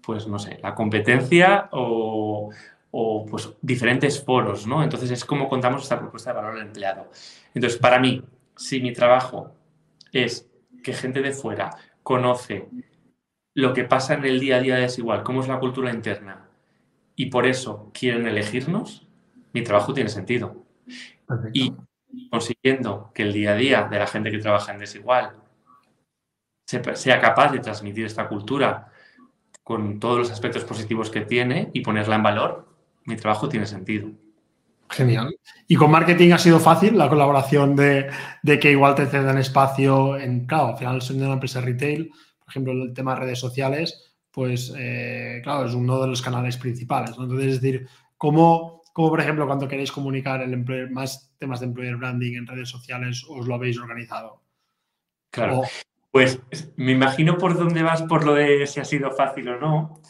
pues, 0.00 0.28
no 0.28 0.38
sé, 0.38 0.60
la 0.62 0.72
competencia 0.76 1.68
o, 1.72 2.50
o 2.92 3.26
pues 3.26 3.50
diferentes 3.60 4.22
foros, 4.22 4.68
¿no? 4.68 4.84
Entonces 4.84 5.10
es 5.10 5.24
como 5.24 5.48
contamos 5.48 5.82
esta 5.82 5.98
propuesta 5.98 6.30
de 6.30 6.36
valor 6.36 6.54
al 6.54 6.66
empleado. 6.66 7.10
Entonces, 7.54 7.78
para 7.80 7.98
mí, 7.98 8.22
si 8.54 8.80
mi 8.80 8.92
trabajo 8.92 9.50
es 10.12 10.48
que 10.82 10.92
gente 10.92 11.22
de 11.22 11.32
fuera 11.32 11.70
conoce 12.02 12.68
lo 13.54 13.72
que 13.74 13.84
pasa 13.84 14.14
en 14.14 14.24
el 14.24 14.40
día 14.40 14.56
a 14.56 14.60
día 14.60 14.76
de 14.76 14.82
Desigual, 14.82 15.22
cómo 15.22 15.40
es 15.40 15.48
la 15.48 15.60
cultura 15.60 15.92
interna, 15.92 16.48
y 17.14 17.26
por 17.26 17.46
eso 17.46 17.90
quieren 17.92 18.26
elegirnos, 18.26 19.06
mi 19.52 19.62
trabajo 19.62 19.92
tiene 19.92 20.08
sentido. 20.08 20.64
Y 21.52 21.74
consiguiendo 22.30 23.10
que 23.14 23.22
el 23.22 23.32
día 23.32 23.52
a 23.52 23.56
día 23.56 23.84
de 23.84 23.98
la 23.98 24.06
gente 24.06 24.30
que 24.30 24.38
trabaja 24.38 24.72
en 24.72 24.78
Desigual 24.78 25.36
sea 26.94 27.20
capaz 27.20 27.52
de 27.52 27.58
transmitir 27.58 28.06
esta 28.06 28.28
cultura 28.28 28.90
con 29.62 30.00
todos 30.00 30.18
los 30.18 30.30
aspectos 30.30 30.64
positivos 30.64 31.10
que 31.10 31.20
tiene 31.20 31.70
y 31.74 31.82
ponerla 31.82 32.16
en 32.16 32.22
valor, 32.22 32.68
mi 33.04 33.16
trabajo 33.16 33.48
tiene 33.48 33.66
sentido. 33.66 34.10
Genial. 34.92 35.34
¿Y 35.66 35.76
con 35.76 35.90
marketing 35.90 36.32
ha 36.32 36.38
sido 36.38 36.60
fácil 36.60 36.98
la 36.98 37.08
colaboración 37.08 37.74
de, 37.74 38.10
que 38.60 38.70
igual 38.70 38.94
te 38.94 39.06
cedan 39.06 39.38
espacio 39.38 40.18
en, 40.18 40.46
claro, 40.46 40.68
al 40.68 40.76
final 40.76 41.00
soy 41.02 41.18
de 41.18 41.24
una 41.24 41.34
empresa 41.34 41.60
retail, 41.60 42.10
por 42.38 42.48
ejemplo, 42.48 42.72
el 42.72 42.92
tema 42.92 43.14
de 43.14 43.20
redes 43.20 43.38
sociales, 43.38 44.14
pues, 44.30 44.72
eh, 44.76 45.40
claro, 45.42 45.66
es 45.66 45.74
uno 45.74 46.00
de 46.00 46.08
los 46.08 46.20
canales 46.20 46.56
principales. 46.58 47.10
Entonces, 47.18 47.54
es 47.54 47.60
decir, 47.60 47.88
¿cómo, 48.18 48.82
cómo, 48.92 49.10
por 49.10 49.20
ejemplo, 49.20 49.46
cuando 49.46 49.68
queréis 49.68 49.92
comunicar 49.92 50.42
el 50.42 50.90
más 50.90 51.32
temas 51.38 51.60
de 51.60 51.66
employer 51.66 51.96
branding 51.96 52.36
en 52.36 52.46
redes 52.46 52.68
sociales, 52.68 53.24
os 53.28 53.46
lo 53.46 53.54
habéis 53.54 53.78
organizado? 53.78 54.42
Claro. 55.30 55.62
Pues 56.10 56.38
me 56.76 56.92
imagino 56.92 57.38
por 57.38 57.56
dónde 57.56 57.82
vas 57.82 58.02
por 58.02 58.26
lo 58.26 58.34
de 58.34 58.66
si 58.66 58.80
ha 58.80 58.84
sido 58.84 59.10
fácil 59.12 59.48
o 59.48 59.58
no. 59.58 60.02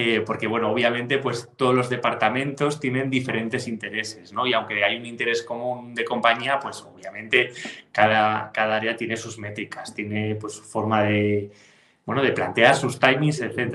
Eh, 0.00 0.20
porque, 0.20 0.46
bueno, 0.46 0.70
obviamente, 0.70 1.18
pues 1.18 1.50
todos 1.56 1.74
los 1.74 1.90
departamentos 1.90 2.78
tienen 2.78 3.10
diferentes 3.10 3.66
intereses, 3.66 4.32
¿no? 4.32 4.46
Y 4.46 4.52
aunque 4.52 4.84
hay 4.84 4.96
un 4.96 5.04
interés 5.04 5.42
común 5.42 5.92
de 5.92 6.04
compañía, 6.04 6.60
pues 6.60 6.82
obviamente 6.82 7.50
cada, 7.90 8.52
cada 8.52 8.76
área 8.76 8.94
tiene 8.94 9.16
sus 9.16 9.38
métricas, 9.38 9.92
tiene 9.92 10.36
pues 10.36 10.52
su 10.52 10.62
forma 10.62 11.02
de, 11.02 11.50
bueno, 12.06 12.22
de 12.22 12.30
plantear 12.30 12.76
sus 12.76 13.00
timings, 13.00 13.40
etc. 13.40 13.74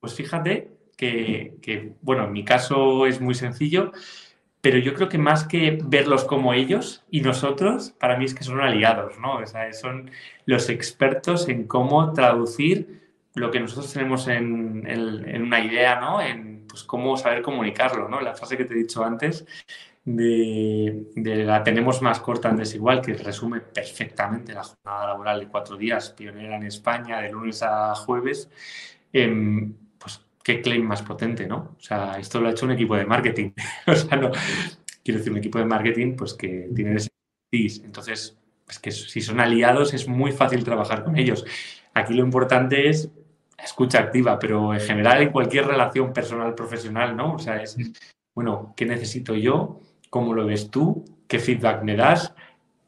Pues 0.00 0.14
fíjate 0.14 0.72
que, 0.96 1.54
que, 1.62 1.92
bueno, 2.02 2.24
en 2.24 2.32
mi 2.32 2.44
caso 2.44 3.06
es 3.06 3.20
muy 3.20 3.36
sencillo, 3.36 3.92
pero 4.60 4.78
yo 4.78 4.92
creo 4.94 5.08
que 5.08 5.18
más 5.18 5.44
que 5.44 5.78
verlos 5.84 6.24
como 6.24 6.52
ellos 6.52 7.04
y 7.12 7.20
nosotros, 7.20 7.94
para 8.00 8.16
mí 8.18 8.24
es 8.24 8.34
que 8.34 8.42
son 8.42 8.60
aliados, 8.60 9.20
¿no? 9.20 9.36
O 9.36 9.46
sea, 9.46 9.72
son 9.72 10.10
los 10.46 10.68
expertos 10.68 11.48
en 11.48 11.68
cómo 11.68 12.12
traducir 12.12 13.03
lo 13.34 13.50
que 13.50 13.60
nosotros 13.60 13.92
tenemos 13.92 14.28
en, 14.28 14.86
una 15.42 15.60
idea, 15.64 16.00
¿no? 16.00 16.22
En 16.22 16.66
pues, 16.68 16.84
cómo 16.84 17.16
saber 17.16 17.42
comunicarlo, 17.42 18.08
¿no? 18.08 18.20
La 18.20 18.34
frase 18.34 18.56
que 18.56 18.64
te 18.64 18.74
he 18.74 18.78
dicho 18.78 19.04
antes 19.04 19.44
de, 20.04 21.06
la 21.46 21.62
tenemos 21.62 22.02
más 22.02 22.20
corta 22.20 22.50
en 22.50 22.56
desigual, 22.56 23.00
que 23.00 23.14
resume 23.14 23.60
perfectamente 23.60 24.52
la 24.52 24.62
jornada 24.62 25.06
laboral 25.06 25.40
de 25.40 25.48
cuatro 25.48 25.76
días, 25.76 26.10
pionera 26.10 26.56
en 26.56 26.64
España, 26.64 27.20
de 27.20 27.30
lunes 27.30 27.62
a 27.62 27.94
jueves, 27.94 28.50
em, 29.12 29.74
pues 29.98 30.20
qué 30.42 30.60
claim 30.60 30.84
más 30.84 31.02
potente, 31.02 31.46
¿no? 31.46 31.74
O 31.78 31.80
sea, 31.80 32.18
esto 32.18 32.40
lo 32.40 32.48
ha 32.48 32.52
hecho 32.52 32.66
un 32.66 32.72
equipo 32.72 32.96
de 32.96 33.06
marketing. 33.06 33.52
o 33.86 33.94
sea, 33.94 34.16
no, 34.16 34.30
quiero 35.02 35.18
decir, 35.18 35.32
un 35.32 35.38
equipo 35.38 35.58
de 35.58 35.64
marketing, 35.64 36.16
pues 36.16 36.34
que 36.34 36.68
tiene 36.74 36.96
ese 36.96 37.08
entonces, 37.84 38.36
es 38.68 38.78
que 38.80 38.90
si 38.90 39.20
son 39.20 39.38
aliados 39.38 39.94
es 39.94 40.08
muy 40.08 40.32
fácil 40.32 40.64
trabajar 40.64 41.04
con 41.04 41.16
ellos. 41.16 41.44
Aquí 41.94 42.14
lo 42.14 42.24
importante 42.24 42.88
es 42.88 43.10
escucha 43.64 43.98
activa, 43.98 44.38
pero 44.38 44.74
en 44.74 44.80
general 44.80 45.22
en 45.22 45.30
cualquier 45.30 45.66
relación 45.66 46.12
personal 46.12 46.54
profesional, 46.54 47.16
¿no? 47.16 47.34
O 47.34 47.38
sea, 47.38 47.56
es, 47.56 47.76
bueno, 48.34 48.74
¿qué 48.76 48.86
necesito 48.86 49.34
yo? 49.34 49.80
¿Cómo 50.10 50.34
lo 50.34 50.46
ves 50.46 50.70
tú? 50.70 51.04
¿Qué 51.26 51.38
feedback 51.38 51.82
me 51.82 51.96
das? 51.96 52.34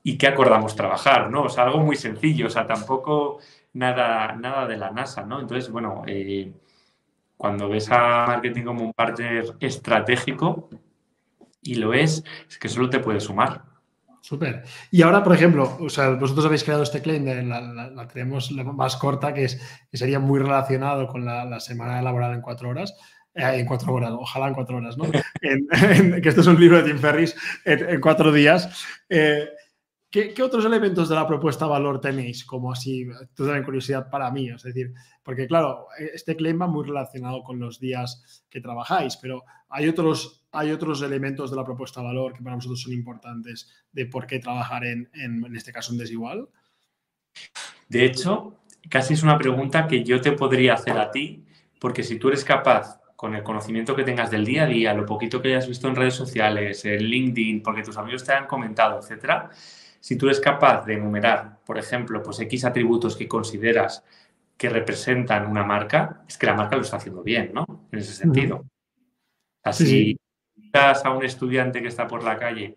¿Y 0.02 0.18
qué 0.18 0.28
acordamos 0.28 0.76
trabajar? 0.76 1.30
¿no? 1.30 1.44
O 1.44 1.48
sea, 1.48 1.64
algo 1.64 1.80
muy 1.80 1.96
sencillo, 1.96 2.46
o 2.46 2.50
sea, 2.50 2.66
tampoco 2.66 3.38
nada, 3.72 4.34
nada 4.34 4.66
de 4.66 4.76
la 4.76 4.90
NASA, 4.90 5.24
¿no? 5.24 5.40
Entonces, 5.40 5.70
bueno, 5.70 6.02
eh, 6.06 6.52
cuando 7.36 7.68
ves 7.68 7.90
a 7.90 8.26
marketing 8.26 8.64
como 8.64 8.84
un 8.84 8.92
partner 8.92 9.56
estratégico, 9.60 10.68
y 11.62 11.74
lo 11.74 11.92
es, 11.92 12.22
es 12.48 12.58
que 12.58 12.68
solo 12.68 12.88
te 12.88 13.00
puede 13.00 13.20
sumar. 13.20 13.64
Súper. 14.26 14.64
Y 14.90 15.02
ahora, 15.02 15.22
por 15.22 15.36
ejemplo, 15.36 15.78
o 15.78 15.88
sea, 15.88 16.10
vosotros 16.10 16.44
habéis 16.46 16.64
creado 16.64 16.82
este 16.82 17.00
claim, 17.00 17.24
de 17.24 17.44
la, 17.44 18.08
tenemos 18.12 18.50
más 18.50 18.96
corta, 18.96 19.32
que, 19.32 19.44
es, 19.44 19.60
que 19.88 19.96
sería 19.96 20.18
muy 20.18 20.40
relacionado 20.40 21.06
con 21.06 21.24
la, 21.24 21.60
semana 21.60 22.02
laboral 22.02 22.34
en 22.34 22.40
cuatro 22.40 22.70
horas. 22.70 22.92
Eh, 23.36 23.60
en 23.60 23.66
cuatro 23.66 23.94
horas, 23.94 24.10
ojalá 24.12 24.48
en 24.48 24.54
cuatro 24.54 24.78
horas, 24.78 24.98
¿no? 24.98 25.04
que 25.12 26.28
esto 26.28 26.40
es 26.40 26.46
un 26.48 26.58
libro 26.58 26.82
de 26.82 26.90
Tim 26.90 26.98
Ferris 26.98 27.36
en, 27.64 28.00
cuatro 28.00 28.32
días. 28.32 28.84
Eh, 29.08 29.48
¿qué, 30.34 30.42
otros 30.42 30.64
elementos 30.64 31.08
de 31.08 31.14
la 31.14 31.26
propuesta 31.26 31.66
valor 31.66 32.00
tenéis? 32.00 32.44
Como 32.44 32.72
así, 32.72 33.06
toda 33.34 33.62
curiosidad 33.64 34.08
para 34.10 34.30
mí, 34.30 34.48
es 34.48 34.62
decir, 34.62 34.92
porque 35.22 35.46
claro, 35.46 35.88
este 35.98 36.36
claim 36.36 36.60
va 36.60 36.66
muy 36.66 36.86
relacionado 36.86 37.42
con 37.42 37.58
los 37.58 37.78
días 37.78 38.44
que 38.48 38.60
trabajáis, 38.60 39.16
pero 39.16 39.44
hay 39.68 39.88
otros 39.88 40.42
hay 40.52 40.70
otros 40.70 41.02
elementos 41.02 41.50
de 41.50 41.56
la 41.56 41.64
propuesta 41.64 42.00
valor 42.00 42.32
que 42.32 42.42
para 42.42 42.56
nosotros 42.56 42.80
son 42.80 42.94
importantes 42.94 43.68
de 43.92 44.06
por 44.06 44.26
qué 44.26 44.38
trabajar 44.38 44.86
en, 44.86 45.10
en, 45.12 45.54
este 45.54 45.70
caso 45.70 45.92
en 45.92 45.98
desigual? 45.98 46.48
De 47.88 48.06
hecho, 48.06 48.60
casi 48.88 49.12
es 49.12 49.22
una 49.22 49.36
pregunta 49.36 49.86
que 49.86 50.02
yo 50.02 50.18
te 50.22 50.32
podría 50.32 50.74
hacer 50.74 50.96
a 50.96 51.10
ti, 51.10 51.44
porque 51.78 52.02
si 52.02 52.18
tú 52.18 52.28
eres 52.28 52.42
capaz, 52.42 52.98
con 53.16 53.34
el 53.34 53.42
conocimiento 53.42 53.96
que 53.96 54.04
tengas 54.04 54.30
del 54.30 54.44
día 54.44 54.64
a 54.64 54.66
día, 54.66 54.94
lo 54.94 55.04
poquito 55.04 55.40
que 55.40 55.48
hayas 55.48 55.68
visto 55.68 55.88
en 55.88 55.96
redes 55.96 56.14
sociales, 56.14 56.84
en 56.84 57.02
LinkedIn, 57.02 57.62
porque 57.62 57.82
tus 57.82 57.96
amigos 57.96 58.24
te 58.24 58.32
han 58.32 58.46
comentado, 58.46 58.98
etcétera, 58.98 59.50
si 60.06 60.14
tú 60.14 60.26
eres 60.26 60.38
capaz 60.38 60.86
de 60.86 60.94
enumerar, 60.94 61.58
por 61.66 61.78
ejemplo, 61.78 62.22
pues 62.22 62.38
X 62.38 62.64
atributos 62.64 63.16
que 63.16 63.26
consideras 63.26 64.04
que 64.56 64.68
representan 64.68 65.50
una 65.50 65.64
marca, 65.64 66.22
es 66.28 66.38
que 66.38 66.46
la 66.46 66.54
marca 66.54 66.76
lo 66.76 66.82
está 66.82 66.98
haciendo 66.98 67.24
bien, 67.24 67.50
¿no? 67.52 67.88
En 67.90 67.98
ese 67.98 68.12
sentido. 68.12 68.64
Así, 69.64 70.16
a 70.72 71.10
un 71.10 71.24
estudiante 71.24 71.82
que 71.82 71.88
está 71.88 72.06
por 72.06 72.22
la 72.22 72.38
calle 72.38 72.76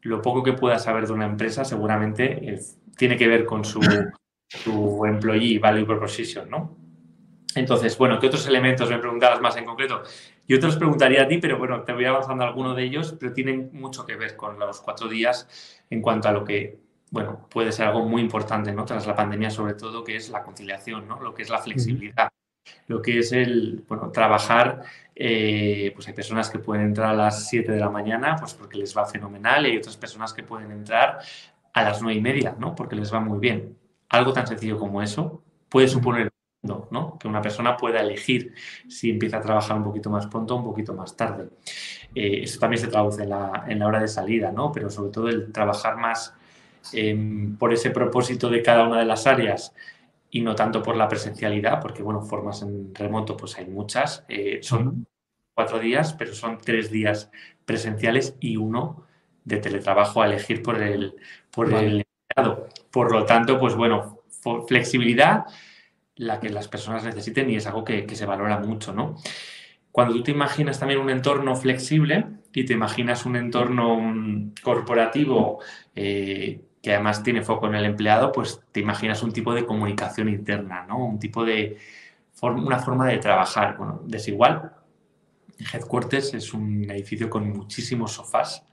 lo 0.00 0.22
poco 0.22 0.42
que 0.42 0.54
pueda 0.54 0.78
saber 0.78 1.06
de 1.06 1.12
una 1.12 1.26
empresa, 1.26 1.62
seguramente 1.62 2.54
eh, 2.54 2.58
tiene 2.96 3.18
que 3.18 3.28
ver 3.28 3.44
con 3.44 3.62
su, 3.62 3.82
su 4.48 5.04
employee 5.04 5.58
value 5.58 5.84
proposition, 5.84 6.48
¿no? 6.48 6.74
Entonces, 7.56 7.96
bueno, 7.98 8.18
¿qué 8.20 8.28
otros 8.28 8.46
elementos 8.46 8.88
me 8.90 8.98
preguntabas 8.98 9.40
más 9.40 9.56
en 9.56 9.64
concreto? 9.64 10.02
Yo 10.46 10.60
te 10.60 10.66
los 10.66 10.76
preguntaría 10.76 11.22
a 11.22 11.28
ti, 11.28 11.38
pero 11.38 11.58
bueno, 11.58 11.82
te 11.82 11.92
voy 11.92 12.04
avanzando 12.04 12.44
alguno 12.44 12.74
de 12.74 12.84
ellos, 12.84 13.16
pero 13.18 13.32
tienen 13.32 13.70
mucho 13.72 14.06
que 14.06 14.14
ver 14.14 14.36
con 14.36 14.58
los 14.58 14.80
cuatro 14.80 15.08
días 15.08 15.48
en 15.90 16.00
cuanto 16.02 16.28
a 16.28 16.32
lo 16.32 16.44
que, 16.44 16.78
bueno, 17.10 17.48
puede 17.50 17.72
ser 17.72 17.86
algo 17.86 18.04
muy 18.04 18.22
importante, 18.22 18.72
¿no? 18.72 18.84
Tras 18.84 19.06
la 19.06 19.16
pandemia, 19.16 19.50
sobre 19.50 19.74
todo, 19.74 20.04
que 20.04 20.16
es 20.16 20.28
la 20.28 20.42
conciliación, 20.42 21.08
¿no? 21.08 21.20
Lo 21.20 21.34
que 21.34 21.42
es 21.42 21.50
la 21.50 21.58
flexibilidad 21.58 22.28
lo 22.88 23.02
que 23.02 23.18
es 23.18 23.32
el, 23.32 23.84
bueno, 23.88 24.10
trabajar, 24.10 24.82
eh, 25.14 25.92
pues 25.94 26.08
hay 26.08 26.14
personas 26.14 26.50
que 26.50 26.58
pueden 26.58 26.86
entrar 26.86 27.10
a 27.10 27.14
las 27.14 27.48
7 27.48 27.72
de 27.72 27.80
la 27.80 27.90
mañana, 27.90 28.36
pues 28.38 28.54
porque 28.54 28.78
les 28.78 28.96
va 28.96 29.06
fenomenal, 29.06 29.66
y 29.66 29.70
hay 29.70 29.76
otras 29.78 29.96
personas 29.96 30.32
que 30.32 30.42
pueden 30.42 30.70
entrar 30.70 31.18
a 31.72 31.82
las 31.82 32.02
9 32.02 32.18
y 32.18 32.20
media, 32.20 32.56
¿no? 32.58 32.74
Porque 32.74 32.96
les 32.96 33.12
va 33.12 33.20
muy 33.20 33.38
bien. 33.38 33.76
Algo 34.08 34.32
tan 34.32 34.46
sencillo 34.46 34.78
como 34.78 35.02
eso 35.02 35.42
puede 35.68 35.88
suponer 35.88 36.30
¿no? 36.66 37.18
que 37.18 37.28
una 37.28 37.40
persona 37.40 37.76
pueda 37.76 38.00
elegir 38.00 38.54
si 38.88 39.10
empieza 39.10 39.38
a 39.38 39.40
trabajar 39.40 39.76
un 39.76 39.84
poquito 39.84 40.10
más 40.10 40.26
pronto 40.26 40.54
o 40.54 40.58
un 40.58 40.64
poquito 40.64 40.94
más 40.94 41.16
tarde. 41.16 41.48
Eh, 42.14 42.40
eso 42.42 42.58
también 42.58 42.80
se 42.80 42.88
traduce 42.88 43.22
en 43.22 43.30
la, 43.30 43.64
en 43.68 43.78
la, 43.78 43.86
hora 43.86 44.00
de 44.00 44.08
salida, 44.08 44.52
¿no? 44.52 44.72
pero 44.72 44.90
sobre 44.90 45.10
todo 45.10 45.28
el 45.28 45.52
trabajar 45.52 45.96
más 45.96 46.34
em, 46.92 47.56
por 47.56 47.72
ese 47.72 47.90
propósito 47.90 48.48
de 48.50 48.62
cada 48.62 48.86
una 48.86 48.98
de 48.98 49.04
las 49.04 49.26
áreas 49.26 49.74
y 50.30 50.40
no 50.40 50.54
tanto 50.54 50.82
por 50.82 50.96
la 50.96 51.08
presencialidad, 51.08 51.80
porque 51.80 52.02
bueno, 52.02 52.22
formas 52.22 52.62
en 52.62 52.94
remoto 52.94 53.36
pues 53.36 53.56
hay 53.58 53.66
muchas, 53.66 54.24
eh, 54.28 54.58
son 54.62 55.06
cuatro 55.54 55.78
días, 55.78 56.12
pero 56.12 56.34
son 56.34 56.58
tres 56.58 56.90
días 56.90 57.30
presenciales 57.64 58.36
y 58.40 58.56
uno 58.56 59.06
de 59.44 59.58
teletrabajo 59.58 60.20
a 60.20 60.26
elegir 60.26 60.62
por 60.62 60.82
el, 60.82 61.14
por 61.50 61.72
el 61.72 62.04
empleado. 62.04 62.68
Por 62.90 63.12
lo 63.12 63.24
tanto, 63.24 63.58
pues 63.58 63.74
bueno, 63.74 64.20
flexibilidad, 64.66 65.46
la 66.16 66.40
que 66.40 66.48
las 66.48 66.68
personas 66.68 67.04
necesiten 67.04 67.50
y 67.50 67.56
es 67.56 67.66
algo 67.66 67.84
que, 67.84 68.06
se 68.14 68.26
valora 68.26 68.58
mucho, 68.58 68.92
¿no? 68.92 69.16
Cuando 69.92 70.14
tú 70.14 70.24
te 70.24 70.30
imaginas 70.30 70.78
también 70.78 71.00
un 71.00 71.10
entorno 71.10 71.56
flexible 71.56 72.26
y 72.52 72.64
te 72.64 72.74
imaginas 72.74 73.24
un 73.24 73.36
entorno 73.36 74.52
corporativo 74.62 75.60
eh, 75.94 76.60
que 76.82 76.92
además 76.92 77.22
tiene 77.22 77.42
foco 77.42 77.66
en 77.66 77.74
el 77.76 77.84
empleado, 77.84 78.32
pues 78.32 78.60
te 78.72 78.80
imaginas 78.80 79.22
un 79.22 79.32
tipo 79.32 79.54
de 79.54 79.64
comunicación 79.64 80.28
interna, 80.28 80.84
¿no? 80.86 81.04
Un 81.04 81.18
tipo 81.18 81.44
de, 81.44 81.78
una 82.42 82.78
forma 82.78 83.08
de 83.08 83.18
trabajar, 83.18 83.76
bueno, 83.76 84.02
desigual. 84.04 84.72
Headquarters 85.72 86.34
es 86.34 86.52
un 86.52 86.90
edificio 86.90 87.30
con 87.30 87.50
muchísimos 87.50 88.12
sofás. 88.12 88.66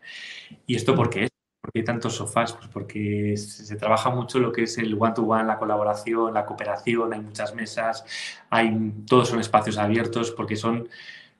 ¿Y 0.67 0.75
esto 0.75 0.93
por 0.95 1.09
qué 1.09 1.23
es? 1.23 1.32
¿Por 1.63 1.71
qué 1.71 1.79
hay 1.79 1.85
tantos 1.85 2.15
sofás? 2.17 2.51
Pues 2.51 2.67
porque 2.67 3.37
se, 3.37 3.77
trabaja 3.77 4.09
mucho 4.09 4.37
lo 4.37 4.51
que 4.51 4.63
es 4.63 4.77
el 4.79 4.97
one-to-one, 4.99 5.45
la 5.45 5.57
colaboración, 5.57 6.33
la 6.33 6.45
cooperación, 6.45 7.13
hay 7.13 7.21
muchas 7.21 7.55
mesas, 7.55 8.03
hay, 8.49 8.91
todos 9.07 9.29
son 9.29 9.39
espacios 9.39 9.77
abiertos 9.77 10.31
porque 10.31 10.57
son 10.57 10.89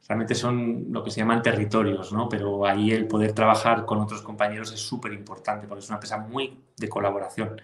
realmente 0.08 0.34
son 0.34 0.86
lo 0.92 1.04
que 1.04 1.12
se 1.12 1.20
llaman 1.20 1.42
territorios, 1.42 2.14
¿no? 2.14 2.30
Pero 2.30 2.66
ahí 2.66 2.92
el 2.92 3.06
poder 3.06 3.34
trabajar 3.34 3.86
con 3.86 4.00
otros 4.00 4.22
compañeros 4.22 4.72
es 4.72 4.80
súper 4.80 5.12
importante 5.12 5.68
porque 5.68 5.84
es 5.84 5.90
una 5.90 5.98
empresa 5.98 6.18
muy 6.20 6.58
de 6.78 6.88
colaboración. 6.88 7.62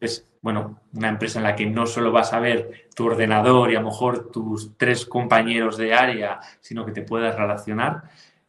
Es, 0.00 0.26
bueno, 0.40 0.80
una 0.94 1.10
empresa 1.10 1.38
en 1.38 1.44
la 1.44 1.54
que 1.54 1.66
no 1.66 1.86
solo 1.86 2.10
vas 2.10 2.32
a 2.32 2.40
ver 2.40 2.88
tu 2.96 3.06
ordenador 3.06 3.70
y 3.70 3.76
a 3.76 3.80
lo 3.80 3.86
mejor 3.86 4.32
tus 4.32 4.76
tres 4.76 5.06
compañeros 5.06 5.76
de 5.76 5.94
área, 5.94 6.40
sino 6.60 6.84
que 6.84 6.90
te 6.90 7.02
puedas 7.02 7.36
relacionar. 7.36 8.02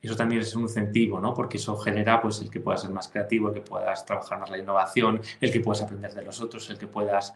Eso 0.03 0.17
también 0.17 0.41
es 0.41 0.53
un 0.55 0.63
incentivo, 0.63 1.19
¿no? 1.21 1.33
Porque 1.33 1.55
eso 1.57 1.77
genera 1.77 2.21
pues, 2.21 2.41
el 2.41 2.51
que 2.51 2.59
puedas 2.59 2.81
ser 2.81 2.91
más 2.91 3.07
creativo, 3.07 3.47
el 3.47 3.53
que 3.55 3.61
puedas 3.61 4.05
trabajar 4.05 4.37
más 4.37 4.49
la 4.49 4.57
innovación, 4.57 5.21
el 5.39 5.51
que 5.51 5.61
puedas 5.61 5.81
aprender 5.81 6.13
de 6.13 6.23
los 6.23 6.41
otros, 6.41 6.69
el 6.69 6.77
que 6.77 6.87
puedas 6.87 7.33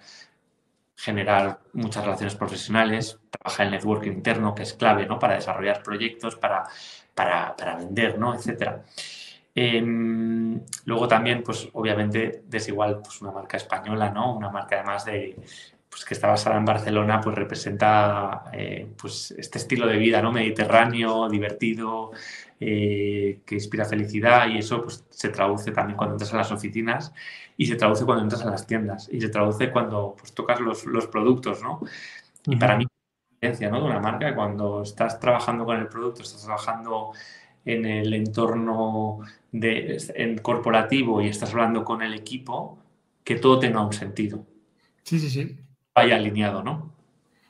generar 0.97 1.59
muchas 1.73 2.03
relaciones 2.03 2.35
profesionales, 2.35 3.19
trabajar 3.29 3.67
el 3.67 3.71
networking 3.71 4.11
interno, 4.11 4.53
que 4.53 4.63
es 4.63 4.73
clave 4.73 5.05
¿no? 5.05 5.17
para 5.17 5.35
desarrollar 5.35 5.81
proyectos, 5.81 6.35
para, 6.35 6.65
para, 7.15 7.55
para 7.55 7.77
vender, 7.77 8.19
¿no? 8.19 8.35
etc. 8.35 8.81
Em, 9.55 10.59
luego 10.85 11.07
también, 11.07 11.43
pues 11.43 11.69
obviamente, 11.73 12.43
Desigual, 12.47 12.99
pues 13.01 13.21
una 13.21 13.31
marca 13.31 13.57
española, 13.57 14.11
¿no? 14.11 14.35
Una 14.35 14.49
marca 14.49 14.75
además 14.75 15.05
de, 15.05 15.35
pues 15.89 16.05
que 16.05 16.13
está 16.13 16.27
basada 16.27 16.57
en 16.57 16.65
Barcelona, 16.65 17.19
pues 17.21 17.35
representa 17.35 18.43
eh, 18.53 18.87
pues 18.95 19.31
este 19.31 19.57
estilo 19.57 19.87
de 19.87 19.97
vida, 19.97 20.21
¿no? 20.21 20.31
Mediterráneo, 20.31 21.27
divertido, 21.27 22.11
eh, 22.59 23.41
que 23.45 23.55
inspira 23.55 23.85
felicidad 23.85 24.47
y 24.49 24.57
eso 24.57 24.81
pues 24.83 25.05
se 25.09 25.29
traduce 25.29 25.71
también 25.71 25.95
cuando 25.95 26.15
entras 26.15 26.33
a 26.33 26.37
las 26.37 26.51
oficinas 26.51 27.13
y 27.55 27.67
se 27.67 27.75
traduce 27.75 28.03
cuando 28.03 28.23
entras 28.23 28.41
a 28.41 28.49
las 28.49 28.65
tiendas 28.65 29.09
y 29.11 29.21
se 29.21 29.29
traduce 29.29 29.71
cuando 29.71 30.15
pues, 30.17 30.33
tocas 30.33 30.59
los, 30.59 30.85
los 30.85 31.07
productos, 31.07 31.61
¿no? 31.61 31.81
Y 32.45 32.55
para 32.55 32.77
mí, 32.77 32.85
la 32.85 32.89
diferencia 33.35 33.69
¿no? 33.69 33.81
de 33.81 33.85
una 33.87 33.99
marca, 33.99 34.33
cuando 34.33 34.81
estás 34.81 35.19
trabajando 35.19 35.65
con 35.65 35.77
el 35.77 35.87
producto, 35.87 36.23
estás 36.23 36.43
trabajando 36.43 37.11
en 37.65 37.85
el 37.85 38.13
entorno 38.13 39.19
de, 39.51 39.97
en 40.15 40.37
corporativo 40.39 41.21
y 41.21 41.27
estás 41.27 41.51
hablando 41.51 41.83
con 41.83 42.01
el 42.01 42.13
equipo, 42.13 42.79
que 43.23 43.35
todo 43.35 43.59
tenga 43.59 43.85
un 43.85 43.93
sentido. 43.93 44.45
Sí, 45.03 45.19
sí, 45.19 45.29
sí. 45.29 45.57
Vaya 45.93 46.15
alineado, 46.15 46.63
¿no? 46.63 46.96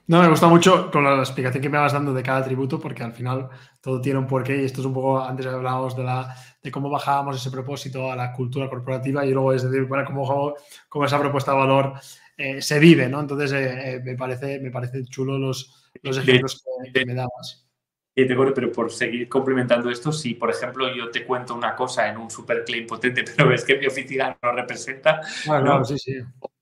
No, 0.07 0.21
me 0.21 0.29
gusta 0.29 0.47
mucho 0.47 0.89
con 0.89 1.03
la 1.03 1.19
explicación 1.19 1.61
que 1.61 1.69
me 1.69 1.77
vas 1.77 1.91
dando 1.91 2.13
de 2.13 2.23
cada 2.23 2.39
atributo, 2.39 2.79
porque 2.79 3.03
al 3.03 3.11
final 3.11 3.49
todo 3.81 3.99
tiene 3.99 4.19
un 4.19 4.25
porqué 4.25 4.61
y 4.61 4.65
esto 4.65 4.79
es 4.79 4.87
un 4.87 4.93
poco, 4.93 5.21
antes 5.21 5.45
hablábamos 5.45 5.97
de, 5.97 6.03
la, 6.03 6.33
de 6.63 6.71
cómo 6.71 6.89
bajábamos 6.89 7.35
ese 7.35 7.51
propósito 7.51 8.09
a 8.09 8.15
la 8.15 8.31
cultura 8.31 8.69
corporativa 8.69 9.25
y 9.25 9.31
luego 9.31 9.51
es 9.51 9.63
decir, 9.63 9.83
bueno, 9.83 10.05
cómo, 10.05 10.55
cómo 10.87 11.05
esa 11.05 11.19
propuesta 11.19 11.51
de 11.51 11.57
valor 11.57 11.93
eh, 12.37 12.61
se 12.61 12.79
vive, 12.79 13.09
¿no? 13.09 13.19
Entonces 13.19 13.51
eh, 13.51 13.95
eh, 13.95 13.99
me, 14.01 14.15
parece, 14.15 14.61
me 14.61 14.71
parece 14.71 15.03
chulo 15.05 15.37
los, 15.37 15.91
los 16.01 16.17
ejemplos 16.17 16.63
que, 16.93 17.05
me 17.05 17.13
dabas. 17.13 17.67
Pero 18.13 18.71
por 18.71 18.89
seguir 18.89 19.27
complementando 19.27 19.89
esto, 19.89 20.13
si 20.13 20.35
por 20.35 20.49
ejemplo 20.49 20.87
yo 20.95 21.11
te 21.11 21.25
cuento 21.25 21.53
una 21.53 21.75
cosa 21.75 22.07
en 22.07 22.17
un 22.17 22.31
super 22.31 22.63
claim 22.63 22.87
potente, 22.87 23.25
pero 23.35 23.49
ves 23.49 23.65
que 23.65 23.77
mi 23.77 23.87
oficina 23.87 24.37
no 24.41 24.53
representa, 24.53 25.19
bueno, 25.45 25.83
sí, 25.83 25.97
sí. 25.97 26.13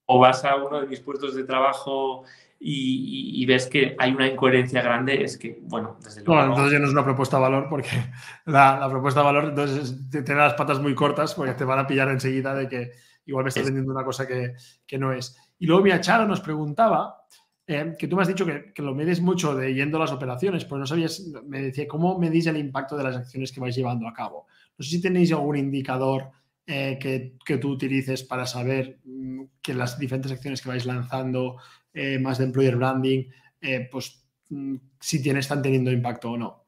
o 0.06 0.18
vas 0.18 0.44
a 0.44 0.56
uno 0.56 0.82
de 0.82 0.88
mis 0.88 1.00
puestos 1.00 1.36
de 1.36 1.44
trabajo 1.44 2.24
y, 2.68 3.46
ves 3.46 3.68
que 3.68 3.96
hay 4.00 4.12
una 4.12 4.28
incoherencia 4.28 4.82
grande, 4.82 5.24
es 5.24 5.38
que, 5.38 5.60
bueno, 5.62 5.98
desde 6.04 6.24
luego. 6.24 6.42
No, 6.42 6.48
entonces 6.48 6.74
ya 6.74 6.80
no 6.80 6.86
es 6.86 6.92
una 6.94 7.04
propuesta 7.04 7.38
de 7.38 7.44
valor, 7.44 7.68
porque 7.70 7.90
la, 8.46 8.88
propuesta 8.90 9.20
de 9.20 9.26
valor 9.26 9.46
entonces 9.46 9.96
tiene 10.10 10.42
las 10.42 10.56
patas 10.56 10.80
muy 10.80 10.96
cortas, 10.96 11.36
porque 11.36 11.54
te 11.54 11.64
van 11.64 11.78
a 11.78 11.86
pillar 11.86 12.10
enseguida 12.10 12.56
de 12.56 12.68
que 12.68 12.92
igual 13.28 13.44
me 13.44 13.50
estás 13.50 13.66
vendiendo 13.66 13.92
una 13.92 14.04
cosa 14.04 14.26
que, 14.26 14.56
que, 14.88 14.98
no 14.98 15.14
es. 15.14 15.38
Y 15.60 15.68
luego 15.68 15.84
mi 15.84 15.92
Charo 16.00 16.26
nos 16.28 16.42
preguntaba. 16.42 17.22
Eh, 17.68 17.96
que 17.98 18.08
tú 18.08 18.16
me 18.16 18.22
has 18.22 18.28
dicho 18.28 18.46
que, 18.46 18.74
que, 18.74 18.84
lo 18.84 18.94
medes 18.94 19.22
mucho 19.22 19.56
de 19.56 19.74
yendo 19.74 19.98
a 19.98 20.02
las 20.02 20.12
operaciones, 20.12 20.66
pues 20.66 20.80
no 20.80 20.86
sabías, 20.86 21.24
me 21.48 21.62
decía, 21.64 21.88
¿cómo 21.88 22.20
medís 22.20 22.46
el 22.46 22.58
impacto 22.58 22.96
de 22.96 23.04
las 23.04 23.16
acciones 23.16 23.52
que 23.52 23.60
vais 23.60 23.76
llevando 23.76 24.08
a 24.08 24.14
cabo? 24.14 24.46
No 24.78 24.84
sé 24.84 24.92
si 24.92 25.02
tenéis 25.02 25.32
algún 25.32 25.58
indicador 25.58 26.30
eh, 26.68 27.00
que, 27.00 27.38
que, 27.44 27.58
tú 27.58 27.72
utilices 27.72 28.24
para 28.24 28.46
saber 28.46 29.00
mm, 29.04 29.44
que 29.64 29.74
las 29.74 29.98
diferentes 29.98 30.32
acciones 30.32 30.62
que 30.62 30.70
vais 30.70 30.86
lanzando 30.86 31.58
eh, 31.96 32.20
más 32.20 32.38
de 32.38 32.44
employer 32.44 32.76
branding, 32.76 33.30
eh, 33.62 33.88
pues 33.92 34.24
mm, 34.50 34.76
si 35.00 35.28
están 35.30 35.62
teniendo 35.62 35.92
impacto 35.92 36.32
o 36.32 36.38
no. 36.38 36.66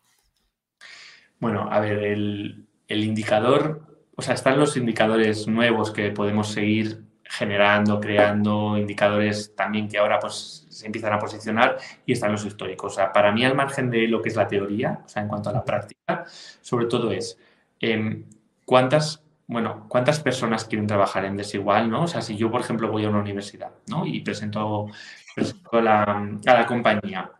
Bueno, 1.40 1.70
a 1.72 1.80
ver, 1.80 2.04
el, 2.04 2.66
indicador 2.88 3.88
o 4.16 4.22
sea, 4.24 4.34
están 4.34 4.58
los 4.58 4.76
indicadores 4.78 5.48
nuevos 5.48 5.92
que 5.92 6.10
podemos 6.10 6.48
seguir 6.48 7.04
generando, 7.24 8.00
creando, 8.00 8.76
indicadores 8.76 9.54
también 9.56 9.88
que 9.88 10.00
ahora 10.00 10.18
pues 10.18 10.66
se 10.70 10.88
empiezan 10.88 11.14
a 11.14 11.20
posicionar 11.20 11.78
y 12.06 12.14
están 12.14 12.32
los 12.32 12.44
históricos. 12.44 12.94
O 12.94 12.96
sea, 12.96 13.12
para 13.12 13.32
mí 13.32 13.46
al 13.46 13.54
margen 13.54 13.92
de 13.92 14.08
lo 14.08 14.22
que 14.22 14.30
es 14.30 14.36
la 14.36 14.48
teoría, 14.48 15.02
o 15.06 15.08
sea, 15.10 15.22
en 15.22 15.28
cuanto 15.28 15.50
a 15.50 15.54
la 15.54 15.64
práctica, 15.64 16.26
sobre 16.62 16.88
todo 16.88 17.12
es 17.12 17.38
em, 17.80 18.24
cuántas, 18.66 19.24
bueno, 19.48 19.86
cuántas 19.88 20.20
personas 20.20 20.66
quieren 20.66 20.88
trabajar 20.88 21.26
en 21.26 21.38
desigual, 21.38 21.89
¿no? 21.89 22.04
O 22.04 22.08
sea, 22.08 22.22
si 22.22 22.36
yo, 22.36 22.52
por 22.52 22.62
ejemplo, 22.62 22.91
voy 22.91 23.06
a 23.06 23.10
una 23.10 23.20
universidad, 23.20 23.72
¿no? 23.88 24.06
Y 24.06 24.22
presento, 24.22 24.88
presento 25.36 25.82
la, 25.82 26.04
a 26.45 26.54
la 26.54 26.66
compañía 26.66 27.32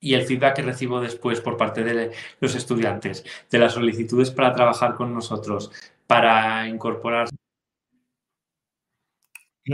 y 0.00 0.14
el 0.14 0.22
feedback 0.22 0.56
que 0.56 0.62
recibo 0.62 1.00
después 1.00 1.40
por 1.40 1.56
parte 1.56 1.84
de 1.84 2.12
los 2.40 2.54
estudiantes, 2.54 3.24
de 3.50 3.58
las 3.58 3.72
solicitudes 3.72 4.30
para 4.30 4.52
trabajar 4.52 4.94
con 4.94 5.12
nosotros, 5.12 5.70
para 6.06 6.66
incorporar 6.68 7.28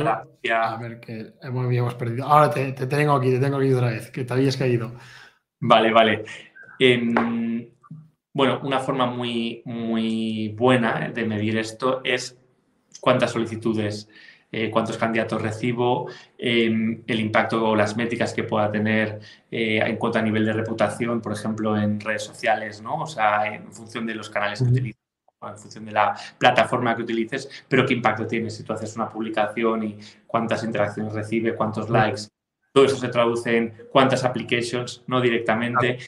a 0.01 0.77
ver, 0.79 1.01
que 1.01 1.35
hemos, 1.43 1.95
perdido. 1.95 2.25
Ahora 2.27 2.51
te, 2.51 2.73
tengo 2.73 3.13
aquí, 3.13 3.31
te 3.31 3.39
tengo 3.39 3.59
aquí 3.59 3.73
otra 3.73 3.91
vez, 3.91 4.11
que 4.11 4.25
te 4.25 4.33
habías 4.33 4.57
caído. 4.57 4.93
Vale, 5.61 5.93
vale. 5.93 6.25
Em, 6.79 7.69
bueno, 8.33 8.61
una 8.63 8.79
forma 8.79 9.07
muy, 9.07 9.63
muy 9.65 10.49
buena 10.57 11.11
de 11.11 11.25
medir 11.25 11.59
esto 11.59 12.01
es 12.05 12.39
cuántas 13.01 13.33
solicitudes, 13.33 14.09
eh, 14.51 14.71
cuántos 14.71 14.97
candidatos 14.97 15.41
recibo, 15.41 16.09
em, 16.39 17.03
el 17.07 17.21
impacto 17.21 17.71
o 17.71 17.77
las 17.77 17.97
métricas 17.97 18.33
que 18.35 18.45
pueda 18.45 18.71
tener 18.71 19.21
eh, 19.51 19.79
en 19.79 19.97
cuanto 19.97 20.19
a 20.19 20.23
nivel 20.23 20.45
de 20.47 20.53
reputación, 20.53 21.21
por 21.21 21.33
ejemplo, 21.33 21.77
en 21.77 22.01
redes 22.01 22.23
sociales, 22.23 22.83
¿no? 22.83 23.03
O 23.03 23.07
sea, 23.07 23.47
en 23.55 23.73
función 23.73 24.07
de 24.07 24.15
los 24.15 24.31
canales 24.31 24.63
que 24.63 24.69
utilizo 24.69 24.99
en 25.43 25.59
función 25.59 25.85
de 25.85 25.93
la 25.93 26.17
plataforma 26.39 26.95
que 26.95 27.03
utilices, 27.03 27.65
pero 27.69 27.85
qué 27.85 27.95
impacto 27.95 28.27
tiene 28.27 28.49
si 28.49 28.63
tú 28.63 28.73
haces 28.73 28.95
una 28.95 29.09
publicación 29.09 29.83
y 29.83 29.99
cuántas 30.27 30.63
interacciones 30.63 31.13
recibe, 31.13 31.57
cuántos 31.57 31.91
likes. 31.91 32.29
Todo 32.73 32.85
eso 32.85 32.97
se 32.97 33.09
traduce 33.09 33.57
en 33.57 33.75
cuántas 33.91 34.25
applications, 34.25 35.03
no 35.07 35.21
directamente, 35.21 35.99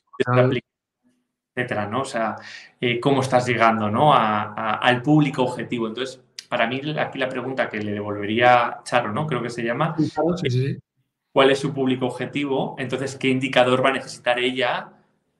etcétera, 1.54 1.86
¿no? 1.86 2.02
O 2.02 2.04
sea, 2.04 2.36
eh, 2.80 2.98
cómo 3.00 3.20
estás 3.20 3.46
llegando, 3.46 3.90
¿no? 3.90 4.12
al 4.14 5.02
público 5.02 5.44
objetivo. 5.44 5.86
Entonces, 5.88 6.20
para 6.48 6.66
mí 6.66 6.80
aquí 6.98 7.18
la 7.18 7.28
pregunta 7.28 7.68
que 7.68 7.80
le 7.80 7.92
devolvería 7.92 8.66
a 8.66 8.82
Charo, 8.82 9.12
¿no? 9.12 9.26
Creo 9.26 9.42
que 9.42 9.50
se 9.50 9.62
llama. 9.62 9.94
¿Cuál 11.32 11.50
es 11.50 11.58
su 11.58 11.72
público 11.72 12.06
objetivo? 12.06 12.76
Entonces, 12.78 13.16
¿qué 13.16 13.28
indicador 13.28 13.84
va 13.84 13.90
a 13.90 13.94
necesitar 13.94 14.38
ella 14.38 14.90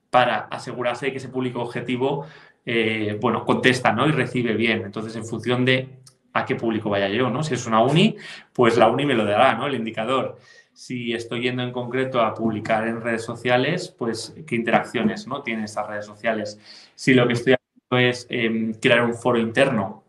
para 0.09 0.39
asegurarse 0.39 1.07
de 1.07 1.11
que 1.11 1.17
ese 1.17 1.29
público 1.29 1.61
objetivo 1.61 2.25
eh, 2.65 3.17
bueno, 3.21 3.45
contesta 3.45 3.91
¿no? 3.91 4.07
y 4.07 4.11
recibe 4.11 4.55
bien. 4.55 4.81
Entonces, 4.83 5.15
en 5.15 5.25
función 5.25 5.65
de 5.65 5.99
a 6.33 6.45
qué 6.45 6.55
público 6.55 6.89
vaya 6.89 7.07
yo, 7.07 7.29
¿no? 7.29 7.43
Si 7.43 7.53
es 7.53 7.65
una 7.65 7.81
uni, 7.81 8.17
pues 8.51 8.75
la 8.75 8.89
uni 8.89 9.05
me 9.05 9.13
lo 9.13 9.23
dará, 9.23 9.55
¿no? 9.55 9.67
El 9.67 9.75
indicador. 9.75 10.37
Si 10.75 11.13
estoy 11.13 11.41
yendo 11.41 11.63
en 11.63 11.71
concreto 11.71 12.21
a 12.21 12.33
publicar 12.33 12.87
en 12.87 13.01
redes 13.01 13.23
sociales, 13.23 13.95
pues 13.97 14.35
qué 14.45 14.55
interacciones, 14.55 15.25
¿no? 15.25 15.41
Tienen 15.41 15.63
estas 15.63 15.87
redes 15.87 16.05
sociales. 16.05 16.59
Si 16.93 17.13
lo 17.13 17.25
que 17.25 17.33
estoy 17.33 17.53
haciendo 17.53 18.09
es 18.09 18.27
em, 18.29 18.73
crear 18.73 19.03
un 19.03 19.15
foro 19.15 19.39
interno 19.39 20.03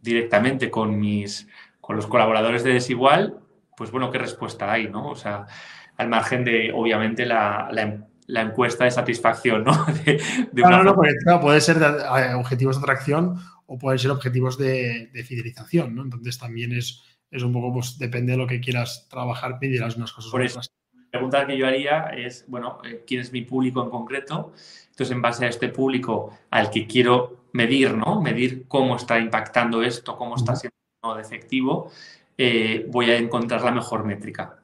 directamente 0.00 0.70
con 0.70 0.98
mis, 0.98 1.48
con 1.80 1.96
los 1.96 2.06
colaboradores 2.06 2.62
de 2.62 2.72
Desigual, 2.72 3.40
pues 3.76 3.90
bueno, 3.90 4.10
qué 4.10 4.18
respuesta 4.18 4.72
hay, 4.72 4.88
¿no? 4.88 5.10
O 5.10 5.16
sea, 5.16 5.46
al 5.96 6.08
margen 6.08 6.44
de, 6.44 6.72
obviamente, 6.72 7.26
la, 7.26 7.68
la, 7.72 8.06
la 8.28 8.42
encuesta 8.42 8.84
de 8.84 8.92
satisfacción, 8.92 9.64
¿no? 9.64 9.72
no, 10.52 10.84
no, 10.84 10.94
porque 10.94 11.14
puede 11.40 11.60
ser 11.60 11.78
objetivos 12.36 12.76
de 12.76 12.82
atracción 12.82 13.36
o 13.66 13.78
pueden 13.78 13.98
ser 13.98 14.10
objetivos 14.10 14.56
de, 14.56 15.10
fidelización, 15.26 15.94
¿no? 15.94 16.02
Entonces 16.02 16.38
también 16.38 16.72
es, 16.72 17.02
es 17.30 17.42
un 17.42 17.52
poco, 17.52 17.72
pues 17.72 17.98
depende 17.98 18.32
de 18.32 18.38
lo 18.38 18.46
que 18.46 18.60
quieras 18.60 19.06
trabajar, 19.08 19.58
pedirás 19.58 19.96
unas 19.96 20.12
cosas. 20.12 20.30
Por 20.30 20.42
eso, 20.42 20.60
la 20.60 21.10
pregunta 21.10 21.46
que 21.46 21.56
yo 21.56 21.66
haría 21.66 22.04
es, 22.16 22.44
bueno, 22.48 22.78
eh, 22.84 23.04
¿quién 23.06 23.20
es 23.20 23.32
mi 23.32 23.42
público 23.42 23.82
en 23.82 23.90
concreto? 23.90 24.52
Entonces, 24.90 25.10
en 25.10 25.22
base 25.22 25.44
a 25.44 25.48
este 25.48 25.68
público 25.68 26.36
al 26.50 26.70
que 26.70 26.86
quiero 26.86 27.44
medir, 27.52 27.94
¿no? 27.94 28.20
Medir 28.20 28.66
cómo 28.68 28.96
está 28.96 29.18
impactando 29.18 29.82
esto, 29.82 30.16
cómo 30.16 30.36
está 30.36 30.56
siendo 30.56 31.18
efectivo, 31.18 31.90
eh, 32.36 32.86
voy 32.88 33.10
a 33.10 33.16
encontrar 33.16 33.62
la 33.62 33.70
mejor 33.70 34.04
métrica. 34.04 34.58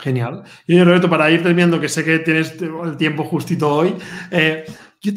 Genial. 0.00 0.42
Y 0.66 0.82
Roberto, 0.82 1.08
para 1.08 1.30
ir 1.30 1.42
terminando, 1.42 1.80
que 1.80 1.88
sé 1.88 2.04
que 2.04 2.18
tienes 2.18 2.60
el 2.60 2.96
tiempo 2.96 3.24
justito 3.24 3.72
hoy, 3.72 3.94
eh, 4.30 4.64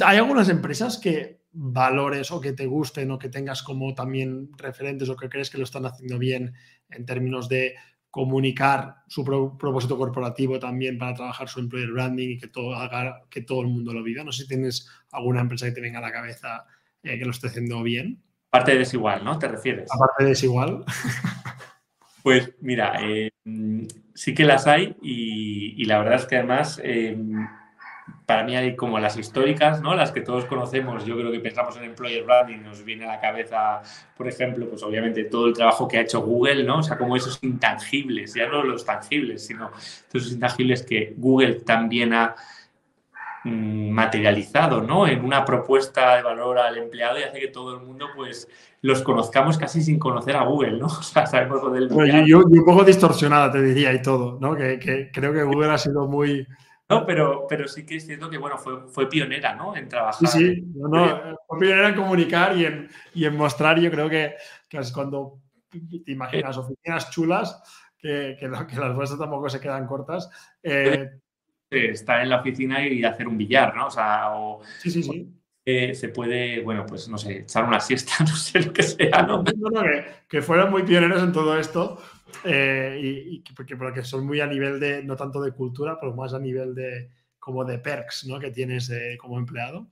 ¿hay 0.05 0.17
algunas 0.17 0.47
empresas 0.49 0.97
que 0.97 1.38
valores 1.51 2.31
o 2.31 2.41
que 2.41 2.53
te 2.53 2.65
gusten 2.65 3.11
o 3.11 3.19
que 3.19 3.29
tengas 3.29 3.63
como 3.63 3.93
también 3.93 4.49
referentes 4.57 5.09
o 5.09 5.15
que 5.15 5.29
crees 5.29 5.49
que 5.49 5.57
lo 5.57 5.63
están 5.63 5.85
haciendo 5.85 6.17
bien 6.17 6.53
en 6.89 7.05
términos 7.05 7.49
de 7.49 7.75
comunicar 8.11 9.03
su 9.07 9.23
propósito 9.23 9.97
corporativo 9.97 10.59
también 10.59 10.97
para 10.97 11.13
trabajar 11.13 11.47
su 11.47 11.59
employer 11.59 11.91
branding 11.91 12.29
y 12.29 12.37
que 12.37 12.47
todo 12.47 12.75
haga 12.75 13.23
que 13.29 13.41
todo 13.41 13.61
el 13.61 13.67
mundo 13.67 13.93
lo 13.93 14.03
viva? 14.03 14.23
No 14.23 14.31
sé 14.31 14.43
si 14.43 14.47
tienes 14.47 14.89
alguna 15.11 15.41
empresa 15.41 15.67
que 15.67 15.73
te 15.73 15.81
venga 15.81 15.99
a 15.99 16.03
la 16.03 16.11
cabeza 16.11 16.65
eh, 17.03 17.17
que 17.17 17.25
lo 17.25 17.31
esté 17.31 17.47
haciendo 17.47 17.83
bien. 17.83 18.21
Aparte 18.51 18.71
de 18.71 18.79
desigual, 18.79 19.23
¿no? 19.23 19.37
¿Te 19.37 19.47
refieres? 19.47 19.89
Aparte 19.91 20.23
de 20.23 20.29
desigual. 20.29 20.83
Pues 22.21 22.53
mira, 22.59 22.99
eh, 23.01 23.31
sí 24.13 24.33
que 24.33 24.43
las 24.43 24.67
hay 24.67 24.95
y, 25.01 25.85
la 25.85 25.99
verdad 25.99 26.15
es 26.15 26.25
que 26.25 26.35
además 26.35 26.81
eh, 26.83 27.17
para 28.29 28.43
mí 28.43 28.55
hay 28.55 28.75
como 28.75 28.99
las 28.99 29.17
históricas, 29.17 29.81
¿no? 29.81 29.95
Las 29.95 30.11
que 30.11 30.21
todos 30.21 30.45
conocemos, 30.45 31.03
yo 31.03 31.17
creo 31.17 31.31
que 31.31 31.39
pensamos 31.39 31.75
en 31.77 31.85
employer 31.85 32.23
branding, 32.23 32.59
nos 32.61 32.85
viene 32.85 33.05
a 33.05 33.07
la 33.07 33.19
cabeza, 33.19 33.81
por 34.15 34.27
ejemplo, 34.27 34.69
pues 34.69 34.83
obviamente 34.83 35.23
todo 35.23 35.47
el 35.47 35.53
trabajo 35.53 35.87
que 35.87 35.97
ha 35.97 36.01
hecho 36.01 36.21
Google, 36.21 36.63
¿no? 36.63 36.77
O 36.77 36.83
sea, 36.83 36.95
como 36.95 37.15
esos 37.15 37.39
intangibles, 37.41 38.35
ya 38.35 38.47
no 38.47 38.61
los 38.63 38.85
tangibles, 38.85 39.47
sino 39.47 39.71
esos 40.13 40.31
intangibles 40.31 40.83
que 40.83 41.15
Google 41.17 41.61
también 41.61 42.13
ha 42.13 42.35
Mm, 43.45 43.91
materializado 43.91 44.81
¿no? 44.81 45.07
en 45.07 45.23
una 45.23 45.45
propuesta 45.45 46.17
de 46.17 46.23
valor 46.23 46.59
al 46.59 46.77
empleado 46.77 47.17
y 47.17 47.23
hace 47.23 47.39
que 47.39 47.47
todo 47.47 47.73
el 47.73 47.85
mundo 47.85 48.07
pues 48.13 48.49
los 48.81 49.01
conozcamos 49.01 49.57
casi 49.57 49.81
sin 49.81 49.97
conocer 49.97 50.35
a 50.35 50.43
Google, 50.43 50.77
¿no? 50.77 50.87
O 50.99 51.03
sea, 51.03 51.25
sabemos 51.25 51.63
lo 51.63 51.69
del... 51.69 51.89
yo, 52.25 52.39
un 52.39 52.65
poco 52.65 52.83
distorsionada 52.83 53.49
te 53.51 53.61
diría 53.61 53.93
y 53.93 54.01
todo, 54.01 54.37
¿no? 54.41 54.55
Que, 54.55 55.09
creo 55.13 55.31
que 55.31 55.43
Google 55.43 55.71
ha 55.71 55.77
sido 55.77 56.07
muy... 56.07 56.45
No, 56.89 57.05
pero, 57.05 57.45
pero 57.47 57.67
sí 57.67 57.85
que 57.85 57.97
es 57.97 58.05
cierto 58.05 58.29
que, 58.29 58.39
bueno, 58.39 58.57
fue, 58.57 58.87
fue 58.87 59.07
pionera, 59.07 59.53
¿no? 59.53 59.75
En 59.75 59.87
trabajar. 59.87 60.27
Sí, 60.27 60.39
sí, 60.39 60.73
fue 61.47 61.59
pionera 61.59 61.89
en 61.89 61.95
comunicar 61.95 62.57
y 62.57 62.65
en, 62.65 62.89
y 63.13 63.25
en 63.25 63.37
mostrar, 63.37 63.79
yo 63.79 63.91
creo 63.91 64.09
que, 64.09 64.35
que 64.67 64.77
es 64.79 64.91
cuando 64.91 65.39
te 65.69 66.11
imaginas 66.11 66.57
oficinas 66.57 67.11
chulas, 67.11 67.61
que, 67.95 68.35
que, 68.39 68.47
las 68.47 68.95
vuestras 68.95 69.19
tampoco 69.19 69.49
se 69.49 69.59
quedan 69.59 69.85
cortas, 69.85 70.31
eh, 70.63 71.11
estar 71.69 72.21
en 72.21 72.29
la 72.29 72.39
oficina 72.39 72.85
y 72.85 73.03
hacer 73.03 73.27
un 73.27 73.37
billar, 73.37 73.75
¿no? 73.75 73.87
O 73.87 73.91
sea, 73.91 74.31
o, 74.31 74.61
sí, 74.79 74.89
sí, 74.89 75.03
sí. 75.03 75.95
se 75.95 76.09
puede, 76.09 76.61
bueno, 76.61 76.87
pues 76.87 77.07
no 77.07 77.19
sé, 77.19 77.41
echar 77.41 77.65
una 77.65 77.79
siesta, 77.79 78.13
no 78.21 78.35
sé 78.35 78.61
lo 78.61 78.73
que 78.73 78.81
sea, 78.81 79.21
¿no? 79.21 79.43
que, 80.27 80.41
fueron 80.41 80.71
muy 80.71 80.81
pioneros 80.83 81.21
en 81.21 81.33
todo 81.33 81.59
esto 81.59 82.01
eh, 82.43 82.99
y, 83.01 83.43
porque, 83.53 83.75
porque, 83.75 84.03
son 84.03 84.25
muy 84.25 84.39
a 84.41 84.47
nivel 84.47 84.79
de, 84.79 85.03
no 85.03 85.15
tanto 85.15 85.41
de 85.41 85.51
cultura, 85.51 85.97
pero 85.99 86.15
más 86.15 86.33
a 86.33 86.39
nivel 86.39 86.73
de, 86.75 87.09
como 87.39 87.65
de 87.65 87.79
perks, 87.79 88.25
¿no? 88.27 88.39
Que 88.39 88.51
tienes 88.51 88.91
como 89.19 89.37
empleado. 89.37 89.87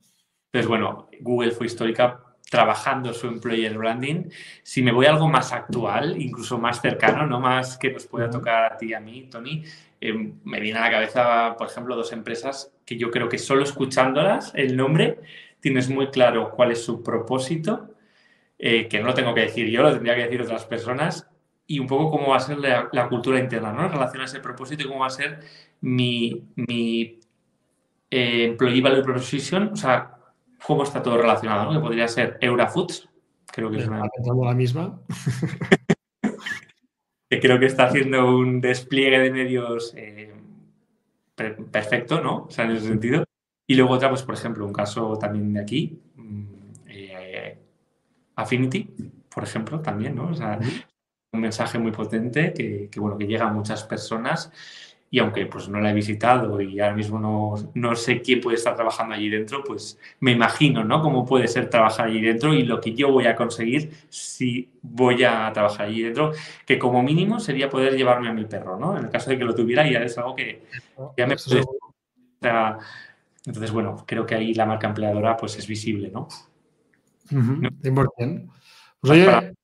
Pues 0.50 0.66
bueno, 0.66 1.08
Google 1.20 1.50
fue 1.50 1.66
histórica 1.66 2.22
trabajando 2.50 3.12
su 3.12 3.26
employer 3.26 3.76
branding. 3.76 4.30
Si 4.62 4.82
me 4.82 4.92
voy 4.92 5.06
a 5.06 5.10
algo 5.10 5.28
más 5.28 5.52
actual, 5.52 6.20
incluso 6.20 6.58
más 6.58 6.80
cercano, 6.80 7.26
no 7.26 7.40
más 7.40 7.76
que 7.76 7.92
nos 7.92 8.06
pueda 8.06 8.30
tocar 8.30 8.72
a 8.72 8.76
ti 8.76 8.86
y 8.86 8.94
a 8.94 9.00
mí, 9.00 9.28
Tony, 9.30 9.64
eh, 10.00 10.32
me 10.44 10.60
viene 10.60 10.78
a 10.78 10.82
la 10.82 10.90
cabeza, 10.90 11.56
por 11.56 11.68
ejemplo, 11.68 11.96
dos 11.96 12.12
empresas 12.12 12.72
que 12.86 12.96
yo 12.96 13.10
creo 13.10 13.28
que 13.28 13.38
solo 13.38 13.62
escuchándolas, 13.62 14.52
el 14.54 14.76
nombre, 14.76 15.20
tienes 15.60 15.88
muy 15.90 16.08
claro 16.08 16.50
cuál 16.50 16.72
es 16.72 16.82
su 16.82 17.02
propósito, 17.02 17.94
eh, 18.58 18.88
que 18.88 19.00
no 19.00 19.06
lo 19.08 19.14
tengo 19.14 19.34
que 19.34 19.42
decir 19.42 19.68
yo, 19.68 19.82
lo 19.82 19.92
tendría 19.92 20.14
que 20.14 20.24
decir 20.24 20.42
otras 20.42 20.64
personas, 20.64 21.28
y 21.70 21.78
un 21.78 21.86
poco 21.86 22.10
cómo 22.10 22.30
va 22.30 22.38
a 22.38 22.40
ser 22.40 22.58
la, 22.58 23.08
cultura 23.08 23.38
interna, 23.38 23.72
¿no? 23.72 23.84
En 23.84 23.92
relación 23.92 24.22
a 24.22 24.24
ese 24.24 24.40
propósito 24.40 24.82
y 24.82 24.86
cómo 24.86 25.00
va 25.00 25.08
a 25.08 25.10
ser 25.10 25.40
mi, 25.82 26.48
mi 26.56 27.20
eh, 28.10 28.44
Employee 28.46 28.80
Value 28.80 29.02
Proposition, 29.02 29.72
o 29.74 29.76
sea, 29.76 30.16
cómo 30.66 30.82
está 30.82 31.02
todo 31.02 31.18
relacionado, 31.18 31.66
¿no? 31.66 31.78
Que 31.78 31.86
podría 31.86 32.08
ser 32.08 32.38
Eurafoods, 32.40 33.06
creo 33.52 33.70
que 33.70 33.80
es 33.80 33.86
una... 33.86 34.08
la 34.44 34.54
misma. 34.54 34.98
que 37.28 37.38
creo 37.38 37.60
que 37.60 37.66
está 37.66 37.84
haciendo 37.84 38.34
un 38.34 38.62
despliegue 38.62 39.18
de 39.18 39.30
medios 39.30 39.92
eh, 39.94 40.32
perfecto, 41.36 42.22
¿no? 42.22 42.44
O 42.44 42.50
sea, 42.50 42.64
en 42.64 42.70
ese 42.72 42.88
sentido. 42.88 43.24
Y 43.66 43.74
luego 43.74 43.92
otra, 43.92 44.08
pues, 44.08 44.22
por 44.22 44.34
ejemplo, 44.34 44.64
un 44.64 44.72
caso 44.72 45.18
también 45.18 45.52
de 45.52 45.60
aquí, 45.60 46.00
mm, 46.16 46.44
eh, 46.86 47.58
Affinity, 48.36 48.88
por 49.28 49.44
ejemplo, 49.44 49.80
también, 49.80 50.14
¿no? 50.14 50.28
O 50.28 50.34
sea, 50.34 50.58
un 51.32 51.40
mensaje 51.40 51.78
muy 51.78 51.92
potente 51.92 52.52
que, 52.52 53.00
bueno, 53.00 53.18
que 53.18 53.26
llega 53.26 53.46
a 53.46 53.52
muchas 53.52 53.84
personas 53.84 54.50
y 55.10 55.20
aunque 55.20 55.46
pues 55.46 55.68
no 55.68 55.80
la 55.80 55.90
he 55.90 55.94
visitado 55.94 56.60
y 56.60 56.80
ahora 56.80 56.94
mismo 56.94 57.18
no, 57.18 57.54
no, 57.74 57.96
sé 57.96 58.20
quién 58.20 58.40
puede 58.40 58.56
estar 58.56 58.74
trabajando 58.74 59.14
allí 59.14 59.30
dentro, 59.30 59.64
pues 59.64 59.98
me 60.20 60.32
imagino, 60.32 60.84
¿no? 60.84 61.00
Cómo 61.00 61.24
puede 61.24 61.48
ser 61.48 61.70
trabajar 61.70 62.08
allí 62.08 62.20
dentro 62.20 62.52
y 62.52 62.64
lo 62.64 62.78
que 62.78 62.92
yo 62.92 63.10
voy 63.10 63.26
a 63.26 63.34
conseguir 63.34 63.90
si 64.10 64.70
voy 64.82 65.24
a 65.24 65.50
trabajar 65.52 65.86
allí 65.86 66.02
dentro, 66.02 66.32
que 66.66 66.78
como 66.78 67.02
mínimo 67.02 67.40
sería 67.40 67.70
poder 67.70 67.96
llevarme 67.96 68.28
a 68.28 68.34
mi 68.34 68.44
perro, 68.44 68.78
¿no? 68.78 68.98
En 68.98 69.04
el 69.04 69.10
caso 69.10 69.30
de 69.30 69.38
que 69.38 69.44
lo 69.44 69.54
tuviera 69.54 69.90
ya 69.90 70.00
es 70.00 70.18
algo 70.18 70.34
que 70.34 70.62
ya 71.16 71.26
me 71.26 71.36
puede... 71.36 71.62
Entonces, 73.46 73.70
bueno, 73.70 74.04
creo 74.06 74.26
que 74.26 74.34
ahí 74.34 74.52
la 74.52 74.66
marca 74.66 74.88
empleadora 74.88 75.34
pues 75.36 75.56
es 75.56 75.66
visible, 75.66 76.10
¿no? 76.10 76.28
Uh 77.32 77.60
Pues 79.00 79.12
oye... 79.12 79.54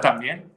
también, 0.00 0.47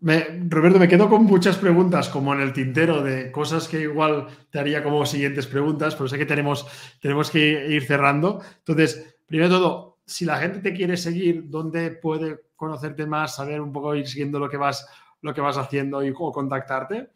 Roberto, 0.00 0.78
me 0.78 0.88
quedo 0.88 1.08
con 1.08 1.24
muchas 1.24 1.56
preguntas 1.56 2.08
como 2.08 2.34
en 2.34 2.40
el 2.40 2.52
tintero 2.52 3.02
de 3.02 3.32
cosas 3.32 3.66
que 3.66 3.80
igual 3.80 4.26
te 4.50 4.58
haría 4.58 4.82
como 4.82 5.06
siguientes 5.06 5.46
preguntas, 5.46 5.94
pero 5.94 6.08
sé 6.08 6.18
que 6.18 6.26
tenemos, 6.26 6.66
tenemos 7.00 7.30
que 7.30 7.66
ir 7.68 7.82
cerrando. 7.84 8.40
Entonces, 8.58 9.18
primero 9.26 9.48
de 9.48 9.56
todo, 9.56 9.98
si 10.04 10.24
la 10.24 10.36
gente 10.36 10.60
te 10.60 10.74
quiere 10.74 10.96
seguir, 10.96 11.48
¿dónde 11.48 11.90
puede 11.92 12.40
conocerte 12.54 13.06
más, 13.06 13.36
saber 13.36 13.60
un 13.60 13.72
poco, 13.72 13.94
ir 13.94 14.06
siguiendo 14.06 14.38
lo 14.38 14.48
que 14.48 14.56
vas, 14.56 14.86
lo 15.22 15.34
que 15.34 15.40
vas 15.40 15.56
haciendo 15.56 16.04
y, 16.04 16.12
o 16.16 16.32
contactarte? 16.32 17.08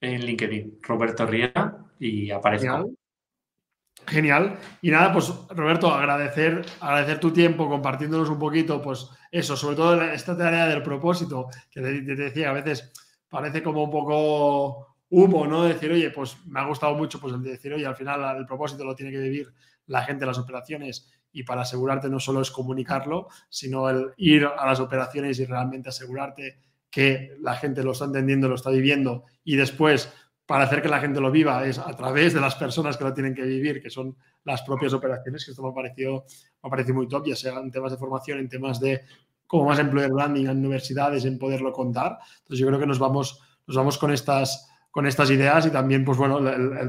En 0.00 0.24
LinkedIn, 0.24 0.78
Roberto 0.82 1.26
Riera, 1.26 1.78
y. 1.98 2.28
Genial. 2.28 2.96
Y 4.82 4.90
nada, 4.90 5.12
pues 5.12 5.32
Roberto, 5.50 5.92
agradecer, 5.92 6.64
agradecer 6.80 7.20
tu 7.20 7.30
tiempo 7.32 7.68
compartiéndonos 7.68 8.28
un 8.28 8.38
poquito, 8.38 8.82
pues 8.82 9.08
eso, 9.30 9.56
sobre 9.56 9.76
todo 9.76 10.02
esta 10.02 10.36
tarea 10.36 10.66
del 10.66 10.82
propósito, 10.82 11.48
que 11.70 11.80
te, 11.80 12.02
decía, 12.02 12.50
a 12.50 12.52
veces 12.52 12.92
parece 13.28 13.62
como 13.62 13.84
un 13.84 13.90
poco 13.90 14.96
humo, 15.08 15.46
¿no? 15.46 15.64
Decir, 15.64 15.92
oye, 15.92 16.10
pues 16.10 16.36
me 16.46 16.60
ha 16.60 16.66
gustado 16.66 16.94
mucho, 16.94 17.20
pues 17.20 17.34
el 17.34 17.42
decir, 17.42 17.72
oye, 17.72 17.86
al 17.86 17.96
final 17.96 18.36
el 18.36 18.46
propósito 18.46 18.84
lo 18.84 18.94
tiene 18.94 19.12
que 19.12 19.18
vivir 19.18 19.52
la 19.86 20.02
gente 20.02 20.24
en 20.24 20.28
las 20.28 20.38
operaciones 20.38 21.10
y 21.32 21.44
para 21.44 21.62
asegurarte 21.62 22.08
no 22.08 22.20
solo 22.20 22.42
es 22.42 22.50
comunicarlo, 22.50 23.28
sino 23.48 23.88
el 23.88 24.12
ir 24.18 24.46
a 24.46 24.66
las 24.66 24.80
operaciones 24.80 25.38
y 25.38 25.46
realmente 25.46 25.88
asegurarte 25.88 26.58
que 26.90 27.34
la 27.40 27.56
gente 27.56 27.82
lo 27.82 27.92
está 27.92 28.04
entendiendo, 28.04 28.48
lo 28.48 28.54
está 28.54 28.70
viviendo. 28.70 29.24
Y 29.44 29.56
después 29.56 30.12
para 30.46 30.64
hacer 30.64 30.82
que 30.82 30.88
la 30.88 31.00
gente 31.00 31.20
lo 31.20 31.30
viva 31.30 31.66
es 31.66 31.78
a 31.78 31.94
través 31.96 32.34
de 32.34 32.40
las 32.40 32.54
personas 32.54 32.96
que 32.96 33.04
lo 33.04 33.14
tienen 33.14 33.34
que 33.34 33.42
vivir, 33.42 33.82
que 33.82 33.90
son 33.90 34.16
las 34.44 34.62
propias 34.62 34.92
operaciones, 34.92 35.44
que 35.44 35.52
esto 35.52 35.62
me 35.62 35.70
ha 35.70 35.74
parecido, 35.74 36.24
me 36.62 36.92
muy 36.92 37.08
top, 37.08 37.26
ya 37.26 37.36
sea 37.36 37.58
en 37.58 37.70
temas 37.70 37.92
de 37.92 37.98
formación, 37.98 38.38
en 38.38 38.48
temas 38.48 38.80
de 38.80 39.02
como 39.46 39.66
más 39.66 39.78
employer 39.78 40.10
branding 40.10 40.46
en 40.46 40.58
universidades, 40.58 41.24
en 41.24 41.38
poderlo 41.38 41.72
contar. 41.72 42.18
Entonces 42.38 42.58
yo 42.58 42.66
creo 42.66 42.80
que 42.80 42.86
nos 42.86 42.98
vamos, 42.98 43.40
nos 43.66 43.76
vamos 43.76 43.98
con, 43.98 44.12
estas, 44.12 44.68
con 44.90 45.06
estas 45.06 45.30
ideas 45.30 45.66
y 45.66 45.70
también, 45.70 46.04
pues 46.04 46.18
bueno, 46.18 46.40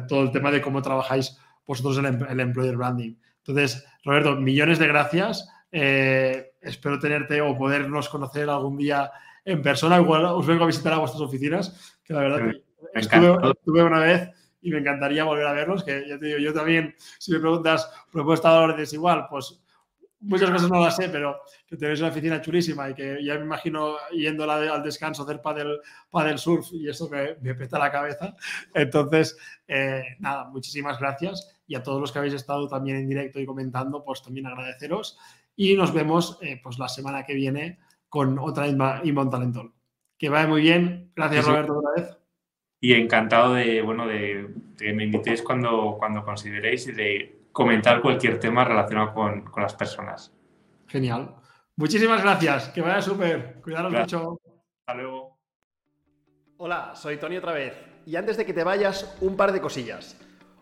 todo 0.07 0.23
el 0.23 0.31
tema 0.31 0.49
de 0.49 0.61
cómo 0.61 0.81
trabajáis 0.81 1.37
vosotros 1.67 1.97
el, 1.97 2.05
el 2.05 2.39
employer 2.39 2.77
branding. 2.77 3.15
Entonces, 3.45 3.85
Roberto, 4.03 4.35
millones 4.37 4.79
de 4.79 4.87
gracias. 4.87 5.47
Eh, 5.71 6.53
espero 6.61 6.99
tenerte 6.99 7.41
o 7.41 7.57
podernos 7.57 8.07
conocer 8.07 8.49
algún 8.49 8.77
día 8.77 9.11
en 9.43 9.61
persona. 9.61 9.99
Igual 9.99 10.25
os 10.25 10.45
vengo 10.45 10.63
a 10.63 10.67
visitar 10.67 10.93
a 10.93 10.99
vuestras 10.99 11.21
oficinas, 11.21 11.97
que 12.03 12.13
la 12.13 12.21
verdad 12.21 12.53
estuve, 12.93 13.83
una 13.83 13.99
vez 13.99 14.29
y 14.61 14.71
me 14.71 14.79
encantaría 14.79 15.23
volver 15.23 15.45
a 15.45 15.53
verlos, 15.53 15.83
que 15.83 16.07
ya 16.07 16.17
te 16.17 16.27
digo, 16.27 16.39
yo 16.39 16.53
también, 16.53 16.95
si 17.19 17.31
me 17.33 17.39
preguntas 17.39 17.89
propuesta 18.11 18.49
de 18.49 18.59
valor 18.59 18.77
desigual, 18.77 19.27
pues 19.29 19.63
muchas 20.23 20.49
cosas 20.49 20.69
no 20.69 20.79
las 20.79 20.95
sé, 20.95 21.09
pero 21.09 21.41
que 21.67 21.75
tenéis 21.75 21.99
una 21.99 22.09
oficina 22.09 22.41
chulísima 22.41 22.89
y 22.89 22.93
que 22.93 23.23
ya 23.23 23.35
me 23.35 23.41
imagino 23.41 23.95
yendo 24.11 24.49
al 24.49 24.83
descanso 24.83 25.23
hacer 25.23 25.41
paddle, 25.41 25.79
paddle 26.09 26.37
surf 26.37 26.67
y 26.71 26.89
eso 26.89 27.09
que 27.09 27.37
me 27.41 27.53
peta 27.55 27.77
la 27.77 27.91
cabeza. 27.91 28.35
Entonces, 28.73 29.37
eh, 29.67 30.03
nada, 30.19 30.45
muchísimas 30.45 30.99
gracias 30.99 31.61
y 31.67 31.75
a 31.75 31.83
todos 31.83 31.99
los 31.99 32.11
que 32.11 32.19
habéis 32.19 32.33
estado 32.33 32.67
también 32.67 32.97
en 32.97 33.07
directo 33.07 33.39
y 33.39 33.45
comentando, 33.45 34.03
pues 34.03 34.23
también 34.23 34.47
agradeceros 34.47 35.17
y 35.55 35.75
nos 35.75 35.93
vemos 35.93 36.39
eh, 36.41 36.59
pues 36.63 36.79
la 36.79 36.87
semana 36.87 37.23
que 37.25 37.33
viene 37.33 37.79
con 38.09 38.39
otra 38.39 38.67
Inbound 38.67 39.31
Talentol. 39.31 39.73
Que 40.17 40.29
vaya 40.29 40.47
muy 40.47 40.61
bien. 40.61 41.11
Gracias, 41.15 41.45
Roberto, 41.45 41.79
otra 41.79 41.91
vez 41.95 42.22
y 42.83 42.93
encantado 42.93 43.53
de, 43.53 43.81
bueno, 43.81 44.05
de, 44.05 44.49
que 44.77 44.91
me 44.91 45.05
invitéis 45.05 45.41
cuando, 45.41 45.95
cuando 45.97 46.25
consideréis 46.25 46.85
y 46.87 46.91
de 46.91 47.43
comentar 47.53 48.01
cualquier 48.01 48.41
tema 48.41 48.65
relacionado 48.65 49.13
con, 49.13 49.43
con 49.43 49.63
las 49.63 49.73
personas. 49.73 50.33
Genial. 50.87 51.33
Muchísimas 51.77 52.21
gracias. 52.21 52.67
Que 52.67 52.81
vaya 52.81 53.01
súper. 53.01 53.61
Cuidaros 53.63 53.89
mucho. 53.89 54.37
Hasta 54.81 55.01
luego. 55.01 55.37
Hola, 56.57 56.91
soy 56.93 57.15
Tony 57.15 57.37
otra 57.37 57.53
vez. 57.53 57.73
Y 58.05 58.17
antes 58.17 58.35
de 58.35 58.45
que 58.45 58.51
te 58.51 58.65
vayas, 58.65 59.15
un 59.21 59.37
par 59.37 59.53
de 59.53 59.61
cosillas. 59.61 60.19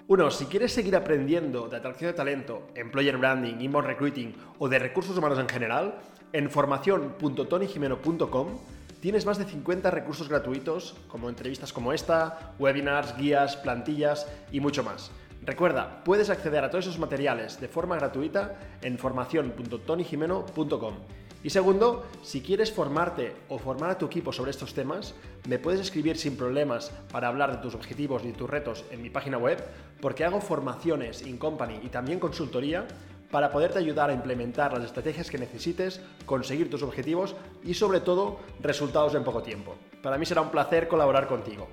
Uno, 0.07 0.29
si 0.29 0.45
quieres 0.45 0.71
seguir 0.71 0.95
aprendiendo 0.95 1.69
de 1.69 1.77
atracción 1.77 2.11
de 2.11 2.17
talento, 2.17 2.67
employer 2.75 3.17
branding, 3.17 3.59
inbound 3.59 3.87
recruiting 3.87 4.35
o 4.59 4.69
de 4.69 4.77
recursos 4.77 5.17
humanos 5.17 5.39
en 5.39 5.49
general, 5.49 5.95
en 6.33 6.51
formación.tonyjimeno.com 6.51 8.59
Tienes 9.01 9.25
más 9.25 9.39
de 9.39 9.45
50 9.45 9.89
recursos 9.89 10.29
gratuitos, 10.29 10.95
como 11.07 11.27
entrevistas 11.27 11.73
como 11.73 11.91
esta, 11.91 12.53
webinars, 12.59 13.17
guías, 13.17 13.57
plantillas 13.57 14.27
y 14.51 14.59
mucho 14.59 14.83
más. 14.83 15.09
Recuerda, 15.41 16.03
puedes 16.03 16.29
acceder 16.29 16.63
a 16.63 16.69
todos 16.69 16.85
esos 16.85 16.99
materiales 16.99 17.59
de 17.59 17.67
forma 17.67 17.95
gratuita 17.95 18.59
en 18.83 18.99
formación.tonyjimeno.com. 18.99 20.93
Y 21.43 21.49
segundo, 21.49 22.05
si 22.21 22.41
quieres 22.41 22.71
formarte 22.71 23.33
o 23.49 23.57
formar 23.57 23.89
a 23.89 23.97
tu 23.97 24.05
equipo 24.05 24.31
sobre 24.31 24.51
estos 24.51 24.75
temas, 24.75 25.15
me 25.49 25.57
puedes 25.57 25.81
escribir 25.81 26.15
sin 26.15 26.37
problemas 26.37 26.91
para 27.11 27.27
hablar 27.27 27.51
de 27.51 27.57
tus 27.57 27.73
objetivos 27.73 28.23
y 28.23 28.33
tus 28.33 28.47
retos 28.47 28.85
en 28.91 29.01
mi 29.01 29.09
página 29.09 29.39
web, 29.39 29.65
porque 29.99 30.25
hago 30.25 30.41
formaciones 30.41 31.25
in 31.25 31.39
company 31.39 31.79
y 31.81 31.89
también 31.89 32.19
consultoría 32.19 32.85
para 33.31 33.49
poderte 33.49 33.79
ayudar 33.79 34.09
a 34.09 34.13
implementar 34.13 34.73
las 34.73 34.83
estrategias 34.83 35.29
que 35.29 35.37
necesites, 35.37 36.01
conseguir 36.25 36.69
tus 36.69 36.83
objetivos 36.83 37.35
y 37.63 37.73
sobre 37.73 38.01
todo 38.01 38.39
resultados 38.59 39.15
en 39.15 39.23
poco 39.23 39.41
tiempo. 39.41 39.75
Para 40.03 40.17
mí 40.17 40.25
será 40.25 40.41
un 40.41 40.51
placer 40.51 40.87
colaborar 40.87 41.27
contigo. 41.27 41.67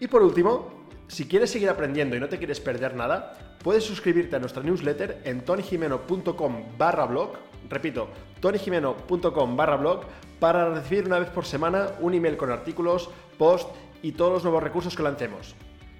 Y 0.00 0.06
por 0.06 0.22
último, 0.22 0.86
si 1.08 1.26
quieres 1.26 1.50
seguir 1.50 1.68
aprendiendo 1.68 2.16
y 2.16 2.20
no 2.20 2.28
te 2.28 2.38
quieres 2.38 2.60
perder 2.60 2.94
nada, 2.94 3.56
puedes 3.62 3.84
suscribirte 3.84 4.36
a 4.36 4.38
nuestra 4.38 4.62
newsletter 4.62 5.22
en 5.24 5.44
tonyjimeno.com 5.44 6.78
barra 6.78 7.06
blog, 7.06 7.32
repito, 7.68 8.08
tonyjimeno.com 8.40 9.56
barra 9.56 9.76
blog, 9.76 10.02
para 10.38 10.72
recibir 10.72 11.06
una 11.06 11.18
vez 11.18 11.30
por 11.30 11.44
semana 11.44 11.88
un 12.00 12.14
email 12.14 12.36
con 12.36 12.52
artículos, 12.52 13.10
posts 13.36 13.72
y 14.02 14.12
todos 14.12 14.32
los 14.32 14.44
nuevos 14.44 14.62
recursos 14.62 14.94
que 14.94 15.02
lancemos. 15.02 15.56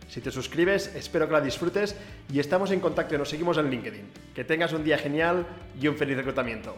Si 0.08 0.20
te 0.20 0.30
suscribes, 0.30 0.94
espero 0.94 1.26
que 1.26 1.34
la 1.34 1.40
disfrutes 1.40 1.94
y 2.32 2.40
estamos 2.40 2.70
en 2.70 2.80
contacto 2.80 3.14
y 3.14 3.18
nos 3.18 3.28
seguimos 3.28 3.58
en 3.58 3.70
LinkedIn. 3.70 4.04
Que 4.34 4.44
tengas 4.44 4.72
un 4.72 4.82
día 4.82 4.96
genial 4.96 5.46
y 5.80 5.86
un 5.86 5.96
feliz 5.96 6.16
reclutamiento. 6.16 6.76